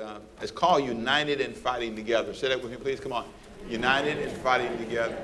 Uh, 0.00 0.18
it's 0.40 0.50
called 0.50 0.84
United 0.84 1.40
and 1.40 1.54
Fighting 1.54 1.94
Together. 1.94 2.32
Say 2.32 2.48
that 2.48 2.62
with 2.62 2.70
me, 2.70 2.78
please. 2.78 2.98
Come 2.98 3.12
on. 3.12 3.26
United 3.68 4.18
and 4.18 4.32
Fighting 4.38 4.76
Together. 4.78 5.16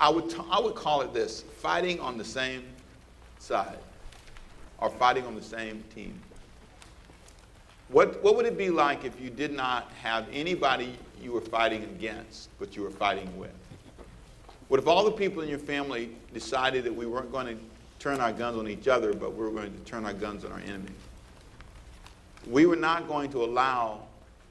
I 0.00 0.08
would, 0.08 0.30
t- 0.30 0.42
I 0.50 0.58
would 0.58 0.74
call 0.74 1.02
it 1.02 1.12
this 1.12 1.42
fighting 1.58 2.00
on 2.00 2.16
the 2.16 2.24
same 2.24 2.64
side 3.38 3.78
or 4.78 4.90
fighting 4.90 5.26
on 5.26 5.34
the 5.34 5.42
same 5.42 5.84
team. 5.94 6.18
What, 7.88 8.22
what 8.24 8.34
would 8.36 8.46
it 8.46 8.58
be 8.58 8.70
like 8.70 9.04
if 9.04 9.20
you 9.20 9.30
did 9.30 9.52
not 9.52 9.92
have 10.02 10.26
anybody 10.32 10.98
you 11.22 11.32
were 11.32 11.40
fighting 11.40 11.84
against, 11.84 12.48
but 12.58 12.74
you 12.74 12.82
were 12.82 12.90
fighting 12.90 13.36
with? 13.38 13.54
What 14.68 14.80
if 14.80 14.88
all 14.88 15.04
the 15.04 15.12
people 15.12 15.42
in 15.42 15.48
your 15.48 15.60
family 15.60 16.10
decided 16.34 16.82
that 16.84 16.94
we 16.94 17.06
weren't 17.06 17.30
going 17.30 17.46
to 17.46 17.62
turn 18.00 18.20
our 18.20 18.32
guns 18.32 18.58
on 18.58 18.68
each 18.68 18.88
other, 18.88 19.12
but 19.12 19.34
we 19.34 19.44
were 19.44 19.50
going 19.50 19.72
to 19.72 19.80
turn 19.80 20.04
our 20.04 20.14
guns 20.14 20.44
on 20.44 20.50
our 20.50 20.60
enemies? 20.60 20.90
We 22.46 22.66
were 22.66 22.76
not 22.76 23.08
going 23.08 23.30
to 23.32 23.42
allow 23.42 24.02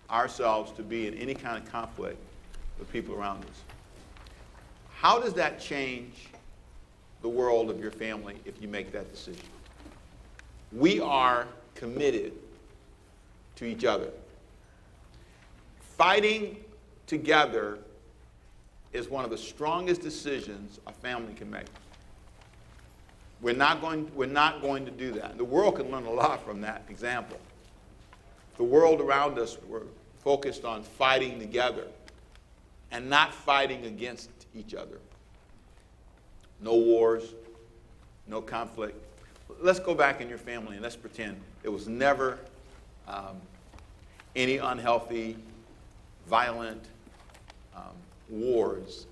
ourselves 0.10 0.72
to 0.74 0.84
be 0.84 1.08
in 1.08 1.14
any 1.16 1.34
kind 1.34 1.62
of 1.62 1.72
conflict 1.72 2.18
with 2.78 2.92
people 2.92 3.16
around 3.16 3.44
us. 3.46 3.62
How 4.94 5.20
does 5.20 5.34
that 5.34 5.60
change 5.60 6.28
the 7.22 7.30
world 7.30 7.70
of 7.70 7.80
your 7.80 7.92
family 7.92 8.36
if 8.46 8.62
you 8.62 8.68
make 8.68 8.92
that 8.92 9.12
decision? 9.12 9.44
We 10.72 11.00
are 11.00 11.48
committed 11.74 12.34
to 13.56 13.66
each 13.66 13.86
other. 13.86 14.10
Fighting 15.80 16.58
together 17.08 17.80
is 18.92 19.10
one 19.10 19.24
of 19.24 19.32
the 19.32 19.38
strongest 19.38 20.02
decisions 20.02 20.80
a 20.88 20.92
family 20.92 21.34
can 21.34 21.50
make. 21.50 21.68
We're 23.42 23.56
not 23.56 23.82
going, 23.82 24.10
we're 24.16 24.26
not 24.26 24.62
going 24.62 24.86
to 24.86 24.92
do 24.92 25.12
that. 25.14 25.38
The 25.38 25.46
world 25.46 25.76
can 25.76 25.92
learn 25.92 26.06
a 26.06 26.12
lot 26.12 26.44
from 26.46 26.62
that 26.62 26.84
example. 26.90 27.38
The 28.58 28.64
world 28.64 29.02
around 29.02 29.38
us, 29.38 29.58
we're 29.68 29.82
focused 30.24 30.66
on 30.66 30.84
fighting 30.84 31.40
together 31.40 31.88
and 32.92 33.10
not 33.10 33.34
fighting 33.34 33.86
against 33.86 34.30
each 34.56 34.74
other. 34.74 34.98
No 36.62 36.76
wars, 36.76 37.34
no 38.28 38.42
conflict. 38.42 38.98
Let's 39.62 39.80
go 39.80 39.94
back 39.94 40.22
in 40.22 40.30
your 40.30 40.38
family 40.38 40.76
and 40.76 40.82
let's 40.82 40.96
pretend 40.96 41.40
it 41.64 41.70
was 41.70 41.88
never 41.88 42.40
um, 43.08 43.38
any 44.36 44.58
unhealthy, 44.58 45.38
violent 46.28 46.84
um, 47.76 47.84
wars 48.30 49.06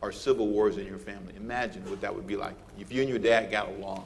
or 0.00 0.12
civil 0.12 0.48
wars 0.48 0.76
in 0.76 0.86
your 0.86 0.98
family. 0.98 1.34
Imagine 1.36 1.88
what 1.88 2.00
that 2.00 2.14
would 2.14 2.26
be 2.26 2.36
like 2.36 2.54
if 2.78 2.92
you 2.92 3.00
and 3.00 3.10
your 3.10 3.18
dad 3.18 3.50
got 3.50 3.68
along, 3.70 4.04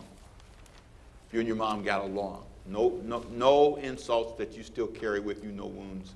if 1.26 1.34
you 1.34 1.40
and 1.40 1.46
your 1.46 1.56
mom 1.56 1.82
got 1.82 2.02
along. 2.02 2.45
No, 2.68 3.00
no, 3.04 3.24
no 3.30 3.76
insults 3.76 4.36
that 4.38 4.56
you 4.56 4.62
still 4.62 4.88
carry 4.88 5.20
with 5.20 5.44
you, 5.44 5.52
no 5.52 5.66
wounds. 5.66 6.12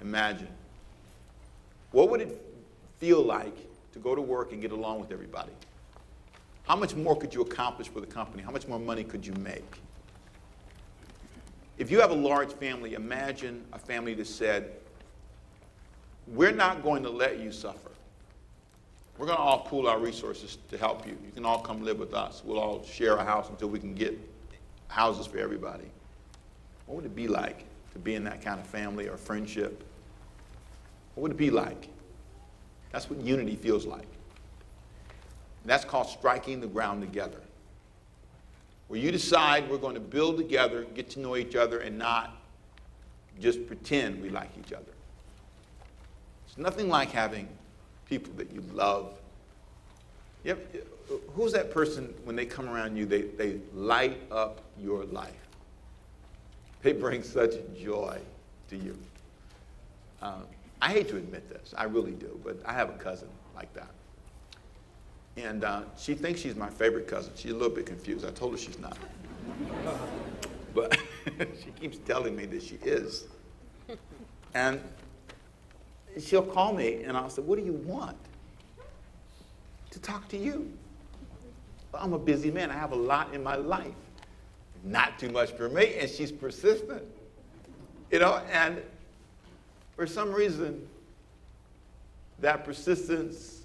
Imagine. 0.00 0.48
What 1.92 2.10
would 2.10 2.20
it 2.20 2.40
feel 2.98 3.22
like 3.22 3.56
to 3.92 3.98
go 3.98 4.14
to 4.14 4.20
work 4.22 4.52
and 4.52 4.60
get 4.60 4.72
along 4.72 5.00
with 5.00 5.12
everybody? 5.12 5.52
How 6.64 6.76
much 6.76 6.94
more 6.94 7.16
could 7.16 7.34
you 7.34 7.42
accomplish 7.42 7.88
for 7.88 8.00
the 8.00 8.06
company? 8.06 8.42
How 8.42 8.50
much 8.50 8.66
more 8.66 8.78
money 8.78 9.04
could 9.04 9.26
you 9.26 9.34
make? 9.34 9.78
If 11.76 11.90
you 11.90 12.00
have 12.00 12.10
a 12.10 12.16
large 12.16 12.52
family, 12.52 12.94
imagine 12.94 13.64
a 13.72 13.78
family 13.78 14.14
that 14.14 14.26
said, 14.26 14.70
We're 16.26 16.52
not 16.52 16.82
going 16.82 17.02
to 17.02 17.10
let 17.10 17.40
you 17.40 17.52
suffer. 17.52 17.90
We're 19.18 19.26
going 19.26 19.36
to 19.36 19.42
all 19.42 19.60
pool 19.60 19.86
our 19.86 19.98
resources 19.98 20.58
to 20.70 20.78
help 20.78 21.06
you. 21.06 21.16
You 21.24 21.32
can 21.32 21.44
all 21.44 21.60
come 21.60 21.84
live 21.84 21.98
with 21.98 22.14
us. 22.14 22.42
We'll 22.44 22.58
all 22.58 22.84
share 22.84 23.16
a 23.16 23.24
house 23.24 23.48
until 23.48 23.68
we 23.68 23.78
can 23.78 23.94
get 23.94 24.18
houses 24.88 25.26
for 25.26 25.38
everybody. 25.38 25.90
What 26.86 26.96
would 26.96 27.04
it 27.04 27.16
be 27.16 27.28
like 27.28 27.64
to 27.92 27.98
be 27.98 28.14
in 28.14 28.24
that 28.24 28.42
kind 28.42 28.60
of 28.60 28.66
family 28.66 29.08
or 29.08 29.16
friendship? 29.16 29.84
What 31.14 31.22
would 31.22 31.32
it 31.32 31.38
be 31.38 31.50
like? 31.50 31.88
That's 32.92 33.08
what 33.10 33.20
unity 33.20 33.56
feels 33.56 33.86
like. 33.86 34.06
That's 35.64 35.84
called 35.84 36.08
striking 36.08 36.60
the 36.60 36.66
ground 36.66 37.00
together. 37.00 37.40
Where 38.88 39.00
you 39.00 39.10
decide 39.10 39.68
we're 39.70 39.78
going 39.78 39.94
to 39.94 40.00
build 40.00 40.36
together, 40.36 40.84
get 40.94 41.08
to 41.10 41.20
know 41.20 41.36
each 41.36 41.56
other, 41.56 41.78
and 41.78 41.98
not 41.98 42.36
just 43.40 43.66
pretend 43.66 44.22
we 44.22 44.28
like 44.28 44.50
each 44.58 44.72
other. 44.72 44.92
It's 46.46 46.58
nothing 46.58 46.88
like 46.88 47.10
having 47.10 47.48
people 48.06 48.32
that 48.34 48.52
you 48.52 48.62
love. 48.72 49.18
Yep. 50.44 50.76
Who's 51.34 51.52
that 51.52 51.70
person 51.70 52.14
when 52.24 52.36
they 52.36 52.46
come 52.46 52.68
around 52.68 52.96
you, 52.96 53.06
they, 53.06 53.22
they 53.22 53.58
light 53.74 54.20
up 54.30 54.60
your 54.78 55.04
life? 55.04 55.32
They 56.82 56.92
bring 56.92 57.22
such 57.22 57.52
joy 57.78 58.18
to 58.68 58.76
you. 58.76 58.96
Um, 60.22 60.44
I 60.80 60.90
hate 60.90 61.08
to 61.08 61.16
admit 61.16 61.48
this, 61.48 61.74
I 61.76 61.84
really 61.84 62.12
do, 62.12 62.38
but 62.44 62.58
I 62.66 62.72
have 62.72 62.90
a 62.90 62.94
cousin 62.94 63.28
like 63.54 63.72
that. 63.74 63.88
And 65.36 65.64
uh, 65.64 65.82
she 65.98 66.14
thinks 66.14 66.40
she's 66.40 66.56
my 66.56 66.70
favorite 66.70 67.08
cousin. 67.08 67.32
She's 67.36 67.52
a 67.52 67.54
little 67.54 67.74
bit 67.74 67.86
confused. 67.86 68.24
I 68.24 68.30
told 68.30 68.52
her 68.52 68.58
she's 68.58 68.78
not. 68.78 68.96
but 70.74 70.96
she 71.64 71.70
keeps 71.80 71.98
telling 71.98 72.36
me 72.36 72.46
that 72.46 72.62
she 72.62 72.76
is. 72.76 73.24
And 74.54 74.80
she'll 76.20 76.42
call 76.42 76.72
me 76.72 77.02
and 77.02 77.16
I'll 77.16 77.30
say, 77.30 77.42
What 77.42 77.58
do 77.58 77.64
you 77.64 77.72
want? 77.72 78.16
To 79.94 80.00
talk 80.00 80.26
to 80.30 80.36
you. 80.36 80.72
I'm 81.94 82.14
a 82.14 82.18
busy 82.18 82.50
man. 82.50 82.68
I 82.68 82.74
have 82.74 82.90
a 82.90 82.96
lot 82.96 83.32
in 83.32 83.44
my 83.44 83.54
life. 83.54 83.94
Not 84.82 85.20
too 85.20 85.28
much 85.30 85.52
for 85.52 85.68
me. 85.68 85.94
And 86.00 86.10
she's 86.10 86.32
persistent. 86.32 87.04
You 88.10 88.18
know, 88.18 88.42
and 88.50 88.82
for 89.94 90.08
some 90.08 90.32
reason, 90.32 90.84
that 92.40 92.64
persistence, 92.64 93.62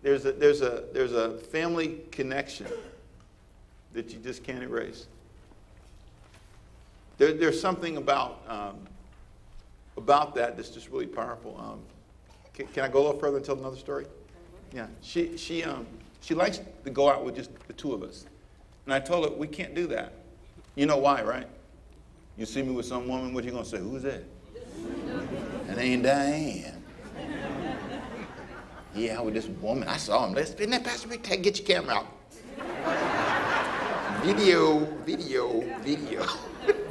there's 0.00 0.24
a, 0.24 0.32
there's 0.32 0.62
a, 0.62 0.84
there's 0.94 1.12
a 1.12 1.36
family 1.36 2.00
connection 2.10 2.68
that 3.92 4.14
you 4.14 4.18
just 4.18 4.42
can't 4.42 4.62
erase. 4.62 5.08
There, 7.18 7.34
there's 7.34 7.60
something 7.60 7.98
about, 7.98 8.42
um, 8.48 8.78
about 9.98 10.34
that 10.36 10.56
that's 10.56 10.70
just 10.70 10.88
really 10.88 11.06
powerful. 11.06 11.54
Um, 11.60 11.80
can, 12.54 12.66
can, 12.68 12.84
I 12.84 12.88
go 12.88 13.00
a 13.00 13.04
little 13.04 13.20
further 13.20 13.36
and 13.38 13.44
tell 13.44 13.58
another 13.58 13.76
story? 13.76 14.06
Yeah, 14.72 14.86
she, 15.02 15.36
she, 15.36 15.64
um, 15.64 15.86
she 16.20 16.34
likes 16.34 16.60
to 16.84 16.90
go 16.90 17.10
out 17.10 17.24
with 17.24 17.34
just 17.34 17.50
the 17.66 17.72
two 17.72 17.92
of 17.92 18.02
us. 18.02 18.26
And 18.86 18.94
I 18.94 19.00
told 19.00 19.28
her, 19.28 19.34
we 19.34 19.46
can't 19.46 19.74
do 19.74 19.86
that. 19.88 20.12
You 20.76 20.86
know 20.86 20.96
why, 20.96 21.22
right? 21.22 21.48
You 22.36 22.46
see 22.46 22.62
me 22.62 22.72
with 22.72 22.86
some 22.86 23.08
woman, 23.08 23.34
what 23.34 23.44
are 23.44 23.46
you 23.46 23.52
going 23.52 23.64
to 23.64 23.70
say? 23.70 23.78
Who's 23.78 24.02
that? 24.02 24.24
That 25.66 25.78
ain't 25.78 26.02
Diane. 26.02 26.82
Yeah, 28.94 29.20
with 29.22 29.34
this 29.34 29.46
woman. 29.46 29.88
I 29.88 29.96
saw 29.96 30.26
him. 30.26 30.34
Let's, 30.34 30.52
isn't 30.52 30.70
that 30.70 30.84
Pastor 30.84 31.08
Rick? 31.08 31.22
Get 31.22 31.58
your 31.58 31.66
camera 31.66 31.94
out. 31.94 32.06
video, 34.24 34.80
video, 35.04 35.60
video. 35.80 36.26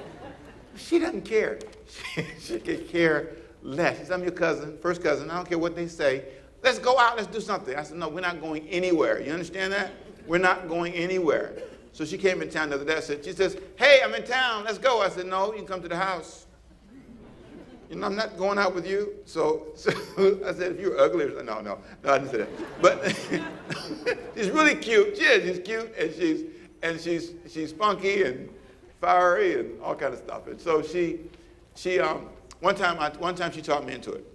she 0.75 0.97
doesn't 0.99 1.23
care. 1.23 1.59
She, 1.87 2.25
she 2.39 2.59
could 2.59 2.89
care 2.89 3.29
less. 3.63 3.97
She 3.97 4.05
said, 4.05 4.13
I'm 4.13 4.23
your 4.23 4.31
cousin, 4.31 4.77
first 4.77 5.01
cousin. 5.01 5.31
I 5.31 5.35
don't 5.35 5.49
care 5.49 5.57
what 5.57 5.75
they 5.75 5.87
say. 5.87 6.25
Let's 6.61 6.79
go 6.79 6.99
out. 6.99 7.17
Let's 7.17 7.27
do 7.27 7.41
something. 7.41 7.75
I 7.75 7.83
said, 7.83 7.97
no, 7.97 8.09
we're 8.09 8.21
not 8.21 8.39
going 8.39 8.67
anywhere. 8.67 9.19
You 9.21 9.33
understand 9.33 9.73
that? 9.73 9.91
We're 10.27 10.37
not 10.37 10.69
going 10.69 10.93
anywhere. 10.93 11.53
So 11.91 12.05
she 12.05 12.17
came 12.17 12.41
in 12.41 12.49
town 12.49 12.69
the 12.69 12.75
other 12.75 12.85
day. 12.85 12.97
I 12.97 13.01
said, 13.01 13.25
she 13.25 13.33
says, 13.33 13.57
hey, 13.75 14.01
I'm 14.03 14.13
in 14.13 14.23
town. 14.23 14.63
Let's 14.65 14.77
go. 14.77 15.01
I 15.01 15.09
said, 15.09 15.25
no, 15.25 15.51
you 15.51 15.59
can 15.59 15.67
come 15.67 15.81
to 15.81 15.87
the 15.87 15.97
house. 15.97 16.45
You 17.89 17.97
know, 17.97 18.07
I'm 18.07 18.15
not 18.15 18.37
going 18.37 18.57
out 18.57 18.73
with 18.73 18.87
you. 18.87 19.13
So, 19.25 19.67
so 19.75 19.91
I 20.47 20.53
said, 20.53 20.73
if 20.73 20.79
you're 20.79 20.99
ugly, 20.99 21.27
no, 21.27 21.61
no, 21.61 21.77
no, 22.03 22.11
I 22.11 22.17
didn't 22.17 22.31
say 22.31 22.37
that. 22.37 22.81
But 22.81 23.05
she's 24.35 24.49
really 24.49 24.75
cute. 24.75 25.17
She 25.17 25.23
is. 25.23 25.57
She's 25.57 25.65
cute, 25.65 25.93
and 25.97 26.13
she's 26.13 26.45
and 26.81 26.99
she's 26.99 27.33
she's 27.47 27.71
funky 27.71 28.23
and 28.23 28.49
fiery 28.99 29.59
and 29.59 29.81
all 29.81 29.95
kind 29.95 30.13
of 30.13 30.19
stuff. 30.19 30.47
And 30.47 30.59
so 30.59 30.81
she 30.81 31.19
she 31.75 31.99
um 31.99 32.29
one 32.63 32.75
time 32.75 32.97
I, 32.97 33.09
one 33.17 33.35
time 33.35 33.51
she 33.51 33.61
talked 33.61 33.85
me 33.85 33.93
into 33.93 34.13
it. 34.13 34.25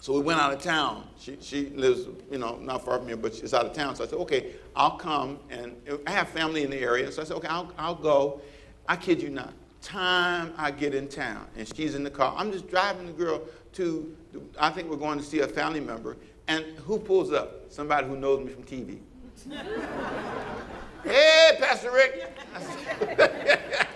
So 0.00 0.14
we 0.14 0.20
went 0.20 0.40
out 0.40 0.54
of 0.54 0.62
town. 0.62 1.06
She, 1.18 1.36
she 1.42 1.68
lives, 1.70 2.06
you 2.30 2.38
know, 2.38 2.56
not 2.56 2.82
far 2.82 2.96
from 2.96 3.08
here, 3.08 3.16
but 3.18 3.34
she's 3.34 3.52
out 3.52 3.66
of 3.66 3.74
town. 3.74 3.94
So 3.94 4.04
I 4.04 4.06
said, 4.06 4.18
okay, 4.20 4.54
I'll 4.74 4.96
come. 4.96 5.38
And 5.50 5.76
I 6.06 6.12
have 6.12 6.30
family 6.30 6.64
in 6.64 6.70
the 6.70 6.78
area. 6.78 7.12
So 7.12 7.20
I 7.20 7.26
said, 7.26 7.36
okay, 7.36 7.48
I'll, 7.48 7.70
I'll 7.76 7.94
go. 7.94 8.40
I 8.88 8.96
kid 8.96 9.20
you 9.20 9.28
not. 9.28 9.52
Time 9.82 10.54
I 10.56 10.70
get 10.70 10.94
in 10.94 11.08
town 11.08 11.46
and 11.56 11.68
she's 11.76 11.94
in 11.94 12.02
the 12.02 12.10
car, 12.10 12.34
I'm 12.38 12.50
just 12.50 12.70
driving 12.70 13.06
the 13.06 13.12
girl 13.12 13.42
to, 13.74 14.16
I 14.58 14.70
think 14.70 14.88
we're 14.88 14.96
going 14.96 15.18
to 15.18 15.24
see 15.24 15.40
a 15.40 15.48
family 15.48 15.80
member. 15.80 16.16
And 16.48 16.64
who 16.86 16.98
pulls 16.98 17.32
up? 17.32 17.70
Somebody 17.70 18.06
who 18.06 18.16
knows 18.16 18.46
me 18.46 18.52
from 18.52 18.62
TV. 18.64 18.98
hey, 21.04 21.56
Pastor 21.60 21.90
Rick. 21.92 22.32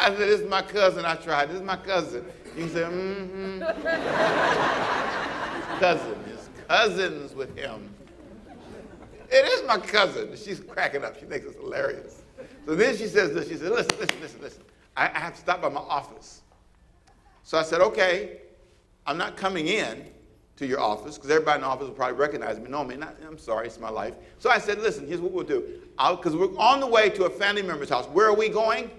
I 0.00 0.08
said, 0.08 0.18
this 0.18 0.40
is 0.40 0.48
my 0.48 0.62
cousin 0.62 1.04
I 1.04 1.14
tried. 1.16 1.50
This 1.50 1.56
is 1.56 1.62
my 1.62 1.76
cousin. 1.76 2.24
You 2.56 2.68
said, 2.68 2.90
mm-hmm. 2.90 3.60
cousin. 5.78 6.16
His 6.24 6.48
cousins 6.66 7.34
with 7.34 7.56
him. 7.56 7.94
It 9.30 9.46
is 9.46 9.62
my 9.66 9.78
cousin. 9.78 10.34
She's 10.36 10.60
cracking 10.60 11.04
up. 11.04 11.20
She 11.20 11.26
thinks 11.26 11.46
it's 11.46 11.56
hilarious. 11.56 12.22
So 12.66 12.74
then 12.74 12.96
she 12.96 13.06
says 13.06 13.34
this. 13.34 13.48
She 13.48 13.56
said, 13.56 13.70
listen, 13.70 13.98
listen, 14.00 14.20
listen, 14.20 14.40
listen. 14.40 14.62
I, 14.96 15.06
I 15.06 15.18
have 15.18 15.34
to 15.34 15.40
stop 15.40 15.62
by 15.62 15.68
my 15.68 15.80
office. 15.80 16.42
So 17.42 17.58
I 17.58 17.62
said, 17.62 17.80
okay, 17.80 18.40
I'm 19.06 19.18
not 19.18 19.36
coming 19.36 19.68
in 19.68 20.06
to 20.56 20.66
your 20.66 20.80
office 20.80 21.16
because 21.16 21.30
everybody 21.30 21.56
in 21.56 21.62
the 21.62 21.66
office 21.66 21.88
will 21.88 21.94
probably 21.94 22.16
recognize 22.18 22.58
me. 22.58 22.68
No, 22.68 22.84
man, 22.84 23.06
I'm 23.26 23.38
sorry, 23.38 23.66
it's 23.66 23.78
my 23.78 23.90
life. 23.90 24.14
So 24.38 24.50
I 24.50 24.58
said, 24.58 24.80
listen, 24.80 25.06
here's 25.06 25.20
what 25.20 25.32
we'll 25.32 25.44
do. 25.44 25.80
Because 25.96 26.34
we're 26.36 26.56
on 26.58 26.80
the 26.80 26.86
way 26.86 27.10
to 27.10 27.24
a 27.24 27.30
family 27.30 27.62
member's 27.62 27.90
house. 27.90 28.06
Where 28.06 28.26
are 28.26 28.34
we 28.34 28.48
going? 28.48 28.90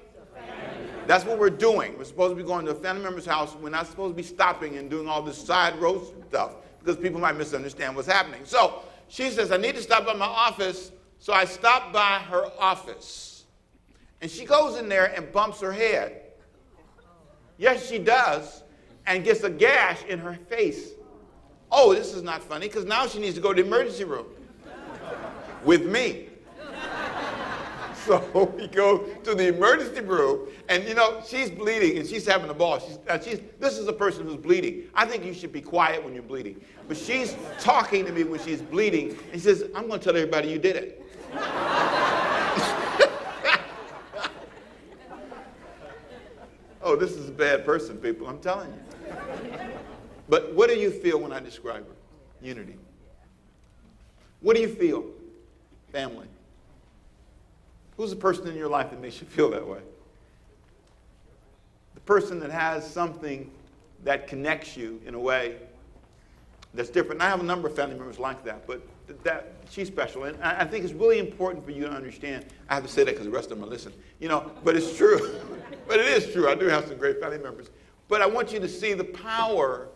That's 1.08 1.26
what 1.26 1.40
we're 1.40 1.50
doing. 1.50 1.98
We're 1.98 2.06
supposed 2.06 2.32
to 2.32 2.42
be 2.42 2.48
going 2.48 2.66
to 2.66 2.72
a 2.72 2.76
family 2.76 3.04
member's 3.04 3.26
house. 3.26 3.56
We're 3.56 3.70
not 3.70 3.88
supposed 3.88 4.14
to 4.14 4.16
be 4.16 4.28
stopping 4.28 4.78
and 4.78 4.90
doing 4.90 5.08
all 5.08 5.22
this 5.22 5.38
side 5.38 5.80
road 5.80 6.06
stuff 6.30 6.56
because 6.80 6.98
people 6.98 7.20
might 7.20 7.38
misunderstand 7.38 7.96
what's 7.96 8.08
happening. 8.08 8.42
So 8.46 8.84
she 9.08 9.30
says, 9.30 9.52
I 9.52 9.58
need 9.58 9.76
to 9.76 9.82
stop 9.82 10.06
by 10.06 10.14
my 10.14 10.26
office. 10.26 10.92
So 11.20 11.34
I 11.34 11.46
stop 11.46 11.92
by 11.92 12.20
her 12.20 12.46
office. 12.60 13.46
And 14.22 14.30
she 14.30 14.46
goes 14.46 14.78
in 14.78 14.88
there 14.90 15.14
and 15.16 15.32
bumps 15.32 15.62
her 15.62 15.72
head. 15.72 16.22
Yes, 17.58 17.88
she 17.88 18.00
does. 18.00 18.64
And 19.06 19.24
gets 19.24 19.44
a 19.44 19.50
gash 19.50 20.04
in 20.06 20.20
her 20.20 20.36
face. 20.48 20.92
Oh, 21.72 21.94
this 21.94 22.14
is 22.14 22.22
not 22.22 22.44
funny 22.44 22.68
because 22.68 22.86
now 22.86 23.08
she 23.08 23.20
needs 23.20 23.36
to 23.36 23.42
go 23.42 23.54
to 23.54 23.62
the 23.62 23.68
emergency 23.68 24.04
room 24.04 24.28
with 25.64 25.86
me. 25.86 26.30
So 28.08 28.52
we 28.58 28.68
go 28.68 29.06
to 29.24 29.36
the 29.36 29.48
emergency 29.48 30.02
room, 30.02 30.48
and 30.70 30.84
you 30.88 30.96
know, 30.96 31.22
she's 31.28 31.52
bleeding 31.52 32.00
and 32.00 32.08
she's 32.08 32.26
having 32.26 32.50
a 32.50 32.54
ball. 32.54 32.80
She's, 32.80 32.98
uh, 33.08 33.20
she's, 33.20 33.40
this 33.60 33.78
is 33.78 33.88
a 33.88 33.94
person 33.94 34.26
who's 34.26 34.38
bleeding. 34.38 34.86
I 34.96 35.06
think 35.06 35.24
you 35.24 35.36
should 35.36 35.52
be 35.52 35.62
quiet 35.62 36.04
when 36.04 36.16
you're 36.16 36.24
bleeding. 36.24 36.60
But 36.88 36.98
she's 36.98 37.36
talking 37.60 38.04
to 38.06 38.12
me 38.12 38.24
when 38.24 38.40
she's 38.40 38.60
bleeding, 38.62 39.16
and 39.32 39.34
she 39.34 39.40
says, 39.40 39.66
I'm 39.76 39.88
going 39.88 40.00
to 40.00 40.04
tell 40.04 40.16
everybody 40.16 40.50
you 40.50 40.58
did 40.58 40.76
it. 40.78 41.06
oh, 46.82 46.96
this 46.96 47.12
is 47.12 47.30
a 47.30 47.34
bad 47.34 47.64
person, 47.64 47.98
people, 47.98 48.28
I'm 48.28 48.40
telling 48.40 48.74
you. 48.74 48.80
But 50.28 50.56
what 50.56 50.70
do 50.70 50.76
you 50.76 50.90
feel 50.90 51.20
when 51.20 51.32
I 51.32 51.40
describe 51.40 51.88
her? 51.88 51.96
Unity. 52.42 52.78
What 54.40 54.56
do 54.56 54.62
you 54.62 54.70
feel? 54.70 55.06
Family. 55.92 56.28
Who's 58.02 58.10
the 58.10 58.16
person 58.16 58.48
in 58.48 58.56
your 58.56 58.68
life 58.68 58.90
that 58.90 59.00
makes 59.00 59.22
you 59.22 59.28
feel 59.28 59.52
that 59.52 59.68
way? 59.68 59.78
The 61.94 62.00
person 62.00 62.40
that 62.40 62.50
has 62.50 62.92
something 62.92 63.52
that 64.04 64.28
connects 64.28 64.76
you 64.76 65.00
in 65.06 65.14
a 65.14 65.20
way 65.20 65.58
that's 66.74 66.90
different. 66.90 67.22
And 67.22 67.24
I 67.28 67.30
have 67.30 67.42
a 67.42 67.44
number 67.44 67.68
of 67.68 67.76
family 67.76 67.96
members 67.96 68.18
like 68.18 68.44
that, 68.44 68.66
but 68.66 68.82
that 69.24 69.54
she's 69.70 69.86
special. 69.86 70.24
And 70.24 70.36
I 70.42 70.66
think 70.66 70.84
it's 70.84 70.96
really 70.96 71.20
important 71.20 71.64
for 71.64 71.70
you 71.70 71.84
to 71.84 71.92
understand. 71.92 72.46
I 72.70 72.74
have 72.74 72.84
to 72.84 72.90
say 72.90 73.04
that 73.04 73.12
because 73.12 73.28
the 73.28 73.32
rest 73.32 73.52
of 73.52 73.60
them 73.60 73.68
are 73.68 73.70
listening. 73.70 74.00
You 74.20 74.30
know, 74.30 74.50
but 74.64 74.76
it's 74.76 74.98
true. 74.98 75.36
but 75.88 76.00
it 76.00 76.08
is 76.08 76.34
true. 76.34 76.50
I 76.50 76.56
do 76.56 76.66
have 76.70 76.88
some 76.88 76.98
great 76.98 77.20
family 77.20 77.38
members. 77.38 77.70
But 78.08 78.24
I 78.24 78.26
want 78.26 78.52
you 78.52 78.60
to 78.62 78.68
see 78.68 78.96
the 78.96 79.04
power 79.04 79.90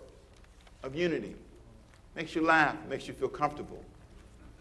of 0.84 0.94
unity. 0.94 1.34
Makes 2.16 2.36
you 2.36 2.44
laugh, 2.44 2.75
makes 2.88 3.08
you 3.08 3.16
feel 3.16 3.30
comfortable. 3.30 3.84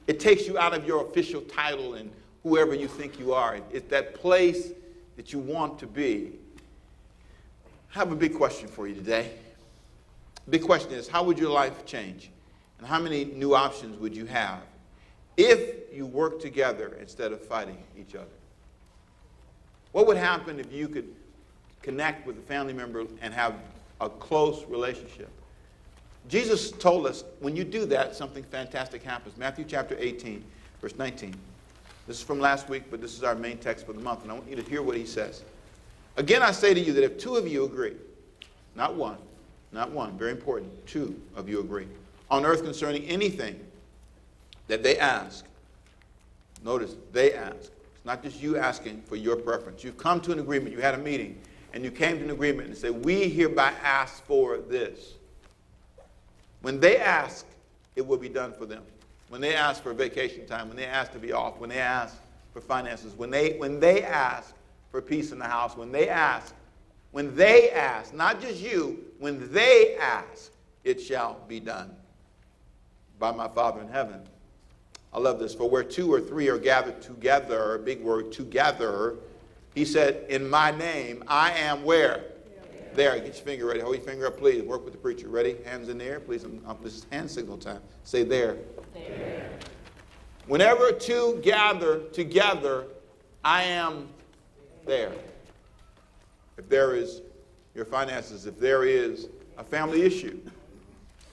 It 0.06 0.18
takes 0.18 0.46
you 0.46 0.58
out 0.58 0.72
of 0.72 0.86
your 0.86 1.06
official 1.06 1.42
title 1.42 1.96
and 1.96 2.10
whoever 2.44 2.74
you 2.74 2.86
think 2.86 3.18
you 3.18 3.32
are. 3.32 3.58
It's 3.72 3.88
that 3.88 4.14
place 4.14 4.68
that 5.16 5.32
you 5.32 5.40
want 5.40 5.78
to 5.80 5.86
be. 5.86 6.32
I 7.94 7.98
have 7.98 8.12
a 8.12 8.16
big 8.16 8.34
question 8.34 8.68
for 8.68 8.86
you 8.86 8.94
today. 8.94 9.32
Big 10.48 10.62
question 10.62 10.92
is 10.92 11.08
how 11.08 11.24
would 11.24 11.38
your 11.38 11.50
life 11.50 11.84
change? 11.86 12.30
And 12.78 12.86
how 12.86 13.00
many 13.00 13.24
new 13.24 13.54
options 13.54 13.98
would 13.98 14.14
you 14.14 14.26
have 14.26 14.60
if 15.36 15.92
you 15.92 16.06
worked 16.06 16.42
together 16.42 16.96
instead 17.00 17.32
of 17.32 17.40
fighting 17.40 17.78
each 17.98 18.14
other? 18.14 18.26
What 19.92 20.06
would 20.06 20.16
happen 20.16 20.60
if 20.60 20.72
you 20.72 20.88
could 20.88 21.08
connect 21.82 22.26
with 22.26 22.36
a 22.38 22.42
family 22.42 22.72
member 22.72 23.06
and 23.22 23.32
have 23.32 23.54
a 24.00 24.10
close 24.10 24.64
relationship? 24.66 25.30
Jesus 26.28 26.72
told 26.72 27.06
us 27.06 27.24
when 27.40 27.54
you 27.54 27.64
do 27.64 27.86
that, 27.86 28.14
something 28.14 28.42
fantastic 28.44 29.02
happens. 29.02 29.36
Matthew 29.36 29.64
chapter 29.66 29.96
18, 29.98 30.44
verse 30.80 30.96
19. 30.98 31.34
This 32.06 32.18
is 32.18 32.22
from 32.22 32.38
last 32.38 32.68
week, 32.68 32.84
but 32.90 33.00
this 33.00 33.16
is 33.16 33.22
our 33.22 33.34
main 33.34 33.58
text 33.58 33.86
for 33.86 33.92
the 33.92 34.00
month, 34.00 34.22
and 34.22 34.30
I 34.30 34.34
want 34.34 34.48
you 34.48 34.56
to 34.56 34.62
hear 34.62 34.82
what 34.82 34.96
he 34.96 35.06
says. 35.06 35.42
Again, 36.16 36.42
I 36.42 36.52
say 36.52 36.74
to 36.74 36.80
you 36.80 36.92
that 36.92 37.04
if 37.04 37.18
two 37.18 37.36
of 37.36 37.48
you 37.48 37.64
agree, 37.64 37.96
not 38.76 38.94
one, 38.94 39.16
not 39.72 39.90
one, 39.90 40.18
very 40.18 40.30
important, 40.30 40.86
two 40.86 41.20
of 41.34 41.48
you 41.48 41.60
agree, 41.60 41.88
on 42.30 42.44
earth 42.44 42.62
concerning 42.62 43.04
anything 43.04 43.58
that 44.68 44.82
they 44.82 44.98
ask, 44.98 45.46
notice, 46.62 46.94
they 47.12 47.32
ask. 47.32 47.56
It's 47.56 48.04
not 48.04 48.22
just 48.22 48.40
you 48.42 48.58
asking 48.58 49.02
for 49.02 49.16
your 49.16 49.36
preference. 49.36 49.82
You've 49.82 49.96
come 49.96 50.20
to 50.22 50.32
an 50.32 50.38
agreement, 50.38 50.74
you 50.74 50.82
had 50.82 50.94
a 50.94 50.98
meeting, 50.98 51.40
and 51.72 51.82
you 51.82 51.90
came 51.90 52.18
to 52.18 52.24
an 52.24 52.30
agreement 52.30 52.68
and 52.68 52.76
said, 52.76 53.04
We 53.04 53.28
hereby 53.30 53.72
ask 53.82 54.24
for 54.26 54.58
this. 54.58 55.14
When 56.60 56.80
they 56.80 56.98
ask, 56.98 57.46
it 57.96 58.06
will 58.06 58.18
be 58.18 58.28
done 58.28 58.52
for 58.52 58.66
them 58.66 58.82
when 59.34 59.40
they 59.40 59.56
ask 59.56 59.82
for 59.82 59.92
vacation 59.92 60.46
time, 60.46 60.68
when 60.68 60.76
they 60.76 60.86
ask 60.86 61.10
to 61.10 61.18
be 61.18 61.32
off, 61.32 61.58
when 61.58 61.68
they 61.68 61.80
ask 61.80 62.16
for 62.52 62.60
finances, 62.60 63.14
when 63.16 63.30
they, 63.30 63.54
when 63.56 63.80
they 63.80 64.00
ask 64.00 64.54
for 64.92 65.02
peace 65.02 65.32
in 65.32 65.40
the 65.40 65.44
house, 65.44 65.76
when 65.76 65.90
they 65.90 66.08
ask, 66.08 66.54
when 67.10 67.34
they 67.34 67.68
ask, 67.70 68.14
not 68.14 68.40
just 68.40 68.60
you, 68.60 69.06
when 69.18 69.52
they 69.52 69.96
ask, 69.96 70.52
it 70.84 71.00
shall 71.00 71.40
be 71.48 71.58
done 71.58 71.90
by 73.18 73.32
my 73.32 73.48
Father 73.48 73.80
in 73.80 73.88
heaven. 73.88 74.20
I 75.12 75.18
love 75.18 75.40
this. 75.40 75.52
For 75.52 75.68
where 75.68 75.82
two 75.82 76.12
or 76.12 76.20
three 76.20 76.48
are 76.48 76.56
gathered 76.56 77.02
together, 77.02 77.78
big 77.78 78.04
word, 78.04 78.30
together, 78.30 79.16
he 79.74 79.84
said, 79.84 80.26
In 80.28 80.48
my 80.48 80.70
name, 80.70 81.24
I 81.26 81.50
am 81.54 81.82
where? 81.82 82.22
There, 82.94 83.16
get 83.16 83.24
your 83.24 83.34
finger 83.34 83.66
ready. 83.66 83.80
Hold 83.80 83.96
your 83.96 84.04
finger 84.04 84.28
up, 84.28 84.38
please. 84.38 84.62
Work 84.62 84.84
with 84.84 84.92
the 84.92 85.00
preacher. 85.00 85.26
Ready? 85.26 85.56
Hands 85.64 85.88
in 85.88 85.98
the 85.98 86.04
air, 86.04 86.20
please. 86.20 86.46
this 86.84 86.94
is 86.94 87.06
hand 87.10 87.28
signal 87.28 87.58
time. 87.58 87.80
Say 88.04 88.22
there. 88.22 88.58
There. 88.94 89.50
Whenever 90.46 90.92
two 90.92 91.40
gather 91.42 92.00
together, 92.12 92.86
I 93.44 93.64
am 93.64 94.08
there. 94.86 95.12
If 96.56 96.68
there 96.68 96.94
is 96.94 97.22
your 97.74 97.84
finances, 97.84 98.46
if 98.46 98.58
there 98.60 98.84
is 98.84 99.28
a 99.58 99.64
family 99.64 100.02
issue, 100.02 100.38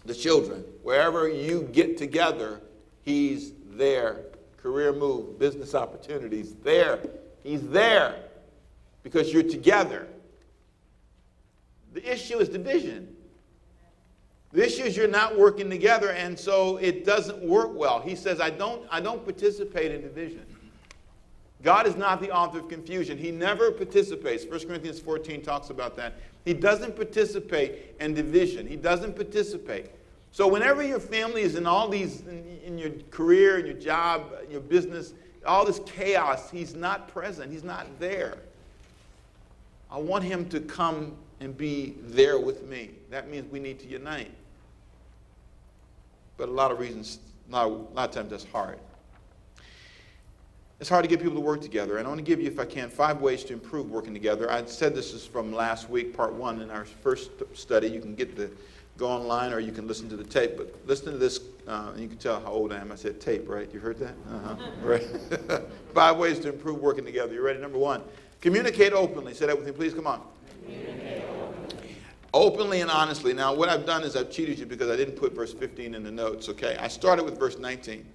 the 0.05 0.15
children, 0.15 0.63
wherever 0.81 1.29
you 1.29 1.69
get 1.71 1.97
together, 1.97 2.61
he's 3.03 3.53
there. 3.69 4.21
Career 4.57 4.91
move, 4.91 5.37
business 5.37 5.75
opportunities, 5.75 6.55
there. 6.63 6.99
He's 7.43 7.67
there 7.67 8.15
because 9.03 9.31
you're 9.31 9.43
together. 9.43 10.07
The 11.93 12.11
issue 12.11 12.39
is 12.39 12.49
division. 12.49 13.10
The 14.53 14.65
issue 14.65 14.83
is 14.83 14.97
you're 14.97 15.07
not 15.07 15.37
working 15.37 15.69
together, 15.69 16.11
and 16.11 16.37
so 16.37 16.77
it 16.77 17.05
doesn't 17.05 17.41
work 17.41 17.73
well. 17.73 18.01
He 18.01 18.15
says, 18.15 18.41
I 18.41 18.49
don't, 18.49 18.85
I 18.91 18.99
don't 18.99 19.23
participate 19.23 19.91
in 19.91 20.01
division. 20.01 20.45
God 21.63 21.87
is 21.87 21.95
not 21.95 22.21
the 22.21 22.31
author 22.31 22.59
of 22.59 22.67
confusion. 22.67 23.17
He 23.17 23.31
never 23.31 23.71
participates. 23.71 24.45
1 24.45 24.67
Corinthians 24.67 24.99
14 24.99 25.41
talks 25.41 25.69
about 25.69 25.95
that. 25.97 26.15
He 26.43 26.53
doesn't 26.53 26.95
participate 26.95 27.95
in 27.99 28.13
division. 28.13 28.67
He 28.67 28.75
doesn't 28.75 29.15
participate. 29.15 29.91
So 30.31 30.47
whenever 30.47 30.81
your 30.81 30.99
family 30.99 31.43
is 31.43 31.55
in 31.55 31.65
all 31.65 31.87
these, 31.87 32.21
in, 32.21 32.59
in 32.65 32.77
your 32.77 32.91
career, 33.11 33.59
in 33.59 33.65
your 33.65 33.75
job, 33.75 34.33
in 34.43 34.51
your 34.51 34.61
business, 34.61 35.13
all 35.45 35.65
this 35.65 35.79
chaos, 35.85 36.49
he's 36.49 36.75
not 36.75 37.07
present. 37.07 37.51
He's 37.51 37.63
not 37.63 37.87
there. 37.99 38.37
I 39.91 39.97
want 39.97 40.23
him 40.23 40.47
to 40.49 40.59
come 40.59 41.15
and 41.41 41.55
be 41.55 41.95
there 42.01 42.39
with 42.39 42.67
me. 42.67 42.91
That 43.09 43.29
means 43.29 43.51
we 43.51 43.59
need 43.59 43.79
to 43.81 43.87
unite. 43.87 44.31
But 46.41 46.49
a 46.49 46.53
lot 46.53 46.71
of 46.71 46.79
reasons, 46.79 47.19
a 47.47 47.51
lot, 47.51 47.67
a 47.67 47.69
lot 47.69 48.09
of 48.09 48.15
times 48.15 48.31
that's 48.31 48.45
hard. 48.45 48.79
It's 50.79 50.89
hard 50.89 51.03
to 51.03 51.07
get 51.07 51.19
people 51.19 51.35
to 51.35 51.39
work 51.39 51.61
together. 51.61 51.99
And 51.99 52.07
I 52.07 52.09
want 52.09 52.17
to 52.17 52.23
give 52.23 52.41
you, 52.41 52.47
if 52.47 52.57
I 52.57 52.65
can, 52.65 52.89
five 52.89 53.21
ways 53.21 53.43
to 53.43 53.53
improve 53.53 53.91
working 53.91 54.11
together. 54.11 54.51
I 54.51 54.65
said 54.65 54.95
this 54.95 55.13
is 55.13 55.23
from 55.23 55.53
last 55.53 55.87
week, 55.87 56.17
part 56.17 56.33
one, 56.33 56.59
in 56.63 56.71
our 56.71 56.85
first 56.85 57.29
study. 57.53 57.89
You 57.89 57.99
can 57.99 58.15
get 58.15 58.35
the 58.35 58.49
go 58.97 59.07
online 59.07 59.53
or 59.53 59.59
you 59.59 59.71
can 59.71 59.87
listen 59.87 60.09
to 60.09 60.17
the 60.17 60.23
tape. 60.23 60.57
But 60.57 60.75
listen 60.87 61.11
to 61.11 61.19
this, 61.19 61.41
uh, 61.67 61.91
and 61.93 62.01
you 62.01 62.07
can 62.07 62.17
tell 62.17 62.39
how 62.39 62.53
old 62.53 62.73
I 62.73 62.79
am. 62.79 62.91
I 62.91 62.95
said 62.95 63.21
tape, 63.21 63.47
right? 63.47 63.71
You 63.71 63.79
heard 63.79 63.99
that? 63.99 64.15
Uh-huh. 64.27 64.55
right. 64.81 65.05
five 65.93 66.17
ways 66.17 66.39
to 66.39 66.49
improve 66.49 66.79
working 66.79 67.05
together. 67.05 67.35
You 67.35 67.43
ready? 67.43 67.59
Number 67.59 67.77
one, 67.77 68.01
communicate 68.39 68.93
openly. 68.93 69.35
Say 69.35 69.45
that 69.45 69.55
with 69.55 69.67
me, 69.67 69.73
please. 69.73 69.93
Come 69.93 70.07
on. 70.07 70.23
Openly 72.33 72.79
and 72.81 72.89
honestly. 72.89 73.33
Now, 73.33 73.53
what 73.53 73.67
I've 73.67 73.85
done 73.85 74.03
is 74.03 74.15
I've 74.15 74.31
cheated 74.31 74.57
you 74.57 74.65
because 74.65 74.89
I 74.89 74.95
didn't 74.95 75.15
put 75.15 75.33
verse 75.33 75.53
15 75.53 75.95
in 75.95 76.03
the 76.03 76.11
notes, 76.11 76.47
okay? 76.49 76.77
I 76.79 76.87
started 76.87 77.25
with 77.25 77.37
verse 77.37 77.57
19. 77.57 78.05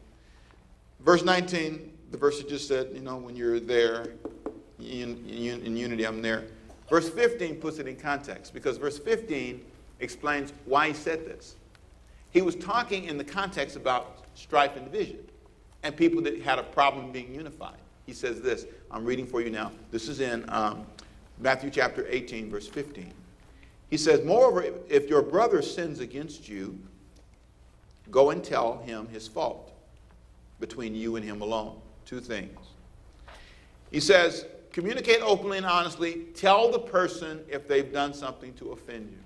Verse 1.00 1.22
19, 1.22 1.92
the 2.10 2.16
verse 2.16 2.38
that 2.38 2.48
just 2.48 2.66
said, 2.66 2.90
you 2.94 3.00
know, 3.00 3.16
when 3.16 3.36
you're 3.36 3.60
there 3.60 4.14
in, 4.78 5.24
in, 5.28 5.62
in 5.62 5.76
unity, 5.76 6.06
I'm 6.06 6.22
there. 6.22 6.44
Verse 6.88 7.10
15 7.10 7.56
puts 7.56 7.78
it 7.78 7.86
in 7.86 7.96
context 7.96 8.54
because 8.54 8.78
verse 8.78 8.98
15 8.98 9.62
explains 10.00 10.52
why 10.64 10.88
he 10.88 10.94
said 10.94 11.26
this. 11.26 11.56
He 12.30 12.42
was 12.42 12.54
talking 12.56 13.04
in 13.04 13.18
the 13.18 13.24
context 13.24 13.76
about 13.76 14.24
strife 14.34 14.76
and 14.76 14.90
division 14.90 15.18
and 15.82 15.94
people 15.96 16.22
that 16.22 16.40
had 16.40 16.58
a 16.58 16.62
problem 16.62 17.12
being 17.12 17.34
unified. 17.34 17.78
He 18.06 18.12
says 18.12 18.40
this. 18.40 18.66
I'm 18.90 19.04
reading 19.04 19.26
for 19.26 19.42
you 19.42 19.50
now. 19.50 19.72
This 19.90 20.08
is 20.08 20.20
in 20.20 20.44
um, 20.48 20.86
Matthew 21.38 21.70
chapter 21.70 22.06
18, 22.08 22.50
verse 22.50 22.68
15. 22.68 23.12
He 23.90 23.96
says, 23.96 24.24
Moreover, 24.24 24.64
if 24.88 25.08
your 25.08 25.22
brother 25.22 25.62
sins 25.62 26.00
against 26.00 26.48
you, 26.48 26.78
go 28.10 28.30
and 28.30 28.42
tell 28.42 28.78
him 28.78 29.08
his 29.08 29.28
fault 29.28 29.72
between 30.60 30.94
you 30.94 31.16
and 31.16 31.24
him 31.24 31.40
alone. 31.40 31.80
Two 32.04 32.20
things. 32.20 32.58
He 33.90 34.00
says, 34.00 34.46
communicate 34.72 35.20
openly 35.22 35.58
and 35.58 35.66
honestly. 35.66 36.26
Tell 36.34 36.70
the 36.70 36.78
person 36.78 37.40
if 37.48 37.68
they've 37.68 37.92
done 37.92 38.12
something 38.12 38.52
to 38.54 38.72
offend 38.72 39.10
you. 39.10 39.18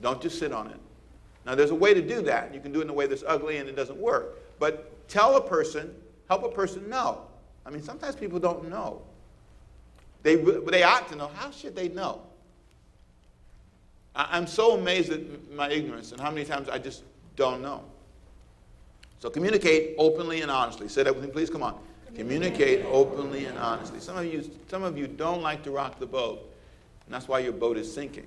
Don't 0.00 0.20
just 0.20 0.38
sit 0.38 0.52
on 0.52 0.68
it. 0.68 0.80
Now, 1.44 1.54
there's 1.54 1.70
a 1.70 1.74
way 1.74 1.94
to 1.94 2.02
do 2.02 2.22
that. 2.22 2.54
You 2.54 2.60
can 2.60 2.72
do 2.72 2.80
it 2.80 2.84
in 2.84 2.90
a 2.90 2.94
way 2.94 3.06
that's 3.06 3.24
ugly 3.26 3.58
and 3.58 3.68
it 3.68 3.76
doesn't 3.76 3.98
work. 3.98 4.38
But 4.58 5.08
tell 5.08 5.36
a 5.36 5.40
person, 5.40 5.94
help 6.28 6.44
a 6.44 6.48
person 6.48 6.88
know. 6.88 7.22
I 7.64 7.70
mean, 7.70 7.82
sometimes 7.82 8.16
people 8.16 8.38
don't 8.38 8.68
know. 8.68 9.02
They, 10.22 10.36
they 10.36 10.82
ought 10.82 11.08
to 11.08 11.16
know. 11.16 11.30
How 11.34 11.50
should 11.50 11.74
they 11.74 11.88
know? 11.88 12.22
I'm 14.18 14.48
so 14.48 14.76
amazed 14.76 15.12
at 15.12 15.52
my 15.52 15.70
ignorance 15.70 16.10
and 16.10 16.20
how 16.20 16.30
many 16.30 16.44
times 16.44 16.68
I 16.68 16.78
just 16.78 17.04
don't 17.36 17.62
know. 17.62 17.84
So 19.20 19.30
communicate 19.30 19.94
openly 19.96 20.42
and 20.42 20.50
honestly. 20.50 20.88
Say 20.88 21.04
that 21.04 21.14
with 21.14 21.24
me, 21.24 21.30
please. 21.30 21.48
Come 21.48 21.62
on. 21.62 21.78
Communicate 22.16 22.84
openly 22.86 23.44
and 23.44 23.56
honestly. 23.58 24.00
Some 24.00 24.16
of 24.16 24.24
you, 24.24 24.50
some 24.66 24.82
of 24.82 24.98
you 24.98 25.06
don't 25.06 25.40
like 25.40 25.62
to 25.64 25.70
rock 25.70 26.00
the 26.00 26.06
boat, 26.06 26.52
and 27.06 27.14
that's 27.14 27.28
why 27.28 27.38
your 27.38 27.52
boat 27.52 27.76
is 27.76 27.92
sinking. 27.92 28.26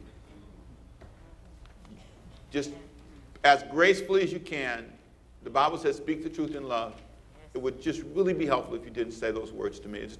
Just 2.51 2.71
as 3.43 3.63
gracefully 3.63 4.23
as 4.23 4.31
you 4.31 4.39
can. 4.39 4.85
The 5.43 5.49
Bible 5.49 5.77
says, 5.77 5.97
"Speak 5.97 6.23
the 6.23 6.29
truth 6.29 6.55
in 6.55 6.67
love." 6.67 7.01
It 7.53 7.61
would 7.61 7.81
just 7.81 8.03
really 8.13 8.33
be 8.33 8.45
helpful 8.45 8.75
if 8.75 8.85
you 8.85 8.91
didn't 8.91 9.11
say 9.11 9.31
those 9.31 9.51
words 9.51 9.77
to 9.81 9.89
me. 9.89 9.99
It's 9.99 10.17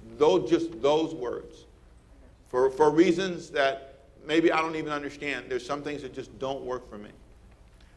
just 0.50 0.82
those 0.82 1.14
words, 1.14 1.64
for 2.48 2.70
for 2.70 2.90
reasons 2.90 3.48
that 3.50 3.91
maybe 4.26 4.52
I 4.52 4.60
don't 4.60 4.76
even 4.76 4.92
understand. 4.92 5.46
There's 5.48 5.64
some 5.64 5.82
things 5.82 6.02
that 6.02 6.14
just 6.14 6.36
don't 6.38 6.64
work 6.64 6.88
for 6.88 6.98
me. 6.98 7.10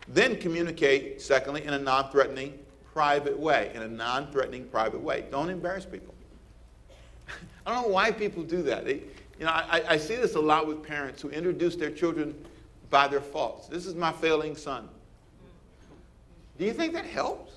Then 0.08 0.38
communicate, 0.38 1.22
secondly, 1.22 1.63
in 1.63 1.74
a 1.74 1.79
non 1.79 2.12
threatening, 2.12 2.58
private 2.94 3.38
way. 3.38 3.72
In 3.74 3.82
a 3.82 3.88
non 3.88 4.32
threatening, 4.32 4.65
private 4.65 5.01
way. 5.01 5.25
Don't 5.32 5.50
embarrass 5.50 5.86
people. 5.86 6.13
I 7.65 7.74
don't 7.74 7.84
know 7.84 7.94
why 7.94 8.12
people 8.12 8.44
do 8.44 8.62
that. 8.63 8.86
They, 8.86 9.01
you 9.39 9.46
know, 9.46 9.51
I, 9.51 9.84
I 9.89 9.98
see 9.98 10.15
this 10.15 10.36
a 10.36 10.39
lot 10.39 10.67
with 10.67 10.84
parents 10.84 11.22
who 11.22 11.29
introduce 11.29 11.75
their 11.75 11.91
children 11.91 12.36
by 12.89 13.08
their 13.08 13.22
faults. 13.22 13.67
This 13.67 13.86
is 13.86 13.96
my 13.96 14.12
failing 14.12 14.55
son. 14.55 14.88
Do 16.58 16.65
you 16.65 16.74
think 16.74 16.94
that 16.94 17.05
helps? 17.05 17.51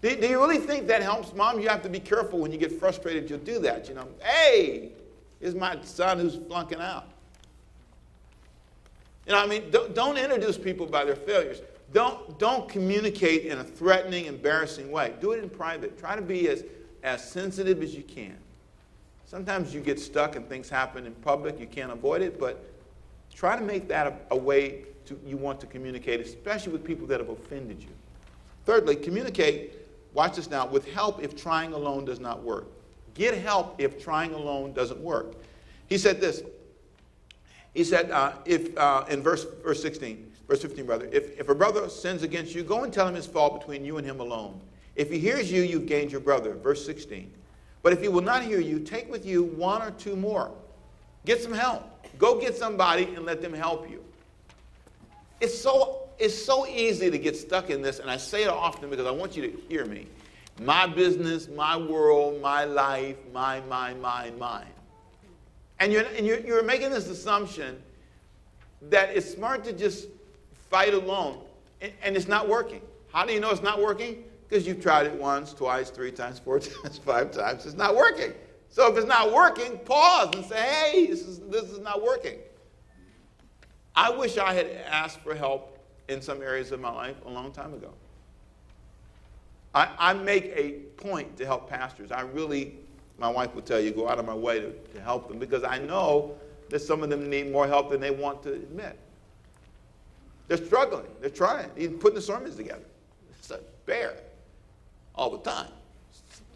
Do, 0.00 0.14
do, 0.14 0.26
you 0.26 0.40
really 0.40 0.58
think 0.58 0.86
that 0.86 1.02
helps? 1.02 1.34
Mom, 1.34 1.60
you 1.60 1.68
have 1.68 1.82
to 1.82 1.88
be 1.88 2.00
careful 2.00 2.38
when 2.38 2.52
you 2.52 2.58
get 2.58 2.72
frustrated, 2.72 3.28
you'll 3.28 3.38
do 3.40 3.58
that. 3.60 3.88
You 3.88 3.94
know, 3.94 4.08
hey, 4.22 4.92
here's 5.40 5.54
my 5.54 5.78
son 5.82 6.18
who's 6.18 6.36
flunking 6.36 6.80
out. 6.80 7.08
You 9.26 9.32
know, 9.32 9.42
I 9.42 9.46
mean, 9.46 9.70
don't, 9.70 9.94
don't 9.94 10.16
introduce 10.16 10.56
people 10.56 10.86
by 10.86 11.04
their 11.04 11.16
failures. 11.16 11.60
Don't, 11.92 12.38
don't 12.38 12.68
communicate 12.68 13.46
in 13.46 13.58
a 13.58 13.64
threatening, 13.64 14.26
embarrassing 14.26 14.90
way. 14.90 15.14
Do 15.20 15.32
it 15.32 15.42
in 15.42 15.50
private. 15.50 15.98
Try 15.98 16.16
to 16.16 16.22
be 16.22 16.48
as, 16.48 16.64
as 17.02 17.28
sensitive 17.28 17.82
as 17.82 17.94
you 17.94 18.02
can. 18.02 18.36
Sometimes 19.24 19.74
you 19.74 19.80
get 19.80 19.98
stuck 19.98 20.36
and 20.36 20.48
things 20.48 20.68
happen 20.68 21.06
in 21.06 21.12
public. 21.14 21.58
You 21.58 21.66
can't 21.66 21.90
avoid 21.90 22.22
it, 22.22 22.38
but 22.38 22.64
try 23.34 23.56
to 23.58 23.64
make 23.64 23.88
that 23.88 24.06
a, 24.06 24.16
a 24.30 24.36
way 24.36 24.84
to, 25.06 25.18
you 25.26 25.36
want 25.36 25.60
to 25.60 25.66
communicate, 25.66 26.20
especially 26.20 26.72
with 26.72 26.84
people 26.84 27.06
that 27.08 27.20
have 27.20 27.28
offended 27.28 27.80
you. 27.80 27.88
Thirdly, 28.64 28.96
communicate, 28.96 29.74
watch 30.14 30.36
this 30.36 30.50
now, 30.50 30.66
with 30.66 30.92
help 30.92 31.22
if 31.22 31.36
trying 31.36 31.72
alone 31.72 32.04
does 32.04 32.20
not 32.20 32.42
work. 32.42 32.66
Get 33.14 33.36
help 33.38 33.76
if 33.78 34.02
trying 34.02 34.34
alone 34.34 34.72
doesn't 34.72 35.00
work. 35.00 35.34
He 35.88 35.98
said 35.98 36.20
this 36.20 36.42
he 37.76 37.84
said, 37.84 38.10
uh, 38.10 38.32
if, 38.46 38.76
uh, 38.78 39.04
in 39.10 39.22
verse, 39.22 39.46
verse 39.62 39.82
16, 39.82 40.32
verse 40.48 40.62
15, 40.62 40.86
brother, 40.86 41.10
if, 41.12 41.38
if 41.38 41.48
a 41.50 41.54
brother 41.54 41.90
sins 41.90 42.22
against 42.22 42.54
you, 42.54 42.62
go 42.62 42.84
and 42.84 42.92
tell 42.92 43.06
him 43.06 43.14
his 43.14 43.26
fault 43.26 43.60
between 43.60 43.84
you 43.84 43.98
and 43.98 44.06
him 44.06 44.18
alone. 44.18 44.58
If 44.94 45.10
he 45.10 45.18
hears 45.18 45.52
you, 45.52 45.60
you've 45.60 45.84
gained 45.84 46.10
your 46.10 46.22
brother. 46.22 46.54
Verse 46.54 46.84
16. 46.86 47.30
But 47.82 47.92
if 47.92 48.00
he 48.00 48.08
will 48.08 48.22
not 48.22 48.42
hear 48.42 48.60
you, 48.60 48.80
take 48.80 49.10
with 49.10 49.26
you 49.26 49.44
one 49.44 49.82
or 49.82 49.90
two 49.90 50.16
more. 50.16 50.52
Get 51.26 51.42
some 51.42 51.52
help. 51.52 51.84
Go 52.16 52.40
get 52.40 52.56
somebody 52.56 53.14
and 53.14 53.26
let 53.26 53.42
them 53.42 53.52
help 53.52 53.90
you. 53.90 54.02
It's 55.42 55.56
so, 55.56 56.08
it's 56.18 56.34
so 56.34 56.66
easy 56.66 57.10
to 57.10 57.18
get 57.18 57.36
stuck 57.36 57.68
in 57.68 57.82
this, 57.82 57.98
and 57.98 58.10
I 58.10 58.16
say 58.16 58.44
it 58.44 58.48
often 58.48 58.88
because 58.88 59.06
I 59.06 59.10
want 59.10 59.36
you 59.36 59.50
to 59.50 59.58
hear 59.68 59.84
me. 59.84 60.06
My 60.62 60.86
business, 60.86 61.46
my 61.48 61.76
world, 61.76 62.40
my 62.40 62.64
life, 62.64 63.16
my, 63.34 63.60
my, 63.68 63.92
my, 63.92 64.30
mine. 64.38 64.64
And 65.78 65.92
you're, 65.92 66.04
and 66.16 66.26
you're, 66.26 66.40
you're 66.40 66.62
making 66.62 66.90
this 66.90 67.08
assumption 67.08 67.82
that 68.82 69.10
it's 69.16 69.30
smart 69.30 69.64
to 69.64 69.72
just 69.72 70.08
fight 70.70 70.94
alone, 70.94 71.38
and, 71.80 71.92
and 72.02 72.16
it's 72.16 72.28
not 72.28 72.48
working. 72.48 72.80
How 73.12 73.24
do 73.24 73.32
you 73.32 73.40
know 73.40 73.50
it's 73.50 73.62
not 73.62 73.80
working? 73.80 74.24
Because 74.48 74.66
you've 74.66 74.82
tried 74.82 75.06
it 75.06 75.14
once, 75.14 75.52
twice, 75.52 75.90
three 75.90 76.12
times, 76.12 76.38
four 76.38 76.58
times, 76.60 76.98
five 76.98 77.30
times. 77.30 77.66
It's 77.66 77.76
not 77.76 77.96
working. 77.96 78.32
So 78.68 78.90
if 78.90 78.96
it's 78.98 79.06
not 79.06 79.32
working, 79.32 79.78
pause 79.80 80.34
and 80.34 80.44
say, 80.44 80.60
hey, 80.60 81.06
this 81.06 81.22
is, 81.22 81.40
this 81.40 81.64
is 81.64 81.78
not 81.78 82.02
working. 82.02 82.38
I 83.94 84.10
wish 84.10 84.36
I 84.36 84.52
had 84.52 84.66
asked 84.86 85.20
for 85.20 85.34
help 85.34 85.78
in 86.08 86.20
some 86.20 86.42
areas 86.42 86.72
of 86.72 86.80
my 86.80 86.90
life 86.90 87.16
a 87.24 87.30
long 87.30 87.52
time 87.52 87.72
ago. 87.72 87.92
I, 89.74 89.88
I 89.98 90.12
make 90.12 90.52
a 90.54 90.72
point 91.02 91.36
to 91.38 91.46
help 91.46 91.68
pastors. 91.68 92.12
I 92.12 92.22
really 92.22 92.74
my 93.18 93.28
wife 93.28 93.54
will 93.54 93.62
tell 93.62 93.80
you, 93.80 93.90
go 93.90 94.08
out 94.08 94.18
of 94.18 94.26
my 94.26 94.34
way 94.34 94.60
to, 94.60 94.70
to 94.70 95.00
help 95.00 95.28
them 95.28 95.38
because 95.38 95.64
I 95.64 95.78
know 95.78 96.34
that 96.68 96.80
some 96.80 97.02
of 97.02 97.10
them 97.10 97.30
need 97.30 97.50
more 97.50 97.66
help 97.66 97.90
than 97.90 98.00
they 98.00 98.10
want 98.10 98.42
to 98.42 98.52
admit. 98.52 98.98
They're 100.48 100.64
struggling. 100.64 101.06
They're 101.20 101.30
trying. 101.30 101.70
Even 101.76 101.98
putting 101.98 102.16
the 102.16 102.22
sermons 102.22 102.56
together. 102.56 102.84
It's 103.38 103.50
a 103.50 103.60
bear 103.86 104.14
all 105.14 105.30
the 105.30 105.50
time. 105.50 105.70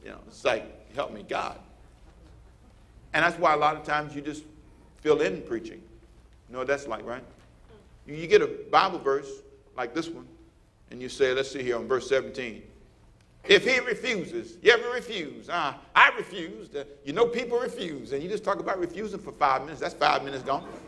You 0.05 0.11
know, 0.11 0.19
it's 0.27 0.45
like, 0.45 0.95
help 0.95 1.13
me, 1.13 1.25
God. 1.29 1.59
And 3.13 3.25
that's 3.25 3.39
why 3.39 3.55
a 3.55 3.57
lot 3.57 3.77
of 3.77 3.85
times 3.85 4.15
you 4.15 4.21
just 4.21 4.45
fill 5.01 5.21
in 5.23 5.43
preaching. 5.43 5.83
You 6.49 6.53
know 6.53 6.59
what 6.59 6.69
that's 6.69 6.87
like, 6.87 7.05
right? 7.05 7.25
You, 8.07 8.15
you 8.15 8.27
get 8.27 8.43
a 8.43 8.51
Bible 8.71 8.99
verse 8.99 9.29
like 9.77 9.95
this 9.95 10.09
one, 10.09 10.27
and 10.91 11.01
you 11.01 11.09
say, 11.09 11.33
let's 11.33 11.51
see 11.51 11.63
here 11.63 11.77
on 11.77 11.89
verse 11.89 12.09
17. 12.09 12.63
If 13.45 13.65
he 13.65 13.81
refuses, 13.81 14.59
you 14.63 14.71
ever 14.73 14.91
refuse? 14.91 15.49
Uh, 15.49 15.75
I 15.95 16.11
refused. 16.17 16.77
Uh, 16.77 16.85
you 17.05 17.13
know, 17.13 17.27
people 17.27 17.59
refuse. 17.59 18.13
And 18.13 18.23
you 18.23 18.29
just 18.29 18.45
talk 18.45 18.61
about 18.61 18.79
refusing 18.79 19.19
for 19.19 19.33
five 19.33 19.63
minutes. 19.63 19.81
That's 19.81 19.95
five 19.95 20.25
minutes 20.25 20.43
gone. 20.43 20.67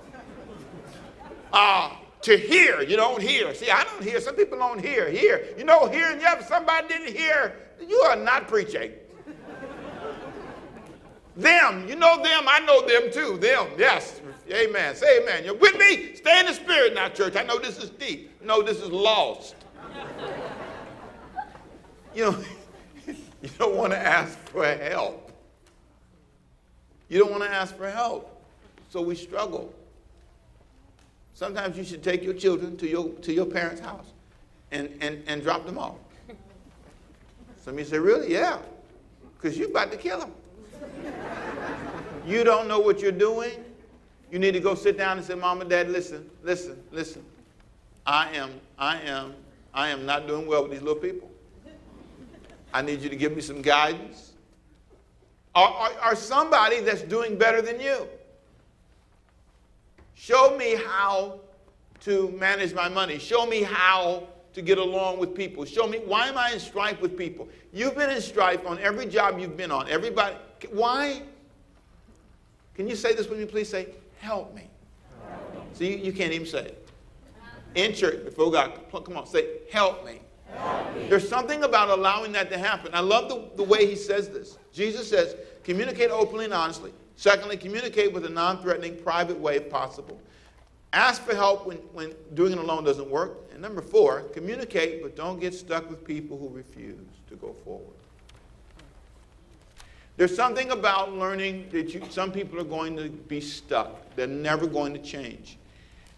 Uh, 1.55 1.91
to 2.23 2.39
hear, 2.39 2.81
you 2.81 2.97
don't 2.97 3.21
hear. 3.21 3.55
See, 3.55 3.71
I 3.71 3.85
don't 3.85 4.03
hear. 4.03 4.19
Some 4.23 4.37
people 4.37 4.57
don't 4.57 4.83
hear. 4.83 5.11
Hear. 5.11 5.49
You 5.59 5.65
know, 5.65 5.87
hearing, 5.87 6.19
if 6.19 6.47
somebody 6.47 6.89
didn't 6.89 7.15
hear, 7.15 7.55
you 7.87 7.99
are 7.99 8.17
not 8.17 8.49
preaching. 8.49 8.93
them, 11.37 11.87
you 11.87 11.95
know 11.95 12.23
them, 12.23 12.45
I 12.49 12.61
know 12.61 12.87
them 12.89 13.13
too. 13.13 13.37
Them, 13.37 13.67
yes. 13.77 14.23
Amen. 14.51 14.95
Say 14.97 15.21
amen. 15.21 15.45
You're 15.45 15.57
with 15.57 15.77
me? 15.77 16.15
Stay 16.15 16.41
in 16.41 16.47
the 16.47 16.55
spirit 16.55 16.95
now, 16.95 17.11
church. 17.11 17.37
I 17.37 17.43
know 17.43 17.59
this 17.59 17.77
is 17.77 17.91
deep. 17.91 18.31
No, 18.43 18.63
this 18.63 18.81
is 18.81 18.89
lost 18.89 19.57
you 22.15 22.25
know, 22.25 22.39
you 23.07 23.51
don't 23.59 23.77
want 23.77 23.93
to 23.93 23.99
ask 23.99 24.39
for 24.49 24.65
help. 24.67 25.31
You 27.09 27.19
don't 27.19 27.31
want 27.31 27.43
to 27.43 27.51
ask 27.51 27.77
for 27.77 27.91
help. 27.91 28.43
So 28.89 29.03
we 29.03 29.15
struggle. 29.15 29.73
Sometimes 31.35 31.77
you 31.77 31.85
should 31.85 32.03
take 32.03 32.23
your 32.23 32.35
children 32.35 32.77
to 32.77 32.87
your, 32.89 33.09
to 33.09 33.33
your 33.33 33.47
parents' 33.47 33.81
house 33.81 34.07
and, 34.71 34.89
and, 35.01 35.23
and 35.27 35.43
drop 35.43 35.67
them 35.67 35.79
off. 35.79 35.97
Some 37.63 37.75
of 37.75 37.81
you 37.81 37.85
say, 37.85 37.99
Really? 37.99 38.33
Yeah. 38.33 38.59
Because 39.37 39.59
you're 39.59 39.71
about 39.71 39.91
to 39.91 39.97
kill 39.97 40.21
them. 40.21 40.33
you 42.27 42.45
don't 42.45 42.69
know 42.69 42.79
what 42.79 43.01
you're 43.01 43.11
doing. 43.11 43.65
You 44.31 44.39
need 44.39 44.53
to 44.53 44.61
go 44.61 44.75
sit 44.75 44.97
down 44.97 45.19
and 45.19 45.27
say, 45.27 45.35
Mom 45.35 45.61
and 45.61 45.69
Dad, 45.69 45.91
listen, 45.91 46.31
listen, 46.45 46.81
listen. 46.93 47.25
I 48.07 48.31
am, 48.37 48.53
I 48.79 49.01
am, 49.01 49.35
I 49.75 49.89
am 49.89 50.07
not 50.07 50.27
doing 50.27 50.47
well 50.47 50.63
with 50.63 50.73
these 50.73 50.83
little 50.83 51.03
people. 51.03 51.31
I 52.73 52.83
need 52.83 53.01
you 53.01 53.09
to 53.09 53.17
give 53.17 53.35
me 53.35 53.43
some 53.43 53.63
guidance. 53.63 54.33
Or, 55.55 55.69
or, 55.69 55.89
or 56.07 56.17
somebody 56.17 56.81
that's 56.81 57.03
doing 57.03 57.37
better 57.37 57.61
than 57.61 57.79
you. 57.81 58.09
Show 60.15 60.57
me 60.57 60.77
how 60.87 61.41
to 62.01 62.31
manage 62.39 62.73
my 62.73 62.89
money. 62.89 63.19
Show 63.19 63.47
me 63.47 63.63
how 63.63 64.27
to 64.55 64.63
get 64.63 64.79
along 64.79 65.19
with 65.19 65.35
people. 65.35 65.65
Show 65.65 65.87
me 65.87 65.99
why 65.99 66.29
am 66.29 66.39
I 66.39 66.53
in 66.53 66.61
strife 66.61 67.01
with 67.01 67.17
people? 67.19 67.49
You've 67.73 67.97
been 67.97 68.11
in 68.11 68.21
strife 68.21 68.67
on 68.67 68.79
every 68.79 69.07
job 69.07 69.39
you've 69.39 69.57
been 69.57 69.71
on. 69.71 69.89
Everybody, 69.89 70.37
why? 70.71 71.23
Can 72.75 72.89
you 72.89 72.97
say 72.97 73.15
this 73.15 73.29
with 73.29 73.39
me, 73.39 73.47
please? 73.47 73.69
Say, 73.69 73.89
help 74.19 74.55
me. 74.55 74.69
Help 75.29 75.81
me. 75.81 75.97
You 75.97 76.13
can't 76.13 76.33
even 76.33 76.47
say 76.47 76.67
it. 76.67 76.89
In 77.75 77.95
church, 77.95 78.25
before 78.25 78.51
God, 78.51 78.79
come 78.91 79.17
on, 79.17 79.27
say, 79.27 79.59
help 79.71 80.05
me. 80.05 80.21
There's 81.09 81.29
something 81.29 81.65
about 81.65 81.89
allowing 81.89 82.33
that 82.33 82.51
to 82.51 82.59
happen. 82.59 82.95
I 82.95 83.01
love 83.01 83.29
the, 83.29 83.49
the 83.57 83.69
way 83.69 83.87
he 83.87 83.97
says 83.97 84.29
this. 84.29 84.59
Jesus 84.73 85.09
says, 85.09 85.37
communicate 85.65 86.11
openly 86.11 86.47
and 86.47 86.55
honestly. 86.55 86.93
Secondly, 87.17 87.57
communicate 87.57 88.13
with 88.13 88.25
a 88.25 88.29
non 88.29 88.63
threatening, 88.63 88.97
private 88.97 89.39
way 89.39 89.57
if 89.57 89.71
possible. 89.71 90.21
Ask 90.93 91.23
for 91.23 91.35
help 91.35 91.67
when, 91.67 91.79
when 91.93 92.15
doing 92.35 92.53
it 92.53 92.59
alone 92.59 92.85
doesn't 92.85 93.09
work. 93.09 93.39
And 93.53 93.63
number 93.63 93.81
four, 93.81 94.23
communicate, 94.35 95.03
but 95.03 95.17
don't 95.17 95.41
get 95.41 95.55
stuck 95.55 95.89
with 95.89 96.05
people 96.05 96.39
who 96.39 96.49
refuse 96.49 97.07
to 97.29 97.37
go 97.37 97.55
forward. 97.65 97.97
There's 100.17 100.37
something 100.37 100.71
about 100.71 101.15
learning 101.15 101.69
that 101.71 101.95
you, 101.95 102.03
some 102.11 102.31
people 102.31 102.61
are 102.61 102.65
going 102.65 102.97
to 102.97 103.09
be 103.09 103.41
stuck. 103.41 104.15
They're 104.15 104.27
never 104.27 104.67
going 104.67 104.93
to 104.93 105.01
change. 105.01 105.59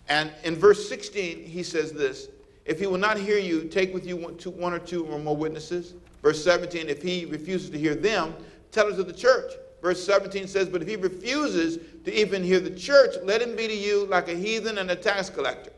And 0.08 0.32
in 0.42 0.56
verse 0.56 0.88
16, 0.88 1.44
he 1.44 1.62
says 1.62 1.92
this 1.92 2.28
If 2.64 2.80
he 2.80 2.86
will 2.86 2.98
not 2.98 3.18
hear 3.18 3.38
you, 3.38 3.64
take 3.64 3.92
with 3.92 4.06
you 4.06 4.16
one, 4.16 4.36
two, 4.36 4.50
one 4.50 4.72
or 4.72 4.78
two 4.78 5.04
or 5.06 5.18
more 5.18 5.36
witnesses. 5.36 5.94
Verse 6.22 6.42
17, 6.42 6.88
if 6.88 7.02
he 7.02 7.26
refuses 7.26 7.68
to 7.70 7.78
hear 7.78 7.94
them, 7.94 8.34
tell 8.72 8.88
it 8.88 8.96
to 8.96 9.04
the 9.04 9.12
church. 9.12 9.52
Verse 9.82 10.02
17 10.04 10.46
says, 10.46 10.68
But 10.70 10.80
if 10.80 10.88
he 10.88 10.96
refuses 10.96 11.78
to 12.04 12.18
even 12.18 12.42
hear 12.42 12.60
the 12.60 12.70
church, 12.70 13.16
let 13.22 13.42
him 13.42 13.54
be 13.54 13.68
to 13.68 13.76
you 13.76 14.06
like 14.06 14.28
a 14.28 14.34
heathen 14.34 14.78
and 14.78 14.90
a 14.90 14.96
tax 14.96 15.28
collector. 15.28 15.72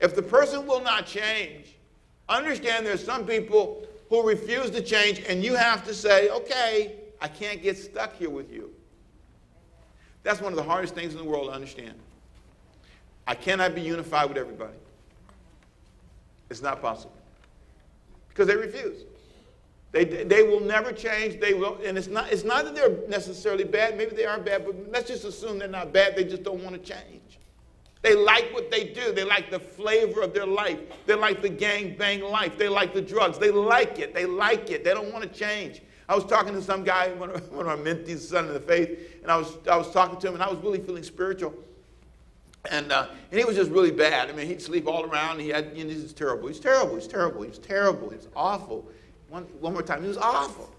If 0.00 0.16
the 0.16 0.22
person 0.22 0.66
will 0.66 0.80
not 0.80 1.04
change, 1.04 1.76
understand 2.30 2.86
there's 2.86 3.04
some 3.04 3.26
people 3.26 3.86
who 4.08 4.26
refuse 4.26 4.70
to 4.70 4.80
change, 4.80 5.22
and 5.28 5.44
you 5.44 5.54
have 5.54 5.84
to 5.84 5.94
say, 5.94 6.30
okay, 6.30 6.96
I 7.20 7.28
can't 7.28 7.62
get 7.62 7.76
stuck 7.76 8.16
here 8.16 8.30
with 8.30 8.50
you. 8.50 8.70
That's 10.22 10.40
one 10.40 10.52
of 10.52 10.56
the 10.56 10.62
hardest 10.62 10.94
things 10.94 11.12
in 11.12 11.18
the 11.18 11.24
world 11.24 11.48
to 11.48 11.52
understand. 11.52 11.94
I 13.26 13.34
cannot 13.34 13.74
be 13.74 13.82
unified 13.82 14.28
with 14.28 14.38
everybody. 14.38 14.78
It's 16.50 16.62
not 16.62 16.82
possible. 16.82 17.14
Because 18.28 18.48
they 18.48 18.56
refuse. 18.56 19.04
They, 19.92 20.04
they 20.04 20.42
will 20.42 20.60
never 20.60 20.92
change. 20.92 21.40
They 21.40 21.54
will, 21.54 21.78
and 21.84 21.98
it's 21.98 22.06
not, 22.06 22.32
it's 22.32 22.44
not 22.44 22.64
that 22.64 22.74
they're 22.74 22.96
necessarily 23.08 23.64
bad. 23.64 23.96
Maybe 23.96 24.14
they 24.14 24.24
are 24.24 24.38
bad, 24.38 24.64
but 24.64 24.76
let's 24.90 25.08
just 25.08 25.24
assume 25.24 25.58
they're 25.58 25.68
not 25.68 25.92
bad. 25.92 26.16
They 26.16 26.24
just 26.24 26.42
don't 26.42 26.62
want 26.62 26.74
to 26.76 26.92
change. 26.94 27.38
They 28.02 28.14
like 28.14 28.52
what 28.54 28.70
they 28.70 28.84
do. 28.84 29.12
They 29.12 29.24
like 29.24 29.50
the 29.50 29.58
flavor 29.58 30.22
of 30.22 30.32
their 30.32 30.46
life. 30.46 30.78
They 31.06 31.14
like 31.14 31.42
the 31.42 31.48
gang 31.48 31.96
bang 31.96 32.22
life. 32.22 32.56
They 32.56 32.68
like 32.68 32.94
the 32.94 33.02
drugs. 33.02 33.38
They 33.38 33.50
like 33.50 33.98
it. 33.98 34.14
They 34.14 34.26
like 34.26 34.70
it. 34.70 34.84
They 34.84 34.94
don't 34.94 35.12
want 35.12 35.24
to 35.24 35.38
change. 35.38 35.82
I 36.08 36.14
was 36.14 36.24
talking 36.24 36.54
to 36.54 36.62
some 36.62 36.82
guy, 36.82 37.12
one 37.14 37.30
of, 37.30 37.52
one 37.52 37.66
of 37.66 37.68
our 37.68 37.76
mentees, 37.76 38.18
son 38.20 38.46
of 38.46 38.54
the 38.54 38.60
faith, 38.60 39.18
and 39.22 39.30
I 39.30 39.36
was, 39.36 39.58
I 39.70 39.76
was 39.76 39.90
talking 39.92 40.18
to 40.20 40.28
him, 40.28 40.34
and 40.34 40.42
I 40.42 40.48
was 40.48 40.58
really 40.62 40.80
feeling 40.80 41.02
spiritual. 41.02 41.54
And, 42.70 42.92
uh, 42.92 43.06
and 43.30 43.38
he 43.38 43.44
was 43.44 43.56
just 43.56 43.70
really 43.70 43.90
bad. 43.90 44.28
I 44.28 44.32
mean, 44.32 44.46
he'd 44.46 44.60
sleep 44.60 44.86
all 44.86 45.04
around. 45.04 45.40
He 45.40 45.48
had, 45.48 45.72
you 45.74 45.84
know, 45.84 45.90
he 45.90 46.02
was 46.02 46.12
terrible. 46.12 46.48
He's 46.48 46.60
terrible. 46.60 46.96
He's 46.96 47.06
terrible. 47.06 47.42
He 47.42 47.48
was 47.48 47.58
terrible. 47.58 48.10
He 48.10 48.16
was 48.16 48.28
awful. 48.36 48.86
One, 49.28 49.44
one 49.60 49.72
more 49.72 49.82
time, 49.82 50.02
he 50.02 50.08
was 50.08 50.18
awful. 50.18 50.70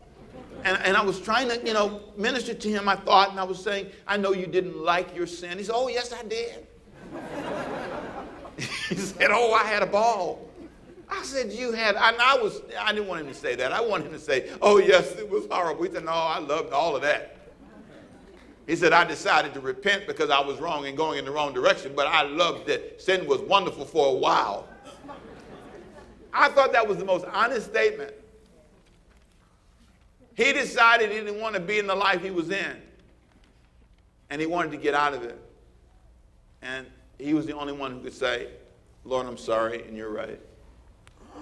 And, 0.64 0.78
and 0.84 0.96
I 0.96 1.04
was 1.04 1.20
trying 1.20 1.50
to, 1.50 1.66
you 1.66 1.74
know, 1.74 2.02
minister 2.18 2.54
to 2.54 2.70
him, 2.70 2.88
I 2.88 2.96
thought, 2.96 3.32
and 3.32 3.40
I 3.40 3.44
was 3.44 3.62
saying, 3.62 3.88
I 4.06 4.18
know 4.18 4.34
you 4.34 4.46
didn't 4.46 4.78
like 4.78 5.16
your 5.16 5.26
sin. 5.26 5.58
He 5.58 5.64
said, 5.64 5.74
Oh, 5.76 5.88
yes, 5.88 6.14
I 6.14 6.24
did. 6.24 6.68
he 8.90 8.96
said, 8.96 9.32
Oh, 9.32 9.54
I 9.54 9.64
had 9.64 9.82
a 9.82 9.88
ball. 9.88 10.48
I 11.10 11.24
said, 11.24 11.52
You 11.52 11.72
had, 11.72 11.96
and 11.96 12.18
I 12.22 12.36
was, 12.36 12.62
I 12.80 12.94
didn't 12.94 13.08
want 13.08 13.22
him 13.22 13.28
to 13.28 13.34
say 13.34 13.56
that. 13.56 13.72
I 13.72 13.82
wanted 13.82 14.08
him 14.08 14.14
to 14.14 14.20
say, 14.20 14.52
Oh, 14.62 14.78
yes, 14.78 15.14
it 15.14 15.28
was 15.28 15.48
horrible. 15.50 15.84
He 15.84 15.92
said, 15.92 16.06
No, 16.06 16.12
I 16.12 16.38
loved 16.38 16.74
all 16.74 16.96
of 16.96 17.02
that. 17.02 17.38
He 18.68 18.76
said, 18.76 18.94
I 18.94 19.04
decided 19.04 19.54
to 19.56 19.60
repent 19.60 20.08
because 20.08 20.30
I 20.30 20.40
was 20.40 20.60
wrong 20.60 20.86
and 20.86 20.96
going 20.96 21.20
in 21.20 21.26
the 21.26 21.32
wrong 21.32 21.54
direction, 21.54 21.94
but 21.96 22.08
I 22.08 22.24
loved 22.24 22.68
that 22.68 23.02
sin 23.02 23.26
was 23.28 23.42
wonderful 23.42 23.86
for 23.86 24.08
a 24.08 24.18
while. 24.18 24.68
I 26.34 26.50
thought 26.50 26.72
that 26.72 26.88
was 26.88 26.98
the 26.98 27.06
most 27.06 27.26
honest 27.26 27.68
statement. 27.68 28.14
He 30.36 30.54
decided 30.54 31.12
he 31.12 31.18
didn't 31.18 31.42
want 31.42 31.56
to 31.56 31.62
be 31.62 31.80
in 31.80 31.88
the 31.88 31.96
life 31.96 32.22
he 32.22 32.32
was 32.32 32.50
in. 32.50 32.82
And 34.30 34.40
he 34.40 34.48
wanted 34.48 34.72
to 34.72 34.78
get 34.78 34.94
out 34.94 35.14
of 35.14 35.24
it. 35.24 35.38
And 36.62 36.88
he 37.18 37.34
was 37.34 37.46
the 37.46 37.54
only 37.54 37.74
one 37.74 37.92
who 37.92 38.00
could 38.00 38.14
say, 38.14 38.48
Lord, 39.04 39.28
I'm 39.28 39.38
sorry, 39.38 39.86
and 39.86 39.98
you're 39.98 40.12
right. 40.12 40.40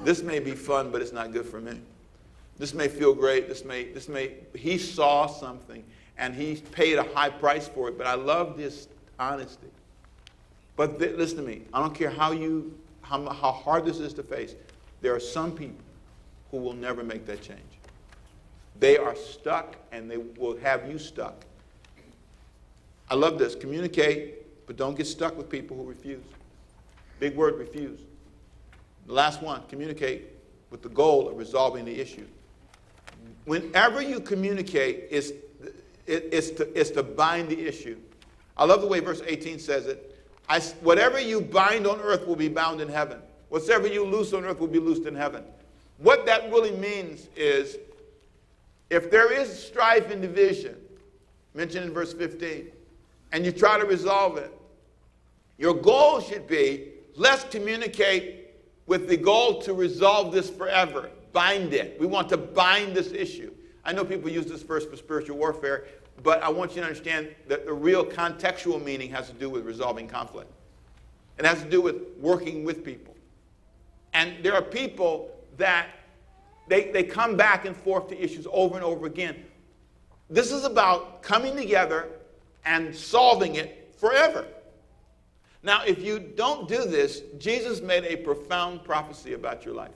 This 0.03 0.23
may 0.23 0.39
be 0.39 0.51
fun, 0.51 0.91
but 0.91 1.01
it's 1.01 1.11
not 1.11 1.31
good 1.31 1.45
for 1.45 1.61
me. 1.61 1.79
This 2.57 2.73
may 2.73 2.87
feel 2.87 3.13
great. 3.13 3.47
This 3.47 3.63
may, 3.63 3.85
this 3.91 4.09
may, 4.09 4.33
he 4.55 4.77
saw 4.77 5.27
something 5.27 5.83
and 6.19 6.35
he 6.35 6.57
paid 6.73 6.99
a 6.99 7.03
high 7.15 7.29
price 7.29 7.67
for 7.67 7.87
it, 7.87 7.97
but 7.97 8.05
I 8.05 8.13
love 8.13 8.57
this 8.57 8.89
honesty. 9.17 9.67
But 10.75 10.99
th- 10.99 11.15
listen 11.15 11.37
to 11.37 11.43
me. 11.43 11.61
I 11.73 11.79
don't 11.79 11.95
care 11.95 12.09
how 12.09 12.33
you, 12.33 12.77
how, 13.01 13.27
how 13.29 13.51
hard 13.51 13.85
this 13.85 13.99
is 13.99 14.13
to 14.15 14.23
face. 14.23 14.53
There 15.01 15.15
are 15.15 15.19
some 15.19 15.53
people 15.53 15.83
who 16.51 16.57
will 16.57 16.73
never 16.73 17.03
make 17.03 17.25
that 17.25 17.41
change. 17.41 17.59
They 18.79 18.97
are 18.97 19.15
stuck 19.15 19.77
and 19.91 20.11
they 20.11 20.17
will 20.17 20.57
have 20.57 20.89
you 20.91 20.99
stuck. 20.99 21.45
I 23.09 23.15
love 23.15 23.39
this. 23.39 23.55
Communicate, 23.55 24.67
but 24.67 24.77
don't 24.77 24.95
get 24.95 25.07
stuck 25.07 25.37
with 25.37 25.49
people 25.49 25.77
who 25.77 25.83
refuse. 25.83 26.23
Big 27.19 27.35
word, 27.35 27.57
refuse. 27.57 27.99
The 29.07 29.13
last 29.13 29.41
one, 29.41 29.63
communicate 29.69 30.27
with 30.69 30.81
the 30.81 30.89
goal 30.89 31.29
of 31.29 31.37
resolving 31.37 31.85
the 31.85 31.99
issue. 31.99 32.27
Whenever 33.45 34.01
you 34.01 34.19
communicate, 34.19 35.07
it's, 35.09 35.31
it's, 36.09 36.51
to, 36.51 36.79
it's 36.79 36.91
to 36.91 37.03
bind 37.03 37.49
the 37.49 37.67
issue. 37.67 37.97
I 38.57 38.65
love 38.65 38.81
the 38.81 38.87
way 38.87 38.99
verse 38.99 39.21
18 39.25 39.59
says 39.59 39.85
it. 39.85 40.17
I, 40.47 40.59
whatever 40.81 41.19
you 41.19 41.41
bind 41.41 41.85
on 41.85 41.99
earth 42.01 42.27
will 42.27 42.35
be 42.35 42.49
bound 42.49 42.81
in 42.81 42.89
heaven. 42.89 43.19
Whatever 43.49 43.87
you 43.87 44.05
loose 44.05 44.33
on 44.33 44.45
earth 44.45 44.59
will 44.59 44.67
be 44.67 44.79
loosed 44.79 45.05
in 45.05 45.15
heaven. 45.15 45.43
What 45.97 46.25
that 46.25 46.49
really 46.51 46.71
means 46.71 47.29
is 47.35 47.77
if 48.89 49.11
there 49.11 49.31
is 49.31 49.51
strife 49.51 50.11
and 50.11 50.21
division, 50.21 50.75
mentioned 51.53 51.85
in 51.85 51.93
verse 51.93 52.13
15, 52.13 52.67
and 53.31 53.45
you 53.45 53.51
try 53.51 53.79
to 53.79 53.85
resolve 53.85 54.37
it, 54.37 54.51
your 55.57 55.73
goal 55.73 56.21
should 56.21 56.47
be 56.47 56.89
let's 57.15 57.43
communicate 57.43 58.47
with 58.87 59.07
the 59.07 59.17
goal 59.17 59.61
to 59.61 59.73
resolve 59.73 60.31
this 60.31 60.49
forever. 60.49 61.11
Bind 61.31 61.73
it. 61.73 61.99
We 61.99 62.07
want 62.07 62.29
to 62.29 62.37
bind 62.37 62.95
this 62.95 63.11
issue. 63.11 63.53
I 63.85 63.93
know 63.93 64.03
people 64.03 64.29
use 64.29 64.47
this 64.47 64.63
verse 64.63 64.85
for 64.85 64.97
spiritual 64.97 65.37
warfare, 65.37 65.85
but 66.23 66.41
I 66.43 66.49
want 66.49 66.71
you 66.71 66.81
to 66.81 66.87
understand 66.87 67.29
that 67.47 67.65
the 67.65 67.73
real 67.73 68.05
contextual 68.05 68.83
meaning 68.83 69.09
has 69.11 69.27
to 69.27 69.33
do 69.33 69.49
with 69.49 69.65
resolving 69.65 70.07
conflict. 70.07 70.51
It 71.37 71.45
has 71.45 71.61
to 71.63 71.69
do 71.69 71.81
with 71.81 71.95
working 72.19 72.63
with 72.63 72.83
people. 72.83 73.15
And 74.13 74.43
there 74.43 74.53
are 74.53 74.61
people 74.61 75.31
that 75.57 75.87
they, 76.67 76.91
they 76.91 77.03
come 77.03 77.37
back 77.37 77.65
and 77.65 77.75
forth 77.75 78.09
to 78.09 78.21
issues 78.21 78.47
over 78.51 78.75
and 78.75 78.83
over 78.83 79.05
again. 79.05 79.45
This 80.29 80.51
is 80.51 80.65
about 80.65 81.23
coming 81.23 81.55
together 81.55 82.09
and 82.65 82.95
solving 82.95 83.55
it 83.55 83.93
forever. 83.97 84.45
Now, 85.63 85.83
if 85.85 86.01
you 86.01 86.19
don't 86.19 86.67
do 86.67 86.85
this, 86.85 87.21
Jesus 87.37 87.81
made 87.81 88.05
a 88.05 88.17
profound 88.17 88.83
prophecy 88.83 89.33
about 89.33 89.65
your 89.65 89.73
life. 89.73 89.91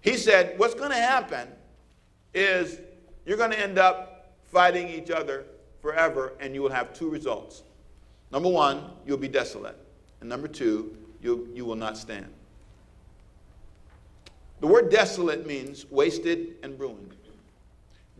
He 0.00 0.16
said, 0.16 0.58
What's 0.58 0.74
going 0.74 0.90
to 0.90 0.96
happen 0.96 1.48
is 2.34 2.80
you're 3.24 3.36
going 3.36 3.52
to 3.52 3.60
end 3.60 3.78
up 3.78 4.11
fighting 4.52 4.88
each 4.88 5.10
other 5.10 5.44
forever, 5.80 6.34
and 6.38 6.54
you 6.54 6.62
will 6.62 6.70
have 6.70 6.92
two 6.92 7.08
results. 7.08 7.64
Number 8.30 8.48
one, 8.48 8.84
you'll 9.06 9.16
be 9.16 9.28
desolate. 9.28 9.76
And 10.20 10.28
number 10.28 10.46
two, 10.46 10.96
you, 11.20 11.48
you 11.54 11.64
will 11.64 11.76
not 11.76 11.96
stand. 11.96 12.28
The 14.60 14.66
word 14.68 14.90
desolate 14.90 15.46
means 15.46 15.90
wasted 15.90 16.54
and 16.62 16.78
ruined. 16.78 17.16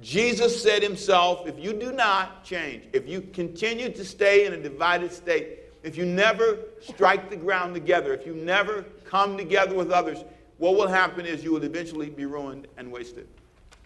Jesus 0.01 0.61
said 0.61 0.83
himself, 0.83 1.47
if 1.47 1.57
you 1.63 1.73
do 1.73 1.93
not 1.93 2.45
change, 2.45 2.85
if 2.93 3.09
you 3.09 3.21
continue 3.33 3.89
to 3.91 4.05
stay 4.05 4.47
in 4.47 4.53
a 4.53 4.57
divided 4.57 5.13
state, 5.13 5.61
if 5.85 5.97
you 5.97 6.05
never 6.05 6.59
strike 6.81 7.31
the 7.31 7.37
ground 7.37 7.75
together, 7.75 8.13
if 8.13 8.27
you 8.27 8.35
never 8.35 8.83
come 9.05 9.37
together 9.37 9.77
with 9.77 9.93
others, 9.93 10.25
what 10.59 10.75
will 10.75 10.89
happen 10.89 11.27
is 11.27 11.45
you 11.45 11.53
will 11.53 11.63
eventually 11.63 12.11
be 12.11 12.25
ruined 12.25 12.67
and 12.77 12.91
wasted. 12.91 13.29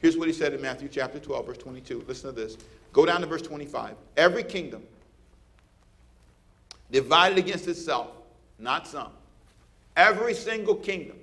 Here's 0.00 0.16
what 0.16 0.28
he 0.28 0.34
said 0.34 0.52
in 0.52 0.60
Matthew 0.60 0.88
chapter 0.88 1.18
12, 1.18 1.46
verse 1.46 1.58
22. 1.58 2.04
Listen 2.06 2.34
to 2.34 2.40
this. 2.40 2.56
Go 2.92 3.06
down 3.06 3.20
to 3.20 3.26
verse 3.26 3.42
25. 3.42 3.94
Every 4.16 4.42
kingdom 4.44 4.82
divided 6.90 7.38
against 7.38 7.66
itself, 7.68 8.08
not 8.58 8.86
some. 8.86 9.10
Every 9.96 10.34
single 10.34 10.74
kingdom 10.74 11.16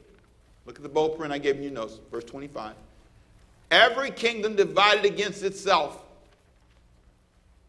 Look 0.66 0.78
at 0.78 0.84
the 0.84 0.90
bold 0.90 1.18
print 1.18 1.34
I 1.34 1.38
gave 1.38 1.62
you 1.62 1.70
notes, 1.70 2.00
verse 2.12 2.24
25. 2.24 2.76
Every 3.72 4.12
kingdom 4.12 4.56
divided 4.56 5.06
against 5.06 5.44
itself 5.44 6.04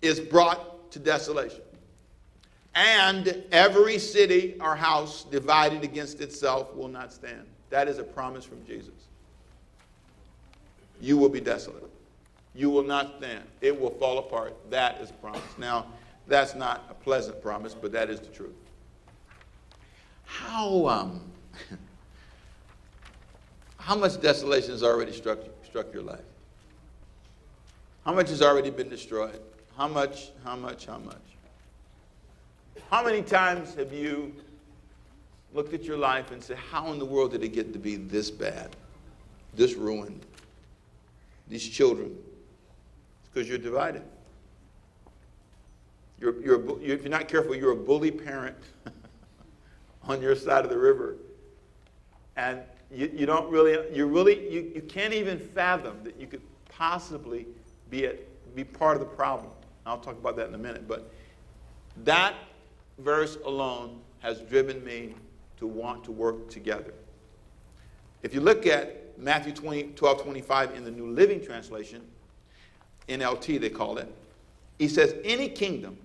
is 0.03 0.21
brought 0.21 0.91
to 0.93 0.99
desolation. 0.99 1.63
And 2.75 3.45
every 3.53 3.99
city 3.99 4.57
or 4.61 4.77
house 4.77 5.25
divided 5.25 5.83
against 5.83 6.21
itself 6.21 6.75
will 6.75 6.89
not 6.89 7.13
stand. 7.13 7.47
That 7.71 7.89
is 7.89 7.99
a 7.99 8.05
promise 8.05 8.45
from 8.45 8.65
Jesus. 8.67 8.95
You 11.05 11.19
will 11.19 11.29
be 11.29 11.41
desolate. 11.41 11.91
You 12.55 12.71
will 12.71 12.83
not 12.83 13.17
stand. 13.19 13.45
It 13.61 13.79
will 13.79 13.91
fall 13.91 14.19
apart. 14.19 14.57
That 14.71 15.03
is 15.03 15.11
a 15.11 15.13
promise. 15.13 15.43
Now, 15.59 15.85
that's 16.27 16.55
not 16.55 16.87
a 16.89 16.95
pleasant 16.95 17.43
promise, 17.43 17.75
but 17.75 17.93
that 17.93 18.09
is 18.09 18.21
the 18.21 18.29
truth. 18.29 18.55
How, 20.25 20.87
um, 20.87 21.21
How 23.79 23.95
much 23.95 24.19
desolation 24.19 24.71
has 24.71 24.83
already 24.83 25.13
struck, 25.13 25.41
struck 25.63 25.93
your 25.93 26.05
life? 26.05 26.25
How 28.07 28.15
much 28.15 28.31
has 28.31 28.41
already 28.41 28.71
been 28.71 28.89
destroyed? 28.89 29.43
How 29.77 29.89
much, 29.89 30.31
how 30.43 30.57
much, 30.57 30.87
how 30.87 30.97
much? 30.97 31.21
How 32.91 33.05
many 33.05 33.21
times 33.21 33.75
have 33.75 33.93
you 33.93 34.35
looked 35.53 35.75
at 35.75 35.85
your 35.85 35.99
life 35.99 36.31
and 36.31 36.43
said, 36.43 36.57
How 36.57 36.91
in 36.93 36.99
the 36.99 37.05
world 37.05 37.33
did 37.33 37.45
it 37.45 37.49
get 37.51 37.75
to 37.75 37.79
be 37.79 37.97
this 37.97 38.31
bad, 38.31 38.75
this 39.53 39.75
ruined? 39.75 40.25
These 41.49 41.69
children. 41.69 42.17
It's 43.21 43.29
because 43.33 43.49
you're 43.49 43.59
divided. 43.59 44.03
You're, 46.21 46.41
you're, 46.43 46.81
if 46.81 47.03
you're 47.03 47.11
not 47.11 47.29
careful, 47.29 47.55
you're 47.55 47.73
a 47.73 47.77
bully 47.77 48.11
parent 48.11 48.57
on 50.05 50.23
your 50.23 50.35
side 50.35 50.65
of 50.65 50.71
the 50.71 50.79
river. 50.79 51.17
And 52.37 52.61
you, 52.91 53.11
you 53.15 53.27
don't 53.27 53.51
really, 53.51 53.95
you 53.95 54.07
really, 54.07 54.51
you, 54.51 54.73
you 54.75 54.83
can't 54.83 55.13
even 55.13 55.39
fathom 55.39 56.03
that 56.05 56.19
you 56.21 56.27
could 56.27 56.43
possibly 56.69 57.47
be, 57.91 58.07
a, 58.07 58.15
be 58.55 58.65
part 58.65 58.97
of 58.97 59.01
the 59.01 59.07
problem. 59.07 59.51
I'll 59.87 59.99
talk 59.99 60.17
about 60.17 60.37
that 60.37 60.49
in 60.49 60.55
a 60.55 60.59
minute. 60.59 60.89
But 60.89 61.13
that 62.05 62.35
verse 62.99 63.37
alone 63.45 64.01
has 64.21 64.41
driven 64.41 64.83
me 64.85 65.15
to 65.59 65.67
want 65.67 66.05
to 66.05 66.13
work 66.13 66.49
together. 66.49 66.95
If 68.23 68.33
you 68.33 68.41
look 68.41 68.67
at 68.67 69.04
Matthew 69.17 69.53
20, 69.53 69.93
12, 69.95 70.23
25 70.23 70.75
in 70.75 70.85
the 70.85 70.91
New 70.91 71.09
Living 71.09 71.45
Translation, 71.45 72.03
NLT 73.09 73.61
they 73.61 73.71
call 73.71 73.99
it, 73.99 74.13
he 74.79 74.89
says, 74.89 75.15
Any 75.25 75.49
kingdom, 75.49 75.97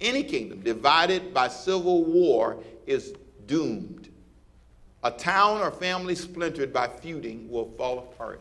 any 0.00 0.22
kingdom 0.22 0.60
divided 0.60 1.34
by 1.34 1.48
civil 1.48 2.04
war 2.04 2.58
is 2.86 3.14
doomed. 3.46 4.08
A 5.04 5.10
town 5.10 5.60
or 5.60 5.70
family 5.70 6.14
splintered 6.14 6.72
by 6.72 6.88
feuding 6.88 7.48
will 7.50 7.70
fall 7.76 7.98
apart. 7.98 8.40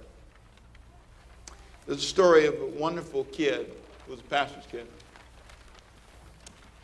There's 1.85 1.99
a 1.99 2.07
story 2.07 2.45
of 2.45 2.59
a 2.59 2.65
wonderful 2.65 3.25
kid 3.25 3.71
who 4.05 4.11
was 4.11 4.19
a 4.19 4.23
pastor's 4.23 4.65
kid. 4.69 4.87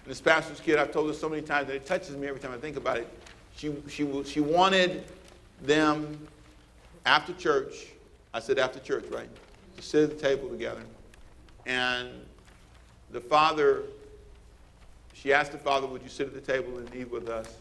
And 0.03 0.11
this 0.11 0.21
pastor's 0.21 0.59
kid, 0.59 0.77
I've 0.77 0.91
told 0.91 1.09
this 1.09 1.19
so 1.19 1.29
many 1.29 1.41
times, 1.41 1.67
that 1.67 1.75
it 1.75 1.85
touches 1.85 2.15
me 2.15 2.27
every 2.27 2.39
time 2.39 2.51
I 2.51 2.57
think 2.57 2.77
about 2.77 2.97
it. 2.97 3.07
She, 3.55 3.73
she, 3.87 4.23
she 4.23 4.39
wanted 4.39 5.05
them 5.61 6.27
after 7.05 7.33
church, 7.33 7.87
I 8.33 8.39
said 8.39 8.59
after 8.59 8.79
church, 8.79 9.05
right, 9.11 9.29
to 9.75 9.81
sit 9.81 10.03
at 10.03 10.17
the 10.17 10.21
table 10.21 10.49
together. 10.49 10.83
And 11.65 12.09
the 13.11 13.21
father, 13.21 13.83
she 15.13 15.33
asked 15.33 15.51
the 15.51 15.57
father, 15.57 15.87
Would 15.87 16.03
you 16.03 16.09
sit 16.09 16.27
at 16.27 16.33
the 16.33 16.41
table 16.41 16.77
and 16.77 16.93
eat 16.95 17.09
with 17.11 17.29
us? 17.29 17.55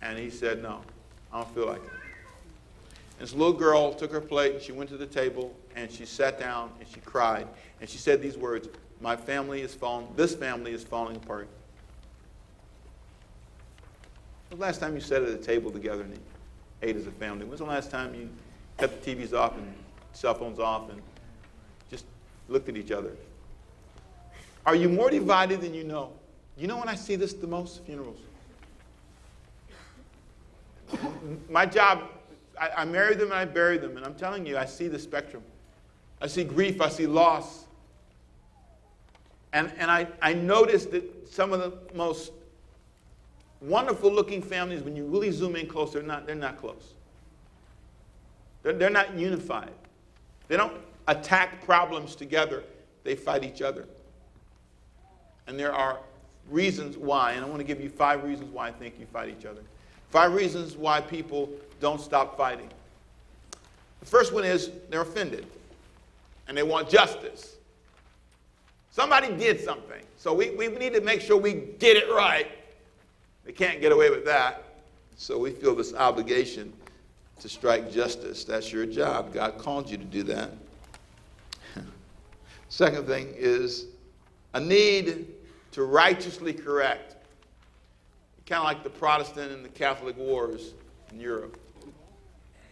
And 0.00 0.18
he 0.18 0.30
said, 0.30 0.62
No, 0.62 0.80
I 1.32 1.38
don't 1.38 1.54
feel 1.54 1.66
like 1.66 1.84
it. 1.84 1.90
And 3.18 3.28
this 3.28 3.34
little 3.34 3.52
girl 3.52 3.92
took 3.92 4.10
her 4.12 4.20
plate 4.20 4.54
and 4.54 4.62
she 4.62 4.72
went 4.72 4.90
to 4.90 4.96
the 4.96 5.06
table 5.06 5.54
and 5.76 5.90
she 5.90 6.04
sat 6.04 6.38
down 6.38 6.70
and 6.80 6.88
she 6.88 7.00
cried. 7.00 7.46
And 7.80 7.88
she 7.88 7.98
said 7.98 8.20
these 8.20 8.36
words 8.36 8.68
My 9.00 9.16
family 9.16 9.60
is 9.60 9.74
falling, 9.74 10.08
this 10.16 10.34
family 10.34 10.72
is 10.72 10.82
falling 10.82 11.16
apart. 11.16 11.48
The 14.50 14.56
last 14.56 14.80
time 14.80 14.94
you 14.94 15.00
sat 15.00 15.22
at 15.22 15.30
a 15.30 15.38
table 15.38 15.70
together 15.70 16.02
and 16.02 16.18
ate 16.82 16.96
as 16.96 17.06
a 17.06 17.12
family? 17.12 17.46
When's 17.46 17.60
the 17.60 17.64
last 17.66 17.90
time 17.90 18.14
you 18.14 18.28
cut 18.82 19.00
the 19.00 19.14
TVs 19.14 19.32
off 19.32 19.56
and 19.56 19.72
cell 20.12 20.34
phones 20.34 20.58
off 20.58 20.90
and 20.90 21.00
just 21.88 22.04
looked 22.48 22.68
at 22.68 22.76
each 22.76 22.90
other? 22.90 23.12
Are 24.66 24.74
you 24.74 24.88
more 24.88 25.08
divided 25.08 25.60
than 25.60 25.72
you 25.72 25.84
know? 25.84 26.10
You 26.56 26.66
know 26.66 26.78
when 26.78 26.88
I 26.88 26.96
see 26.96 27.14
this 27.14 27.32
the 27.32 27.46
most? 27.46 27.84
Funerals. 27.84 28.18
My 31.48 31.64
job, 31.64 32.02
I, 32.60 32.70
I 32.78 32.84
marry 32.84 33.14
them 33.14 33.28
and 33.28 33.34
I 33.34 33.44
bury 33.44 33.78
them, 33.78 33.96
and 33.96 34.04
I'm 34.04 34.16
telling 34.16 34.44
you, 34.44 34.58
I 34.58 34.64
see 34.64 34.88
the 34.88 34.98
spectrum. 34.98 35.44
I 36.20 36.26
see 36.26 36.42
grief, 36.42 36.80
I 36.80 36.88
see 36.88 37.06
loss. 37.06 37.66
And, 39.52 39.72
and 39.78 39.92
I, 39.92 40.08
I 40.20 40.34
noticed 40.34 40.90
that 40.90 41.32
some 41.32 41.52
of 41.52 41.60
the 41.60 41.94
most 41.94 42.32
wonderful 43.60 44.12
looking 44.12 44.42
families, 44.42 44.82
when 44.82 44.96
you 44.96 45.06
really 45.06 45.30
zoom 45.30 45.54
in 45.54 45.68
close, 45.68 45.92
they're 45.92 46.02
not, 46.02 46.26
they're 46.26 46.34
not 46.34 46.58
close. 46.58 46.94
They're, 48.62 48.72
they're 48.72 48.90
not 48.90 49.14
unified. 49.14 49.72
They 50.48 50.56
don't 50.56 50.76
attack 51.08 51.64
problems 51.64 52.14
together, 52.14 52.62
they 53.04 53.14
fight 53.14 53.44
each 53.44 53.62
other. 53.62 53.86
And 55.46 55.58
there 55.58 55.72
are 55.72 55.98
reasons 56.48 56.96
why, 56.96 57.32
and 57.32 57.44
I 57.44 57.48
want 57.48 57.58
to 57.58 57.64
give 57.64 57.80
you 57.80 57.88
five 57.88 58.22
reasons 58.24 58.50
why 58.50 58.68
I 58.68 58.70
think 58.70 58.94
you 58.98 59.06
fight 59.06 59.28
each 59.28 59.44
other. 59.44 59.62
Five 60.10 60.34
reasons 60.34 60.76
why 60.76 61.00
people 61.00 61.48
don't 61.80 62.00
stop 62.00 62.36
fighting. 62.36 62.68
The 64.00 64.06
first 64.06 64.32
one 64.32 64.44
is 64.44 64.70
they're 64.90 65.02
offended 65.02 65.46
and 66.48 66.56
they 66.56 66.62
want 66.62 66.88
justice. 66.88 67.56
Somebody 68.90 69.32
did 69.36 69.60
something, 69.60 70.02
so 70.18 70.34
we, 70.34 70.50
we 70.50 70.68
need 70.68 70.92
to 70.92 71.00
make 71.00 71.20
sure 71.20 71.36
we 71.36 71.54
get 71.78 71.96
it 71.96 72.10
right. 72.10 72.46
They 73.44 73.52
can't 73.52 73.80
get 73.80 73.90
away 73.90 74.10
with 74.10 74.24
that, 74.26 74.64
so 75.16 75.38
we 75.38 75.50
feel 75.50 75.74
this 75.74 75.94
obligation 75.94 76.72
to 77.42 77.48
strike 77.48 77.90
justice. 77.90 78.44
That's 78.44 78.72
your 78.72 78.86
job. 78.86 79.34
God 79.34 79.58
called 79.58 79.90
you 79.90 79.96
to 79.96 80.04
do 80.04 80.22
that. 80.24 80.50
Second 82.68 83.06
thing 83.06 83.34
is 83.36 83.86
a 84.54 84.60
need 84.60 85.26
to 85.72 85.84
righteously 85.84 86.52
correct 86.52 87.16
kind 88.46 88.60
of 88.60 88.64
like 88.64 88.82
the 88.82 88.90
Protestant 88.90 89.50
and 89.50 89.64
the 89.64 89.68
Catholic 89.70 90.16
wars 90.18 90.74
in 91.10 91.18
Europe. 91.18 91.58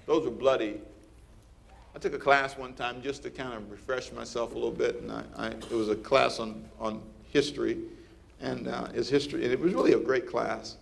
Those 0.06 0.24
were 0.24 0.30
bloody. 0.30 0.80
I 1.94 1.98
took 1.98 2.12
a 2.12 2.18
class 2.18 2.56
one 2.56 2.74
time 2.74 3.00
just 3.00 3.22
to 3.22 3.30
kind 3.30 3.54
of 3.54 3.70
refresh 3.70 4.12
myself 4.12 4.52
a 4.52 4.54
little 4.54 4.70
bit, 4.70 5.00
and 5.00 5.10
I, 5.10 5.22
I 5.36 5.46
it 5.48 5.70
was 5.70 5.88
a 5.88 5.96
class 5.96 6.38
on, 6.38 6.64
on 6.78 7.02
history, 7.32 7.78
and 8.40 8.68
uh, 8.68 8.88
his 8.88 9.08
history, 9.08 9.44
and 9.44 9.52
it 9.52 9.58
was 9.58 9.72
really 9.72 9.94
a 9.94 9.98
great 9.98 10.28
class 10.28 10.76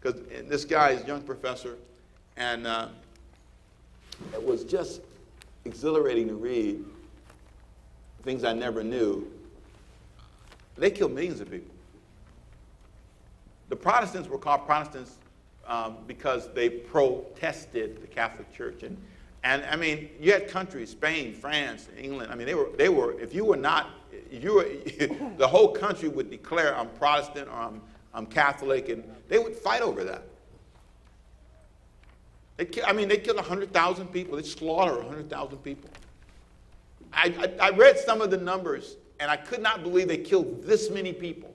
because 0.00 0.20
this 0.48 0.64
guy 0.64 0.90
is 0.90 1.02
a 1.02 1.06
young 1.06 1.22
professor, 1.22 1.76
and 2.36 2.66
uh, 2.66 2.88
it 4.32 4.44
was 4.44 4.64
just 4.64 5.00
exhilarating 5.64 6.28
to 6.28 6.34
read 6.34 6.84
things 8.22 8.44
I 8.44 8.52
never 8.52 8.82
knew. 8.82 9.30
They 10.76 10.90
killed 10.90 11.12
millions 11.12 11.40
of 11.40 11.50
people. 11.50 11.74
The 13.68 13.76
Protestants 13.76 14.28
were 14.28 14.38
called 14.38 14.66
Protestants 14.66 15.16
um, 15.66 15.96
because 16.06 16.52
they 16.52 16.68
protested 16.68 18.02
the 18.02 18.06
Catholic 18.06 18.52
Church. 18.52 18.82
And, 18.82 18.96
and 19.44 19.64
I 19.64 19.76
mean, 19.76 20.10
you 20.20 20.32
had 20.32 20.48
countries, 20.48 20.90
Spain, 20.90 21.34
France, 21.34 21.88
England. 21.96 22.32
I 22.32 22.34
mean, 22.34 22.46
they 22.46 22.54
were, 22.54 22.70
they 22.76 22.88
were 22.88 23.18
if 23.20 23.34
you 23.34 23.44
were 23.44 23.56
not, 23.56 23.90
you 24.30 24.54
were, 24.54 24.64
the 25.36 25.48
whole 25.48 25.68
country 25.72 26.08
would 26.08 26.30
declare 26.30 26.76
I'm 26.76 26.88
Protestant 26.90 27.48
or 27.48 27.54
I'm, 27.54 27.80
I'm 28.14 28.26
Catholic, 28.26 28.88
and 28.88 29.04
they 29.28 29.38
would 29.38 29.56
fight 29.56 29.82
over 29.82 30.04
that. 30.04 30.22
They, 32.70 32.82
I 32.82 32.92
mean, 32.92 33.08
they 33.08 33.16
killed 33.16 33.36
100,000 33.36 34.08
people. 34.08 34.36
They 34.36 34.42
slaughtered 34.42 34.98
100,000 34.98 35.58
people. 35.58 35.90
I, 37.12 37.52
I, 37.60 37.66
I 37.66 37.70
read 37.70 37.98
some 37.98 38.20
of 38.20 38.30
the 38.30 38.36
numbers, 38.36 38.96
and 39.20 39.30
I 39.30 39.36
could 39.36 39.60
not 39.60 39.82
believe 39.82 40.08
they 40.08 40.18
killed 40.18 40.62
this 40.62 40.90
many 40.90 41.12
people 41.12 41.54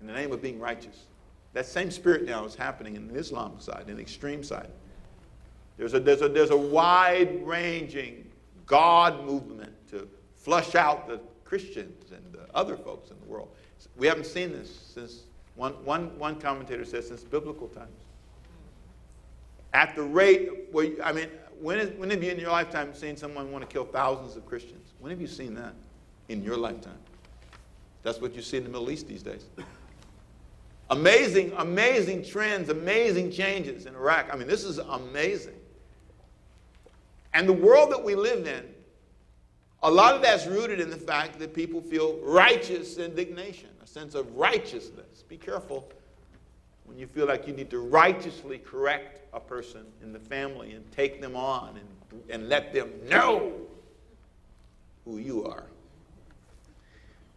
in 0.00 0.06
the 0.06 0.12
name 0.12 0.32
of 0.32 0.42
being 0.42 0.58
righteous. 0.58 1.04
That 1.52 1.66
same 1.66 1.90
spirit 1.90 2.24
now 2.24 2.44
is 2.44 2.54
happening 2.54 2.96
in 2.96 3.08
the 3.08 3.14
Islam 3.14 3.58
side, 3.58 3.84
in 3.88 3.96
the 3.96 4.02
extreme 4.02 4.42
side. 4.42 4.70
There's 5.76 5.94
a, 5.94 6.00
there's 6.00 6.22
a, 6.22 6.28
there's 6.28 6.50
a 6.50 6.56
wide 6.56 7.46
ranging 7.46 8.30
God 8.66 9.24
movement 9.24 9.72
to 9.90 10.08
flush 10.36 10.74
out 10.74 11.08
the 11.08 11.20
Christians 11.44 12.12
and 12.12 12.22
the 12.32 12.52
other 12.54 12.76
folks 12.76 13.10
in 13.10 13.16
the 13.20 13.26
world. 13.26 13.48
We 13.96 14.06
haven't 14.06 14.26
seen 14.26 14.52
this 14.52 14.92
since, 14.94 15.22
one, 15.54 15.72
one, 15.84 16.16
one 16.18 16.40
commentator 16.40 16.84
says, 16.84 17.08
since 17.08 17.22
biblical 17.22 17.68
times. 17.68 17.88
At 19.72 19.94
the 19.94 20.02
rate 20.02 20.68
where, 20.72 20.90
I 21.02 21.12
mean, 21.12 21.28
when, 21.60 21.78
is, 21.78 21.90
when 21.98 22.10
have 22.10 22.22
you 22.22 22.30
in 22.30 22.38
your 22.38 22.50
lifetime 22.50 22.94
seen 22.94 23.16
someone 23.16 23.50
want 23.52 23.68
to 23.68 23.72
kill 23.72 23.84
thousands 23.84 24.36
of 24.36 24.46
Christians? 24.46 24.92
When 25.00 25.10
have 25.10 25.20
you 25.20 25.26
seen 25.26 25.54
that 25.54 25.74
in 26.28 26.42
your 26.42 26.56
lifetime? 26.56 26.98
That's 28.02 28.20
what 28.20 28.34
you 28.34 28.42
see 28.42 28.56
in 28.56 28.64
the 28.64 28.70
Middle 28.70 28.90
East 28.90 29.08
these 29.08 29.22
days. 29.22 29.44
Amazing, 30.90 31.52
amazing 31.58 32.24
trends, 32.24 32.70
amazing 32.70 33.30
changes 33.30 33.84
in 33.84 33.94
Iraq. 33.94 34.32
I 34.32 34.36
mean, 34.36 34.48
this 34.48 34.64
is 34.64 34.78
amazing. 34.78 35.56
And 37.34 37.46
the 37.46 37.52
world 37.52 37.92
that 37.92 38.02
we 38.02 38.14
live 38.14 38.46
in, 38.46 38.64
a 39.82 39.90
lot 39.90 40.14
of 40.14 40.22
that's 40.22 40.46
rooted 40.46 40.80
in 40.80 40.90
the 40.90 40.96
fact 40.96 41.38
that 41.38 41.54
people 41.54 41.80
feel 41.80 42.18
righteous 42.22 42.96
indignation, 42.96 43.68
a 43.82 43.86
sense 43.86 44.14
of 44.14 44.34
righteousness. 44.34 45.22
Be 45.28 45.36
careful 45.36 45.88
when 46.88 46.98
you 46.98 47.06
feel 47.06 47.26
like 47.26 47.46
you 47.46 47.52
need 47.52 47.70
to 47.70 47.78
righteously 47.78 48.58
correct 48.58 49.20
a 49.34 49.38
person 49.38 49.84
in 50.02 50.12
the 50.12 50.18
family 50.18 50.72
and 50.72 50.90
take 50.90 51.20
them 51.20 51.36
on 51.36 51.76
and, 51.76 52.22
and 52.30 52.48
let 52.48 52.72
them 52.72 52.90
know 53.08 53.52
who 55.04 55.18
you 55.18 55.44
are. 55.44 55.66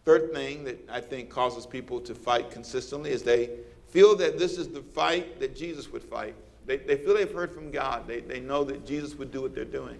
Third 0.04 0.32
thing 0.32 0.64
that 0.64 0.88
I 0.90 1.00
think 1.00 1.28
causes 1.30 1.66
people 1.66 2.00
to 2.00 2.14
fight 2.14 2.50
consistently 2.50 3.10
is 3.10 3.22
they 3.22 3.50
feel 3.88 4.16
that 4.16 4.38
this 4.38 4.58
is 4.58 4.68
the 4.68 4.80
fight 4.80 5.38
that 5.38 5.54
Jesus 5.54 5.92
would 5.92 6.02
fight. 6.02 6.34
They, 6.66 6.78
they 6.78 6.96
feel 6.96 7.14
they've 7.14 7.32
heard 7.32 7.52
from 7.52 7.70
God. 7.70 8.08
They, 8.08 8.20
they 8.20 8.40
know 8.40 8.64
that 8.64 8.86
Jesus 8.86 9.14
would 9.16 9.30
do 9.30 9.42
what 9.42 9.54
they're 9.54 9.64
doing. 9.64 9.98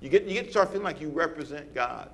You 0.00 0.08
get, 0.08 0.24
you 0.24 0.34
get 0.34 0.46
to 0.46 0.50
start 0.50 0.70
feeling 0.70 0.84
like 0.84 1.00
you 1.00 1.10
represent 1.10 1.74
God. 1.74 2.10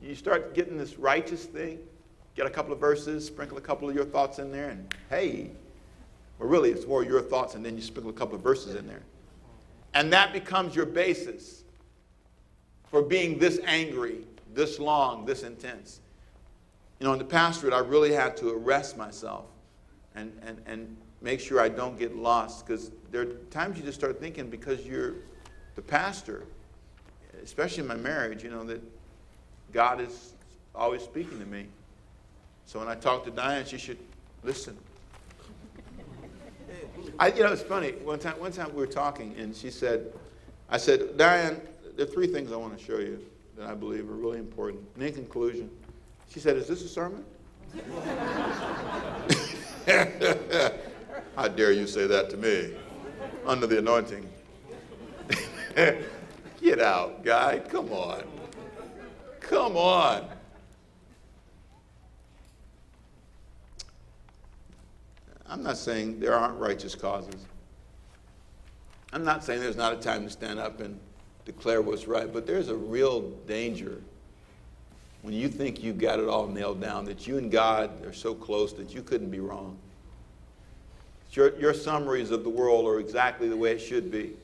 You 0.00 0.14
start 0.14 0.54
getting 0.54 0.78
this 0.78 0.98
righteous 0.98 1.44
thing, 1.44 1.78
get 2.36 2.46
a 2.46 2.50
couple 2.50 2.72
of 2.72 2.78
verses, 2.78 3.26
sprinkle 3.26 3.56
a 3.56 3.62
couple 3.62 3.88
of 3.88 3.94
your 3.94 4.04
thoughts 4.04 4.38
in 4.38 4.52
there, 4.52 4.68
and 4.68 4.94
hey, 5.10 5.50
well, 6.38 6.48
really, 6.48 6.70
it's 6.70 6.86
more 6.86 7.02
your 7.02 7.22
thoughts, 7.22 7.54
and 7.54 7.64
then 7.64 7.76
you 7.76 7.82
sprinkle 7.82 8.10
a 8.10 8.14
couple 8.14 8.34
of 8.34 8.42
verses 8.42 8.74
in 8.74 8.86
there. 8.86 9.02
And 9.94 10.12
that 10.12 10.34
becomes 10.34 10.76
your 10.76 10.84
basis 10.84 11.64
for 12.90 13.00
being 13.00 13.38
this 13.38 13.58
angry, 13.64 14.18
this 14.52 14.78
long, 14.78 15.24
this 15.24 15.42
intense. 15.42 16.00
You 17.00 17.06
know, 17.06 17.14
in 17.14 17.18
the 17.18 17.24
pastorate, 17.24 17.72
I 17.72 17.78
really 17.78 18.12
had 18.12 18.36
to 18.38 18.50
arrest 18.50 18.98
myself 18.98 19.46
and, 20.14 20.32
and, 20.42 20.60
and 20.66 20.96
make 21.22 21.40
sure 21.40 21.60
I 21.60 21.70
don't 21.70 21.98
get 21.98 22.16
lost 22.16 22.66
because 22.66 22.90
there 23.10 23.22
are 23.22 23.32
times 23.50 23.78
you 23.78 23.84
just 23.84 23.98
start 23.98 24.20
thinking 24.20 24.50
because 24.50 24.86
you're 24.86 25.14
the 25.74 25.82
pastor, 25.82 26.44
especially 27.42 27.82
in 27.82 27.88
my 27.88 27.96
marriage, 27.96 28.42
you 28.42 28.50
know, 28.50 28.64
that 28.64 28.82
God 29.72 30.00
is 30.00 30.34
always 30.74 31.02
speaking 31.02 31.38
to 31.38 31.46
me. 31.46 31.66
So 32.66 32.80
when 32.80 32.88
I 32.88 32.96
talk 32.96 33.24
to 33.24 33.30
Diane, 33.30 33.64
she 33.64 33.78
should 33.78 33.98
listen. 34.42 34.76
I, 37.18 37.28
you 37.28 37.44
know, 37.44 37.52
it's 37.52 37.62
funny. 37.62 37.92
One 37.92 38.18
time, 38.18 38.38
one 38.38 38.52
time 38.52 38.70
we 38.70 38.80
were 38.80 38.86
talking, 38.86 39.34
and 39.38 39.54
she 39.54 39.70
said, 39.70 40.12
I 40.68 40.76
said, 40.76 41.16
Diane, 41.16 41.60
there 41.96 42.06
are 42.06 42.10
three 42.10 42.26
things 42.26 42.52
I 42.52 42.56
want 42.56 42.76
to 42.76 42.84
show 42.84 42.98
you 42.98 43.24
that 43.56 43.68
I 43.68 43.74
believe 43.74 44.10
are 44.10 44.14
really 44.14 44.38
important. 44.38 44.82
And 44.96 45.04
in 45.04 45.14
conclusion, 45.14 45.70
she 46.28 46.40
said, 46.40 46.56
Is 46.56 46.66
this 46.66 46.82
a 46.82 46.88
sermon? 46.88 47.24
How 51.36 51.48
dare 51.48 51.72
you 51.72 51.86
say 51.86 52.06
that 52.06 52.28
to 52.30 52.36
me? 52.36 52.74
Under 53.46 53.66
the 53.66 53.78
anointing. 53.78 54.28
Get 56.60 56.80
out, 56.80 57.22
guy. 57.24 57.60
Come 57.60 57.92
on. 57.92 58.24
Come 59.40 59.76
on. 59.76 60.28
I'm 65.48 65.62
not 65.62 65.76
saying 65.76 66.20
there 66.20 66.34
aren't 66.34 66.58
righteous 66.58 66.94
causes. 66.94 67.46
I'm 69.12 69.24
not 69.24 69.44
saying 69.44 69.60
there's 69.60 69.76
not 69.76 69.92
a 69.92 69.96
time 69.96 70.24
to 70.24 70.30
stand 70.30 70.58
up 70.58 70.80
and 70.80 70.98
declare 71.44 71.80
what's 71.80 72.08
right, 72.08 72.32
but 72.32 72.46
there's 72.46 72.68
a 72.68 72.76
real 72.76 73.30
danger 73.46 74.02
when 75.26 75.34
you 75.34 75.48
think 75.48 75.82
you've 75.82 75.98
got 75.98 76.20
it 76.20 76.28
all 76.28 76.46
nailed 76.46 76.80
down, 76.80 77.04
that 77.06 77.26
you 77.26 77.36
and 77.36 77.50
God 77.50 78.06
are 78.06 78.12
so 78.12 78.32
close 78.32 78.72
that 78.74 78.94
you 78.94 79.02
couldn't 79.02 79.28
be 79.28 79.40
wrong. 79.40 79.76
Your, 81.32 81.58
your 81.58 81.74
summaries 81.74 82.30
of 82.30 82.44
the 82.44 82.48
world 82.48 82.86
are 82.86 83.00
exactly 83.00 83.48
the 83.48 83.56
way 83.56 83.72
it 83.72 83.80
should 83.80 84.08
be. 84.08 84.34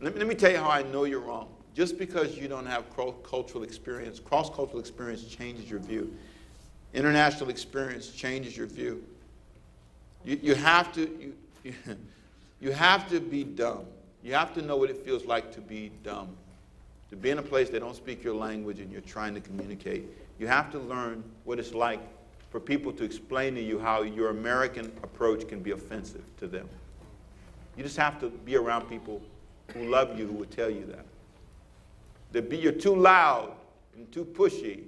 Let 0.00 0.14
me, 0.14 0.20
let 0.20 0.26
me 0.26 0.34
tell 0.34 0.50
you 0.50 0.56
how 0.56 0.70
I 0.70 0.84
know 0.84 1.04
you're 1.04 1.20
wrong. 1.20 1.48
Just 1.74 1.98
because 1.98 2.38
you 2.38 2.48
don't 2.48 2.64
have 2.64 2.84
cultural 2.96 3.62
experience, 3.62 4.18
cross 4.18 4.48
cultural 4.48 4.80
experience 4.80 5.22
changes 5.24 5.70
your 5.70 5.80
view. 5.80 6.16
International 6.94 7.50
experience 7.50 8.10
changes 8.10 8.56
your 8.56 8.68
view. 8.68 9.04
You, 10.24 10.38
you, 10.42 10.54
have 10.54 10.92
to, 10.92 11.34
you, 11.64 11.74
you, 12.60 12.72
have 12.72 13.08
to 13.10 13.20
be 13.20 13.44
dumb. 13.44 13.84
You 14.22 14.34
have 14.34 14.52
to 14.54 14.62
know 14.62 14.76
what 14.76 14.90
it 14.90 15.04
feels 15.04 15.24
like 15.24 15.52
to 15.54 15.60
be 15.60 15.90
dumb. 16.02 16.36
To 17.10 17.16
be 17.16 17.30
in 17.30 17.38
a 17.38 17.42
place 17.42 17.70
they 17.70 17.78
don't 17.78 17.96
speak 17.96 18.22
your 18.22 18.34
language 18.34 18.78
and 18.78 18.92
you're 18.92 19.00
trying 19.00 19.34
to 19.34 19.40
communicate. 19.40 20.06
You 20.38 20.46
have 20.46 20.70
to 20.72 20.78
learn 20.78 21.24
what 21.44 21.58
it's 21.58 21.74
like 21.74 22.00
for 22.50 22.60
people 22.60 22.92
to 22.92 23.04
explain 23.04 23.54
to 23.54 23.62
you 23.62 23.78
how 23.78 24.02
your 24.02 24.30
American 24.30 24.86
approach 25.02 25.48
can 25.48 25.60
be 25.60 25.70
offensive 25.70 26.24
to 26.38 26.46
them. 26.46 26.68
You 27.76 27.82
just 27.82 27.96
have 27.96 28.20
to 28.20 28.28
be 28.30 28.56
around 28.56 28.88
people 28.88 29.22
who 29.74 29.84
love 29.84 30.18
you 30.18 30.26
who 30.26 30.34
will 30.34 30.46
tell 30.46 30.70
you 30.70 30.84
that. 30.86 31.04
That 32.32 32.50
be, 32.50 32.58
you're 32.58 32.72
too 32.72 32.94
loud 32.94 33.54
and 33.96 34.10
too 34.12 34.24
pushy. 34.24 34.84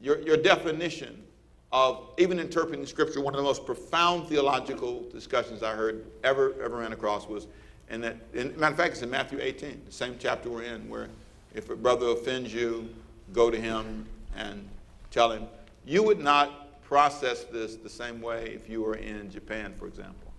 Your, 0.00 0.20
your 0.20 0.36
definition 0.36 1.24
of 1.72 2.10
even 2.16 2.38
interpreting 2.38 2.86
scripture, 2.86 3.20
one 3.20 3.34
of 3.34 3.38
the 3.38 3.44
most 3.44 3.66
profound 3.66 4.26
theological 4.28 5.04
discussions 5.10 5.62
I 5.62 5.74
heard 5.74 6.06
ever, 6.24 6.54
ever 6.62 6.78
ran 6.78 6.92
across 6.92 7.28
was, 7.28 7.46
and 7.90 8.02
that, 8.02 8.16
in, 8.32 8.58
matter 8.58 8.72
of 8.72 8.78
fact, 8.78 8.94
it's 8.94 9.02
in 9.02 9.10
Matthew 9.10 9.38
18, 9.40 9.82
the 9.84 9.92
same 9.92 10.16
chapter 10.18 10.48
we're 10.48 10.62
in, 10.62 10.88
where 10.88 11.08
if 11.54 11.68
a 11.68 11.76
brother 11.76 12.08
offends 12.08 12.52
you, 12.52 12.88
go 13.32 13.50
to 13.50 13.60
him 13.60 14.06
and 14.36 14.66
tell 15.10 15.30
him. 15.30 15.46
You 15.84 16.02
would 16.02 16.20
not 16.20 16.82
process 16.82 17.44
this 17.44 17.76
the 17.76 17.90
same 17.90 18.22
way 18.22 18.46
if 18.54 18.68
you 18.68 18.82
were 18.82 18.94
in 18.94 19.30
Japan, 19.30 19.74
for 19.78 19.86
example. 19.86 20.32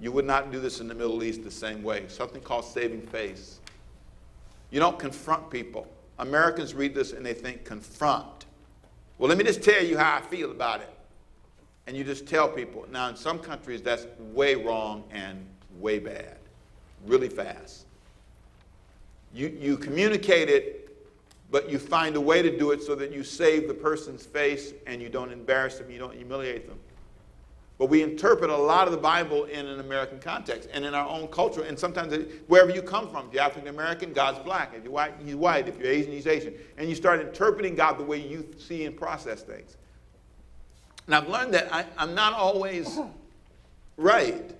You 0.00 0.12
would 0.12 0.24
not 0.24 0.52
do 0.52 0.60
this 0.60 0.80
in 0.80 0.88
the 0.88 0.94
Middle 0.94 1.22
East 1.22 1.42
the 1.44 1.50
same 1.50 1.82
way. 1.82 2.04
Something 2.08 2.40
called 2.40 2.64
saving 2.64 3.02
face. 3.02 3.60
You 4.70 4.80
don't 4.80 4.98
confront 4.98 5.50
people. 5.50 5.86
Americans 6.18 6.74
read 6.74 6.94
this 6.94 7.12
and 7.12 7.24
they 7.24 7.34
think 7.34 7.64
confront. 7.64 8.46
Well, 9.22 9.28
let 9.28 9.38
me 9.38 9.44
just 9.44 9.62
tell 9.62 9.84
you 9.84 9.96
how 9.96 10.16
I 10.16 10.20
feel 10.20 10.50
about 10.50 10.80
it. 10.80 10.92
And 11.86 11.96
you 11.96 12.02
just 12.02 12.26
tell 12.26 12.48
people. 12.48 12.84
Now, 12.90 13.08
in 13.08 13.14
some 13.14 13.38
countries, 13.38 13.80
that's 13.80 14.04
way 14.18 14.56
wrong 14.56 15.04
and 15.12 15.46
way 15.78 16.00
bad, 16.00 16.38
really 17.06 17.28
fast. 17.28 17.84
You, 19.32 19.56
you 19.60 19.76
communicate 19.76 20.48
it, 20.48 21.06
but 21.52 21.70
you 21.70 21.78
find 21.78 22.16
a 22.16 22.20
way 22.20 22.42
to 22.42 22.58
do 22.58 22.72
it 22.72 22.82
so 22.82 22.96
that 22.96 23.12
you 23.12 23.22
save 23.22 23.68
the 23.68 23.74
person's 23.74 24.26
face 24.26 24.72
and 24.88 25.00
you 25.00 25.08
don't 25.08 25.30
embarrass 25.30 25.78
them, 25.78 25.88
you 25.88 26.00
don't 26.00 26.16
humiliate 26.16 26.66
them. 26.66 26.80
But 27.82 27.90
we 27.90 28.04
interpret 28.04 28.48
a 28.48 28.56
lot 28.56 28.86
of 28.86 28.92
the 28.92 29.00
Bible 29.00 29.46
in 29.46 29.66
an 29.66 29.80
American 29.80 30.20
context 30.20 30.68
and 30.72 30.84
in 30.84 30.94
our 30.94 31.08
own 31.08 31.26
culture. 31.26 31.62
And 31.62 31.76
sometimes, 31.76 32.14
wherever 32.46 32.70
you 32.70 32.80
come 32.80 33.10
from, 33.10 33.26
if 33.26 33.34
you're 33.34 33.42
African 33.42 33.66
American, 33.66 34.12
God's 34.12 34.38
black. 34.38 34.72
If 34.72 34.84
you're 34.84 34.92
white, 34.92 35.14
he's 35.24 35.34
white. 35.34 35.66
If 35.66 35.80
you're 35.80 35.88
Asian, 35.88 36.12
he's 36.12 36.28
Asian. 36.28 36.54
And 36.78 36.88
you 36.88 36.94
start 36.94 37.18
interpreting 37.18 37.74
God 37.74 37.98
the 37.98 38.04
way 38.04 38.18
you 38.18 38.48
see 38.56 38.84
and 38.84 38.96
process 38.96 39.42
things. 39.42 39.76
And 41.06 41.14
I've 41.16 41.28
learned 41.28 41.54
that 41.54 41.74
I, 41.74 41.84
am 41.96 42.14
not 42.14 42.34
always 42.34 43.00
right. 43.96 44.54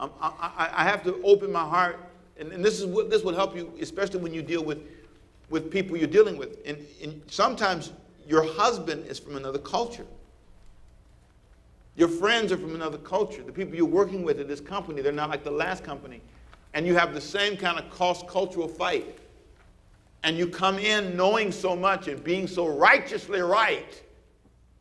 I, 0.00 0.08
I, 0.20 0.70
I, 0.72 0.82
have 0.82 1.04
to 1.04 1.22
open 1.22 1.52
my 1.52 1.64
heart. 1.64 2.00
And, 2.36 2.50
and, 2.50 2.64
this, 2.64 2.80
is 2.80 2.86
what, 2.86 3.10
this 3.10 3.22
will 3.22 3.36
help 3.36 3.54
you, 3.54 3.72
especially 3.80 4.18
when 4.18 4.34
you 4.34 4.42
deal 4.42 4.64
with, 4.64 4.80
with 5.50 5.70
people 5.70 5.96
you're 5.96 6.08
dealing 6.08 6.36
with. 6.36 6.58
And, 6.66 6.84
and 7.00 7.22
sometimes 7.28 7.92
your 8.26 8.42
husband 8.42 9.06
is 9.06 9.20
from 9.20 9.36
another 9.36 9.60
culture. 9.60 10.06
Your 11.96 12.08
friends 12.08 12.52
are 12.52 12.56
from 12.56 12.74
another 12.74 12.98
culture. 12.98 13.42
The 13.42 13.52
people 13.52 13.74
you're 13.74 13.84
working 13.84 14.22
with 14.22 14.40
at 14.40 14.48
this 14.48 14.60
company, 14.60 15.02
they're 15.02 15.12
not 15.12 15.30
like 15.30 15.44
the 15.44 15.50
last 15.50 15.84
company. 15.84 16.20
And 16.74 16.86
you 16.86 16.94
have 16.94 17.12
the 17.12 17.20
same 17.20 17.56
kind 17.56 17.78
of 17.78 17.90
cross 17.90 18.22
cultural 18.22 18.68
fight. 18.68 19.18
And 20.22 20.38
you 20.38 20.46
come 20.46 20.78
in 20.78 21.16
knowing 21.16 21.52
so 21.52 21.76
much 21.76 22.08
and 22.08 22.22
being 22.22 22.46
so 22.46 22.66
righteously 22.66 23.40
right. 23.40 24.00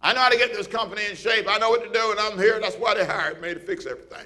I 0.02 0.14
know 0.14 0.20
how 0.22 0.30
to 0.30 0.38
get 0.38 0.54
this 0.54 0.68
company 0.68 1.02
in 1.10 1.16
shape. 1.16 1.46
I 1.50 1.58
know 1.58 1.70
what 1.70 1.84
to 1.84 1.92
do, 1.92 2.12
and 2.12 2.20
I'm 2.20 2.38
here. 2.38 2.60
That's 2.60 2.76
why 2.76 2.96
they 2.96 3.06
hired 3.06 3.42
me 3.42 3.54
to 3.54 3.60
fix 3.60 3.86
everything. 3.86 4.26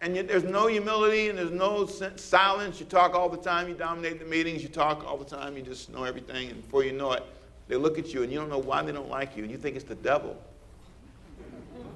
And 0.00 0.14
yet 0.14 0.28
there's 0.28 0.44
no 0.44 0.68
humility 0.68 1.28
and 1.28 1.36
there's 1.36 1.50
no 1.50 1.86
silence. 1.86 2.78
You 2.78 2.86
talk 2.86 3.14
all 3.14 3.28
the 3.28 3.36
time. 3.36 3.68
You 3.68 3.74
dominate 3.74 4.20
the 4.20 4.24
meetings. 4.24 4.62
You 4.62 4.68
talk 4.68 5.04
all 5.04 5.16
the 5.16 5.24
time. 5.24 5.56
You 5.56 5.62
just 5.62 5.90
know 5.90 6.04
everything. 6.04 6.50
And 6.50 6.62
before 6.62 6.84
you 6.84 6.92
know 6.92 7.12
it, 7.12 7.24
they 7.66 7.74
look 7.74 7.98
at 7.98 8.14
you 8.14 8.22
and 8.22 8.30
you 8.30 8.38
don't 8.38 8.48
know 8.48 8.58
why 8.58 8.82
they 8.82 8.92
don't 8.92 9.10
like 9.10 9.36
you. 9.36 9.42
And 9.42 9.50
you 9.50 9.58
think 9.58 9.74
it's 9.74 9.84
the 9.84 9.96
devil. 9.96 10.40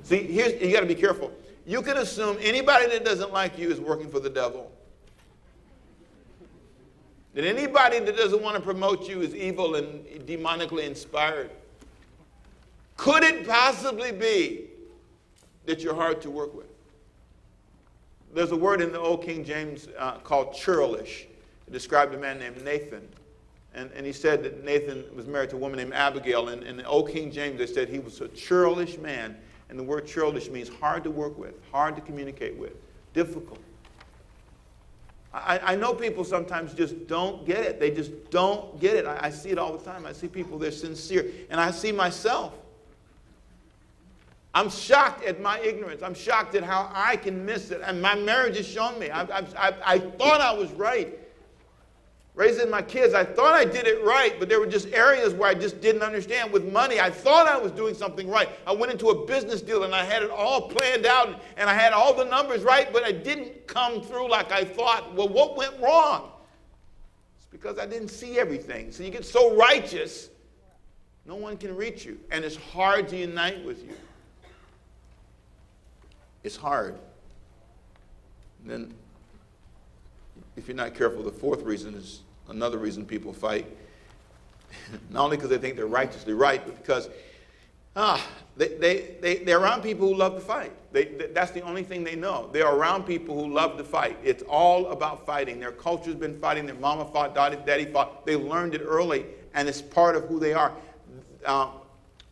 See, 0.02 0.24
here's, 0.24 0.60
you 0.60 0.72
got 0.72 0.80
to 0.80 0.86
be 0.86 0.94
careful. 0.94 1.32
You 1.66 1.82
can 1.82 1.96
assume 1.96 2.36
anybody 2.40 2.88
that 2.88 3.04
doesn't 3.04 3.32
like 3.32 3.58
you 3.58 3.70
is 3.70 3.80
working 3.80 4.10
for 4.10 4.20
the 4.20 4.30
devil. 4.30 4.70
That 7.34 7.44
anybody 7.44 7.98
that 8.00 8.16
doesn't 8.16 8.42
want 8.42 8.56
to 8.56 8.62
promote 8.62 9.08
you 9.08 9.22
is 9.22 9.34
evil 9.34 9.76
and 9.76 10.04
demonically 10.26 10.84
inspired. 10.84 11.50
Could 12.96 13.22
it 13.24 13.46
possibly 13.46 14.12
be 14.12 14.66
that 15.64 15.80
you're 15.80 15.94
hard 15.94 16.20
to 16.22 16.30
work 16.30 16.54
with? 16.54 16.66
There's 18.34 18.52
a 18.52 18.56
word 18.56 18.80
in 18.80 18.92
the 18.92 18.98
Old 18.98 19.22
King 19.22 19.44
James 19.44 19.88
uh, 19.98 20.18
called 20.18 20.54
churlish. 20.54 21.26
It 21.66 21.72
described 21.72 22.14
a 22.14 22.18
man 22.18 22.38
named 22.38 22.62
Nathan. 22.64 23.06
And, 23.74 23.90
and 23.92 24.04
he 24.04 24.12
said 24.12 24.42
that 24.42 24.64
Nathan 24.64 25.04
was 25.14 25.26
married 25.26 25.50
to 25.50 25.56
a 25.56 25.58
woman 25.58 25.78
named 25.78 25.94
Abigail. 25.94 26.48
And 26.48 26.62
in 26.62 26.76
the 26.76 26.84
Old 26.84 27.10
King 27.10 27.30
James, 27.30 27.58
they 27.58 27.66
said 27.66 27.88
he 27.88 27.98
was 27.98 28.20
a 28.20 28.28
churlish 28.28 28.98
man. 28.98 29.36
And 29.72 29.78
the 29.78 29.85
word 29.85 30.06
churlish 30.06 30.50
means 30.50 30.68
hard 30.68 31.02
to 31.04 31.11
work 31.11 31.38
with, 31.38 31.54
hard 31.70 31.96
to 31.96 32.02
communicate 32.02 32.58
with, 32.58 32.74
difficult. 33.14 33.58
I, 35.32 35.61
I 35.72 35.76
know 35.76 35.94
people 35.94 36.24
sometimes 36.24 36.74
just 36.74 37.06
don't 37.06 37.46
get 37.46 37.61
it. 37.61 37.80
They 37.80 37.90
just 37.90 38.30
don't 38.30 38.78
get 38.78 38.96
it. 38.96 39.06
I, 39.06 39.18
I 39.22 39.30
see 39.30 39.48
it 39.48 39.56
all 39.56 39.74
the 39.74 39.82
time. 39.82 40.04
I 40.04 40.12
see 40.12 40.28
people, 40.28 40.58
they're 40.58 40.70
sincere. 40.70 41.24
And 41.48 41.58
I 41.58 41.70
see 41.70 41.90
myself. 41.90 42.52
I'm 44.52 44.68
shocked 44.68 45.24
at 45.24 45.40
my 45.40 45.58
ignorance. 45.61 46.02
I'm 46.02 46.12
shocked 46.12 46.54
at 46.54 46.64
how 46.64 46.90
I 46.92 47.16
can 47.16 47.46
miss 47.46 47.70
it. 47.70 47.80
And 47.82 48.02
my 48.02 48.14
marriage 48.14 48.58
has 48.58 48.68
shown 48.68 48.98
me. 48.98 49.08
I, 49.08 49.22
I, 49.22 49.74
I, 49.87 49.98
thought 50.00 50.42
I 50.42 50.52
was 50.52 50.70
right 50.72 51.18
raising 52.34 52.70
my 52.70 52.80
kids, 52.80 53.14
I 53.14 53.24
thought 53.24 53.54
I 53.54 53.64
did 53.64 53.86
it 53.86 54.02
right, 54.04 54.38
but 54.38 54.48
there 54.48 54.58
were 54.58 54.66
just 54.66 54.88
areas 54.88 55.34
where 55.34 55.50
I 55.50 55.54
just 55.54 55.80
didn't 55.80 56.02
understand. 56.02 56.52
With 56.52 56.72
money, 56.72 56.98
I 56.98 57.10
thought 57.10 57.46
I 57.46 57.58
was 57.58 57.72
doing 57.72 57.94
something 57.94 58.28
right. 58.28 58.48
I 58.66 58.72
went 58.72 58.90
into 58.90 59.08
a 59.10 59.26
business 59.26 59.60
deal 59.60 59.84
and 59.84 59.94
I 59.94 60.04
had 60.04 60.22
it 60.22 60.30
all 60.30 60.68
planned 60.68 61.04
out 61.04 61.42
and 61.56 61.68
I 61.68 61.74
had 61.74 61.92
all 61.92 62.14
the 62.14 62.24
numbers 62.24 62.62
right, 62.62 62.92
but 62.92 63.04
I 63.04 63.12
didn't 63.12 63.66
come 63.66 64.00
through 64.02 64.30
like 64.30 64.50
I 64.50 64.64
thought. 64.64 65.14
Well, 65.14 65.28
what 65.28 65.56
went 65.56 65.78
wrong? 65.80 66.30
It's 67.36 67.46
because 67.50 67.78
I 67.78 67.86
didn't 67.86 68.08
see 68.08 68.38
everything. 68.38 68.92
So 68.92 69.02
you 69.02 69.10
get 69.10 69.26
so 69.26 69.54
righteous, 69.54 70.30
no 71.26 71.36
one 71.36 71.56
can 71.58 71.76
reach 71.76 72.04
you. 72.04 72.18
And 72.30 72.44
it's 72.44 72.56
hard 72.56 73.08
to 73.08 73.16
unite 73.16 73.62
with 73.64 73.84
you. 73.84 73.94
It's 76.44 76.56
hard. 76.56 76.98
And 78.62 78.70
then, 78.70 78.94
if 80.56 80.68
you're 80.68 80.76
not 80.76 80.94
careful, 80.94 81.22
the 81.22 81.32
fourth 81.32 81.62
reason 81.62 81.94
is 81.94 82.20
another 82.48 82.78
reason 82.78 83.04
people 83.04 83.32
fight. 83.32 83.66
not 85.10 85.24
only 85.24 85.36
because 85.36 85.50
they 85.50 85.58
think 85.58 85.76
they're 85.76 85.86
righteously 85.86 86.32
right, 86.32 86.64
but 86.64 86.76
because 86.82 87.08
ah, 87.96 88.24
they, 88.56 88.68
they, 88.68 89.16
they, 89.20 89.36
they're 89.38 89.60
around 89.60 89.82
people 89.82 90.08
who 90.08 90.14
love 90.14 90.34
to 90.34 90.40
fight. 90.40 90.72
They, 90.92 91.04
that's 91.32 91.50
the 91.52 91.62
only 91.62 91.82
thing 91.82 92.04
they 92.04 92.16
know. 92.16 92.48
They're 92.52 92.72
around 92.72 93.04
people 93.04 93.34
who 93.42 93.52
love 93.52 93.76
to 93.78 93.84
fight. 93.84 94.18
It's 94.22 94.42
all 94.44 94.88
about 94.88 95.26
fighting. 95.26 95.58
Their 95.60 95.72
culture's 95.72 96.14
been 96.14 96.38
fighting. 96.38 96.66
Their 96.66 96.74
mama 96.76 97.04
fought, 97.06 97.34
daddy, 97.34 97.58
daddy 97.64 97.86
fought. 97.86 98.26
They 98.26 98.36
learned 98.36 98.74
it 98.74 98.82
early, 98.82 99.26
and 99.54 99.68
it's 99.68 99.82
part 99.82 100.16
of 100.16 100.24
who 100.24 100.38
they 100.38 100.52
are. 100.52 100.72
Um, 101.46 101.70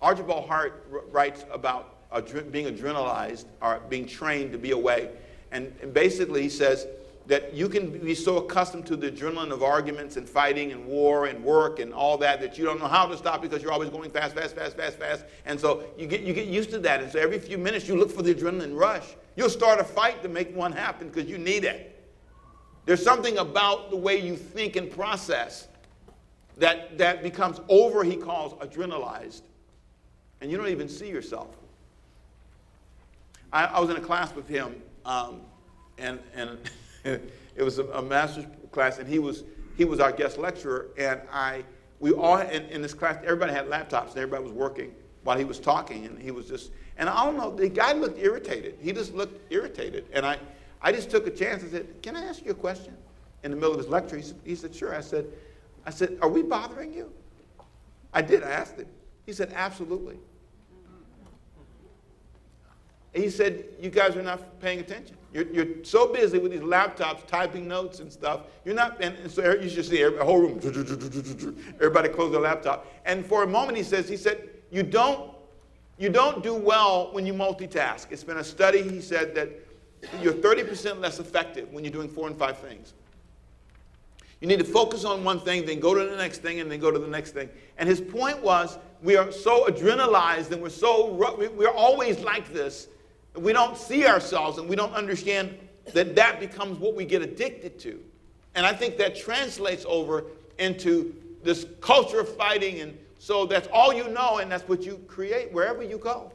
Archibald 0.03 0.47
Hart 0.47 0.87
writes 1.11 1.45
about 1.51 1.97
being 2.51 2.67
adrenalized 2.67 3.45
or 3.61 3.81
being 3.89 4.07
trained 4.07 4.53
to 4.53 4.59
be 4.59 4.71
away. 4.73 5.11
And, 5.53 5.73
and 5.83 5.93
basically, 5.93 6.43
he 6.43 6.49
says, 6.49 6.87
that 7.31 7.55
you 7.55 7.69
can 7.69 7.97
be 8.01 8.13
so 8.13 8.39
accustomed 8.39 8.85
to 8.85 8.97
the 8.97 9.09
adrenaline 9.09 9.53
of 9.53 9.63
arguments 9.63 10.17
and 10.17 10.29
fighting 10.29 10.73
and 10.73 10.85
war 10.85 11.27
and 11.27 11.45
work 11.45 11.79
and 11.79 11.95
all 11.95 12.19
that 12.19 12.41
that 12.41 12.59
you 12.59 12.65
don't 12.65 12.81
know 12.81 12.89
how 12.89 13.07
to 13.07 13.17
stop 13.17 13.41
because 13.41 13.63
you're 13.63 13.71
always 13.71 13.89
going 13.89 14.11
fast, 14.11 14.35
fast, 14.35 14.57
fast, 14.57 14.77
fast, 14.77 14.99
fast. 14.99 15.25
And 15.47 15.59
so 15.59 15.85
you 15.97 16.09
get, 16.09 16.23
you 16.23 16.35
get 16.35 16.49
used 16.49 16.71
to 16.71 16.81
that. 16.81 17.01
And 17.01 17.13
so 17.13 17.21
every 17.21 17.39
few 17.39 17.57
minutes 17.57 17.87
you 17.87 17.97
look 17.97 18.11
for 18.11 18.23
the 18.23 18.35
adrenaline 18.35 18.77
rush. 18.77 19.15
You'll 19.37 19.49
start 19.49 19.79
a 19.79 19.85
fight 19.85 20.25
to 20.25 20.29
make 20.29 20.53
one 20.57 20.73
happen 20.73 21.07
because 21.09 21.31
you 21.31 21.39
need 21.39 21.63
it. 21.63 22.05
There's 22.85 23.03
something 23.03 23.39
about 23.39 23.91
the 23.91 23.97
way 23.97 24.21
you 24.21 24.35
think 24.35 24.75
and 24.75 24.91
process 24.91 25.69
that, 26.57 26.99
that 26.99 27.23
becomes 27.23 27.61
over, 27.69 28.03
he 28.03 28.17
calls 28.17 28.55
adrenalized. 28.55 29.43
And 30.41 30.51
you 30.51 30.57
don't 30.57 30.67
even 30.67 30.89
see 30.89 31.09
yourself. 31.09 31.55
I, 33.53 33.67
I 33.67 33.79
was 33.79 33.89
in 33.89 33.95
a 33.95 34.01
class 34.01 34.35
with 34.35 34.49
him, 34.49 34.83
um, 35.05 35.43
and, 35.97 36.19
and 36.35 36.59
it 37.05 37.63
was 37.63 37.79
a, 37.79 37.85
a, 37.87 38.03
master's 38.03 38.47
class, 38.73 38.99
and 38.99 39.09
he 39.09 39.19
was, 39.19 39.45
he 39.77 39.85
was 39.85 40.01
our 40.01 40.13
guest 40.13 40.39
lecturer. 40.39 40.89
And 40.99 41.21
I, 41.33 41.65
we 41.99 42.13
all, 42.13 42.39
in, 42.39 42.65
in 42.67 42.83
this 42.83 42.95
class, 42.95 43.19
everybody 43.25 43.53
had 43.53 43.67
laptops, 43.67 44.09
and 44.09 44.19
everybody 44.19 44.45
was 44.45 44.53
working 44.53 44.93
while 45.25 45.39
he 45.39 45.45
was 45.45 45.59
talking. 45.59 46.07
And 46.07 46.19
he 46.19 46.31
was 46.31 46.47
just, 46.47 46.71
and 46.97 47.09
I 47.09 47.25
don't 47.25 47.37
know, 47.37 47.51
the 47.51 47.69
guy 47.69 47.93
looked 47.93 48.19
irritated. 48.19 48.77
He 48.81 48.93
just 48.93 49.15
looked 49.15 49.51
irritated. 49.53 50.07
And 50.13 50.27
I, 50.27 50.39
I 50.83 50.93
just 50.93 51.11
took 51.11 51.27
a 51.27 51.31
chance 51.31 51.63
and 51.63 51.71
said, 51.71 52.03
Can 52.03 52.17
I 52.17 52.25
ask 52.25 52.45
you 52.45 52.51
a 52.53 52.55
question? 52.55 52.97
In 53.43 53.51
the 53.51 53.57
middle 53.57 53.73
of 53.73 53.79
his 53.79 53.89
lecture, 53.89 54.17
he 54.17 54.23
said, 54.23 54.37
he 54.45 54.55
said 54.55 54.75
Sure. 54.75 54.95
I 54.95 55.01
said, 55.01 55.27
I 55.87 55.91
said, 55.91 56.19
Are 56.23 56.29
we 56.29 56.43
bothering 56.43 56.93
you? 56.93 57.13
I 58.13 58.23
did. 58.23 58.43
I 58.43 58.51
asked 58.51 58.77
him. 58.77 58.87
He 59.27 59.33
said, 59.33 59.53
Absolutely. 59.55 60.19
He 63.13 63.29
said, 63.29 63.65
You 63.81 63.91
guys 63.91 64.17
are 64.17 64.23
not 64.23 64.61
paying 64.61 64.81
attention. 64.81 65.17
You're, 65.33 65.47
you're 65.53 65.85
so 65.85 66.13
busy 66.13 66.39
with 66.39 66.53
these 66.53 66.61
laptops 66.61 67.27
typing 67.27 67.67
notes 67.69 68.01
and 68.01 68.13
stuff. 68.13 68.43
You're 68.65 68.75
not, 68.75 69.03
and, 69.03 69.17
and 69.17 69.31
so 69.31 69.55
you 69.55 69.69
should 69.69 69.85
see 69.85 70.03
a 70.03 70.25
whole 70.25 70.41
room, 70.41 70.59
everybody 71.75 72.09
close 72.09 72.33
their 72.33 72.41
laptop. 72.41 72.87
And 73.05 73.25
for 73.25 73.43
a 73.43 73.47
moment, 73.47 73.77
he 73.77 73.85
says, 73.85 74.09
He 74.09 74.17
said, 74.17 74.49
You 74.71 74.83
don't, 74.83 75.33
you 75.99 76.09
don't 76.09 76.43
do 76.43 76.55
well 76.55 77.11
when 77.13 77.27
you 77.27 77.33
multitask. 77.33 78.07
It's 78.11 78.25
been 78.25 78.39
a 78.39 78.45
study, 78.45 78.83
he 78.83 79.01
said, 79.01 79.35
that 79.35 79.51
you're 80.23 80.33
30% 80.33 81.01
less 81.01 81.19
effective 81.19 81.71
when 81.73 81.85
you're 81.85 81.93
doing 81.93 82.09
four 82.09 82.27
and 82.27 82.39
five 82.39 82.59
things. 82.59 82.95
You 84.41 84.49
need 84.49 84.59
to 84.61 84.65
focus 84.65 85.05
on 85.05 85.23
one 85.23 85.41
thing, 85.41 85.67
then 85.67 85.81
go 85.81 85.95
to 85.95 86.09
the 86.09 86.17
next 86.17 86.39
thing, 86.39 86.61
and 86.61 86.73
then 86.73 86.81
go 86.81 86.91
to 86.91 86.99
the 86.99 87.07
next 87.07 87.33
thing. 87.33 87.51
And 87.77 87.87
his 87.87 88.01
point 88.01 88.43
was, 88.43 88.79
we 89.03 89.17
are 89.17 89.31
so 89.31 89.67
adrenalized 89.67 90.51
and 90.53 90.63
we're 90.63 90.71
so, 90.71 91.13
we're 91.55 91.69
always 91.69 92.21
like 92.21 92.51
this 92.53 92.89
we 93.35 93.53
don't 93.53 93.77
see 93.77 94.07
ourselves 94.07 94.59
and 94.59 94.69
we 94.69 94.77
don't 94.77 94.95
understand 94.95 95.57
that 95.93 96.15
that 96.17 96.41
becomes 96.41 96.79
what 96.79 96.95
we 96.95 97.05
get 97.05 97.23
addicted 97.23 97.79
to. 97.81 98.01
And 98.55 98.67
I 98.67 98.73
think 98.73 98.97
that 98.99 99.17
translates 99.17 99.85
over 99.89 100.25
into 100.59 101.15
this 101.43 101.67
culture 101.81 102.21
of 102.21 102.37
fighting. 102.37 102.81
And 102.81 102.99
so 103.19 103.47
that's 103.47 103.69
all 103.73 103.93
you 103.93 104.09
know, 104.09 104.39
and 104.39 104.51
that's 104.51 104.69
what 104.69 104.83
you 104.83 105.03
create 105.07 105.53
wherever 105.53 105.83
you 105.83 105.99
go. 105.99 106.33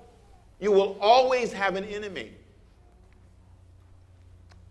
You 0.59 0.71
will 0.71 0.97
always 1.01 1.51
have 1.51 1.75
an 1.75 1.83
enemy. 1.85 2.31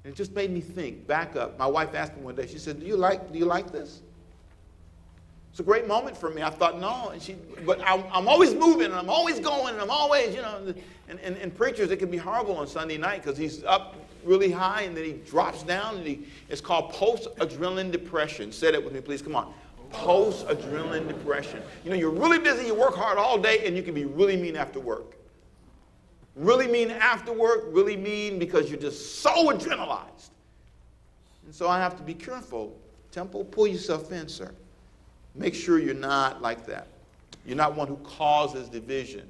And 0.02 0.12
it 0.12 0.16
just 0.16 0.32
made 0.32 0.50
me 0.50 0.60
think, 0.60 1.06
back 1.06 1.36
up. 1.36 1.58
My 1.58 1.66
wife 1.66 1.94
asked 1.94 2.16
me 2.16 2.22
one 2.22 2.34
day, 2.34 2.46
she 2.46 2.58
said, 2.58 2.80
Do 2.80 2.86
you 2.86 2.96
like, 2.96 3.32
do 3.32 3.38
you 3.38 3.46
like 3.46 3.70
this? 3.70 4.02
It's 5.54 5.60
a 5.60 5.62
great 5.62 5.86
moment 5.86 6.16
for 6.16 6.30
me. 6.30 6.42
I 6.42 6.50
thought, 6.50 6.80
no, 6.80 7.10
and 7.10 7.22
she, 7.22 7.36
but 7.64 7.80
I'm, 7.86 8.02
I'm 8.10 8.26
always 8.26 8.52
moving 8.52 8.86
and 8.86 8.94
I'm 8.94 9.08
always 9.08 9.38
going 9.38 9.74
and 9.74 9.80
I'm 9.80 9.88
always, 9.88 10.34
you 10.34 10.42
know, 10.42 10.74
and, 11.08 11.20
and, 11.20 11.36
and 11.36 11.56
preachers, 11.56 11.92
it 11.92 11.98
can 11.98 12.10
be 12.10 12.16
horrible 12.16 12.56
on 12.56 12.66
Sunday 12.66 12.98
night 12.98 13.22
because 13.22 13.38
he's 13.38 13.62
up 13.62 13.94
really 14.24 14.50
high 14.50 14.82
and 14.82 14.96
then 14.96 15.04
he 15.04 15.12
drops 15.12 15.62
down 15.62 15.98
and 15.98 16.04
he, 16.04 16.26
it's 16.48 16.60
called 16.60 16.90
post-adrenaline 16.90 17.92
depression. 17.92 18.50
Say 18.50 18.72
that 18.72 18.82
with 18.82 18.92
me, 18.92 19.00
please. 19.00 19.22
Come 19.22 19.36
on. 19.36 19.54
Post-adrenaline 19.92 21.06
depression. 21.06 21.62
You 21.84 21.90
know, 21.90 21.96
you're 21.96 22.10
really 22.10 22.40
busy, 22.40 22.66
you 22.66 22.74
work 22.74 22.96
hard 22.96 23.16
all 23.16 23.38
day, 23.38 23.64
and 23.64 23.76
you 23.76 23.84
can 23.84 23.94
be 23.94 24.06
really 24.06 24.36
mean 24.36 24.56
after 24.56 24.80
work. 24.80 25.14
Really 26.34 26.66
mean 26.66 26.90
after 26.90 27.32
work, 27.32 27.66
really 27.68 27.96
mean 27.96 28.40
because 28.40 28.68
you're 28.68 28.80
just 28.80 29.20
so 29.20 29.52
adrenalized. 29.52 30.30
And 31.44 31.54
so 31.54 31.68
I 31.68 31.78
have 31.78 31.96
to 31.98 32.02
be 32.02 32.14
careful. 32.14 32.76
Temple, 33.12 33.44
pull 33.44 33.68
yourself 33.68 34.10
in, 34.10 34.28
sir. 34.28 34.52
Make 35.34 35.54
sure 35.54 35.78
you're 35.78 35.94
not 35.94 36.42
like 36.42 36.66
that. 36.66 36.86
You're 37.46 37.56
not 37.56 37.74
one 37.74 37.88
who 37.88 37.96
causes 37.96 38.68
division, 38.68 39.28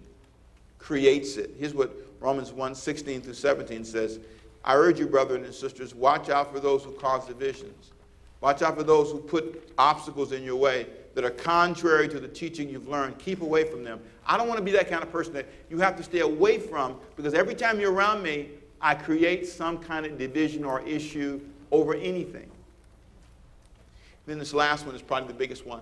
creates 0.78 1.36
it. 1.36 1.50
Here's 1.58 1.74
what 1.74 1.92
Romans 2.20 2.52
1 2.52 2.74
16 2.74 3.22
through 3.22 3.34
17 3.34 3.84
says 3.84 4.20
I 4.64 4.74
urge 4.76 4.98
you, 4.98 5.06
brothers 5.06 5.44
and 5.44 5.54
sisters, 5.54 5.94
watch 5.94 6.30
out 6.30 6.52
for 6.52 6.60
those 6.60 6.84
who 6.84 6.92
cause 6.92 7.26
divisions. 7.26 7.92
Watch 8.40 8.62
out 8.62 8.76
for 8.76 8.82
those 8.82 9.10
who 9.10 9.18
put 9.18 9.72
obstacles 9.78 10.32
in 10.32 10.42
your 10.42 10.56
way 10.56 10.86
that 11.14 11.24
are 11.24 11.30
contrary 11.30 12.08
to 12.08 12.20
the 12.20 12.28
teaching 12.28 12.68
you've 12.68 12.88
learned. 12.88 13.18
Keep 13.18 13.40
away 13.42 13.64
from 13.64 13.84
them. 13.84 14.00
I 14.26 14.36
don't 14.36 14.48
want 14.48 14.58
to 14.58 14.64
be 14.64 14.72
that 14.72 14.88
kind 14.88 15.02
of 15.02 15.10
person 15.10 15.32
that 15.34 15.46
you 15.70 15.78
have 15.78 15.96
to 15.96 16.02
stay 16.02 16.20
away 16.20 16.58
from 16.58 16.96
because 17.16 17.34
every 17.34 17.54
time 17.54 17.80
you're 17.80 17.92
around 17.92 18.22
me, 18.22 18.48
I 18.80 18.94
create 18.94 19.46
some 19.46 19.78
kind 19.78 20.04
of 20.04 20.18
division 20.18 20.64
or 20.64 20.82
issue 20.82 21.40
over 21.70 21.94
anything. 21.94 22.50
Then 24.26 24.38
this 24.38 24.54
last 24.54 24.86
one 24.86 24.94
is 24.94 25.02
probably 25.02 25.28
the 25.28 25.38
biggest 25.38 25.66
one. 25.66 25.80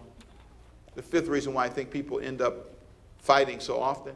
The 0.94 1.02
fifth 1.02 1.28
reason 1.28 1.54
why 1.54 1.64
I 1.64 1.68
think 1.68 1.90
people 1.90 2.20
end 2.20 2.42
up 2.42 2.70
fighting 3.18 3.60
so 3.60 3.80
often 3.80 4.14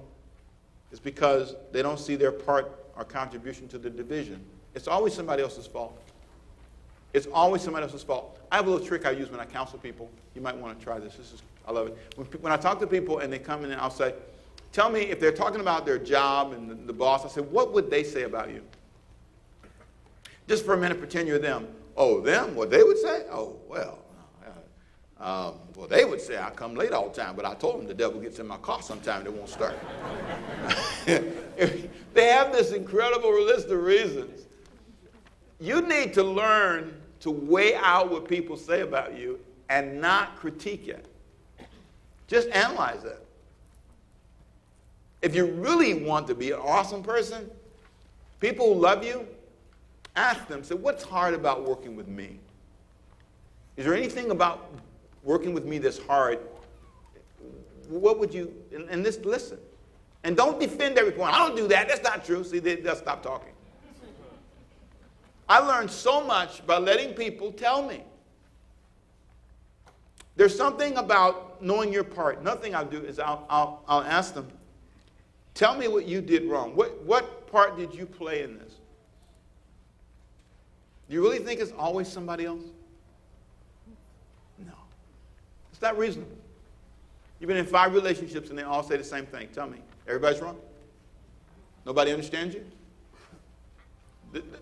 is 0.92 1.00
because 1.00 1.54
they 1.72 1.82
don't 1.82 1.98
see 1.98 2.16
their 2.16 2.32
part 2.32 2.86
or 2.96 3.04
contribution 3.04 3.68
to 3.68 3.78
the 3.78 3.90
division. 3.90 4.40
It's 4.74 4.88
always 4.88 5.14
somebody 5.14 5.42
else's 5.42 5.66
fault. 5.66 5.98
It's 7.12 7.26
always 7.32 7.62
somebody 7.62 7.84
else's 7.84 8.02
fault. 8.02 8.40
I 8.52 8.56
have 8.56 8.66
a 8.66 8.70
little 8.70 8.86
trick 8.86 9.06
I 9.06 9.10
use 9.10 9.30
when 9.30 9.40
I 9.40 9.44
counsel 9.44 9.78
people. 9.78 10.10
You 10.34 10.42
might 10.42 10.56
want 10.56 10.78
to 10.78 10.84
try 10.84 10.98
this. 10.98 11.16
This 11.16 11.32
is 11.32 11.42
I 11.66 11.72
love 11.72 11.88
it. 11.88 11.98
When, 12.16 12.26
when 12.42 12.52
I 12.52 12.56
talk 12.56 12.78
to 12.80 12.86
people 12.86 13.18
and 13.18 13.32
they 13.32 13.38
come 13.38 13.64
in 13.64 13.72
and 13.72 13.80
I'll 13.80 13.90
say, 13.90 14.14
tell 14.72 14.90
me 14.90 15.00
if 15.00 15.18
they're 15.18 15.32
talking 15.32 15.60
about 15.60 15.84
their 15.84 15.98
job 15.98 16.52
and 16.52 16.70
the, 16.70 16.74
the 16.74 16.92
boss, 16.92 17.24
I 17.24 17.28
say, 17.28 17.40
what 17.40 17.72
would 17.72 17.90
they 17.90 18.04
say 18.04 18.22
about 18.22 18.50
you? 18.50 18.62
Just 20.48 20.64
for 20.64 20.74
a 20.74 20.76
minute, 20.76 20.98
pretend 20.98 21.26
you're 21.26 21.40
them. 21.40 21.66
Oh, 21.96 22.20
them? 22.20 22.54
What 22.54 22.70
they 22.70 22.82
would 22.84 22.98
say? 22.98 23.24
Oh, 23.30 23.56
well, 23.68 23.98
um, 25.18 25.54
well, 25.74 25.88
they 25.88 26.04
would 26.04 26.20
say 26.20 26.38
I 26.38 26.50
come 26.50 26.74
late 26.74 26.92
all 26.92 27.08
the 27.08 27.14
time, 27.14 27.36
but 27.36 27.46
I 27.46 27.54
told 27.54 27.78
them 27.78 27.86
the 27.86 27.94
devil 27.94 28.20
gets 28.20 28.38
in 28.38 28.46
my 28.46 28.58
car 28.58 28.82
sometime 28.82 29.20
and 29.20 29.28
it 29.28 29.32
won't 29.32 29.48
start. 29.48 29.78
they 31.06 32.26
have 32.26 32.52
this 32.52 32.72
incredible 32.72 33.32
list 33.44 33.68
of 33.68 33.82
reasons. 33.82 34.46
You 35.58 35.80
need 35.80 36.12
to 36.14 36.22
learn 36.22 37.00
to 37.20 37.30
weigh 37.30 37.76
out 37.76 38.10
what 38.10 38.28
people 38.28 38.58
say 38.58 38.82
about 38.82 39.16
you 39.16 39.40
and 39.70 40.00
not 40.00 40.36
critique 40.36 40.86
it. 40.86 41.06
Just 42.26 42.48
analyze 42.50 43.04
it. 43.04 43.24
If 45.22 45.34
you 45.34 45.46
really 45.46 45.94
want 45.94 46.26
to 46.26 46.34
be 46.34 46.50
an 46.50 46.60
awesome 46.60 47.02
person, 47.02 47.50
people 48.38 48.74
who 48.74 48.80
love 48.80 49.02
you, 49.02 49.26
ask 50.14 50.46
them, 50.46 50.62
say, 50.62 50.74
what's 50.74 51.02
hard 51.02 51.32
about 51.32 51.66
working 51.66 51.96
with 51.96 52.06
me? 52.06 52.38
Is 53.76 53.86
there 53.86 53.94
anything 53.94 54.30
about 54.30 54.70
working 55.26 55.52
with 55.52 55.66
me 55.66 55.76
this 55.76 55.98
hard, 55.98 56.38
what 57.88 58.18
would 58.18 58.32
you, 58.32 58.54
and, 58.72 58.88
and 58.88 59.04
this, 59.04 59.18
listen. 59.18 59.58
And 60.24 60.36
don't 60.36 60.58
defend 60.58 60.98
every 60.98 61.12
point. 61.12 61.34
I 61.34 61.46
don't 61.46 61.56
do 61.56 61.68
that. 61.68 61.88
That's 61.88 62.02
not 62.02 62.24
true. 62.24 62.42
See, 62.42 62.58
they, 62.58 62.76
they'll 62.76 62.96
stop 62.96 63.22
talking. 63.22 63.52
I 65.48 65.58
learned 65.58 65.90
so 65.90 66.24
much 66.24 66.66
by 66.66 66.78
letting 66.78 67.14
people 67.14 67.52
tell 67.52 67.86
me. 67.86 68.02
There's 70.36 70.56
something 70.56 70.96
about 70.96 71.62
knowing 71.62 71.92
your 71.92 72.04
part. 72.04 72.42
Nothing 72.42 72.74
I'll 72.74 72.84
do 72.84 72.98
is 72.98 73.18
I'll, 73.18 73.46
I'll, 73.48 73.84
I'll 73.88 74.02
ask 74.02 74.34
them, 74.34 74.48
tell 75.54 75.76
me 75.76 75.88
what 75.88 76.06
you 76.06 76.20
did 76.20 76.44
wrong. 76.44 76.74
What, 76.74 77.02
what 77.04 77.50
part 77.50 77.76
did 77.76 77.94
you 77.94 78.06
play 78.06 78.42
in 78.42 78.58
this? 78.58 78.74
Do 81.08 81.14
you 81.14 81.22
really 81.22 81.38
think 81.38 81.60
it's 81.60 81.72
always 81.78 82.08
somebody 82.08 82.44
else? 82.44 82.64
No. 84.58 84.72
It's 85.76 85.82
not 85.82 85.98
reasonable. 85.98 86.38
You've 87.38 87.48
been 87.48 87.58
in 87.58 87.66
five 87.66 87.92
relationships 87.92 88.48
and 88.48 88.58
they 88.58 88.62
all 88.62 88.82
say 88.82 88.96
the 88.96 89.04
same 89.04 89.26
thing. 89.26 89.46
Tell 89.52 89.68
me, 89.68 89.76
everybody's 90.08 90.40
wrong? 90.40 90.56
Nobody 91.84 92.12
understands 92.12 92.54
you? 92.54 92.64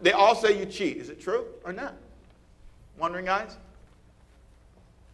They 0.02 0.10
all 0.10 0.34
say 0.34 0.58
you 0.58 0.66
cheat. 0.66 0.96
Is 0.96 1.10
it 1.10 1.20
true 1.20 1.44
or 1.64 1.72
not? 1.72 1.94
Wondering 2.98 3.28
eyes? 3.28 3.56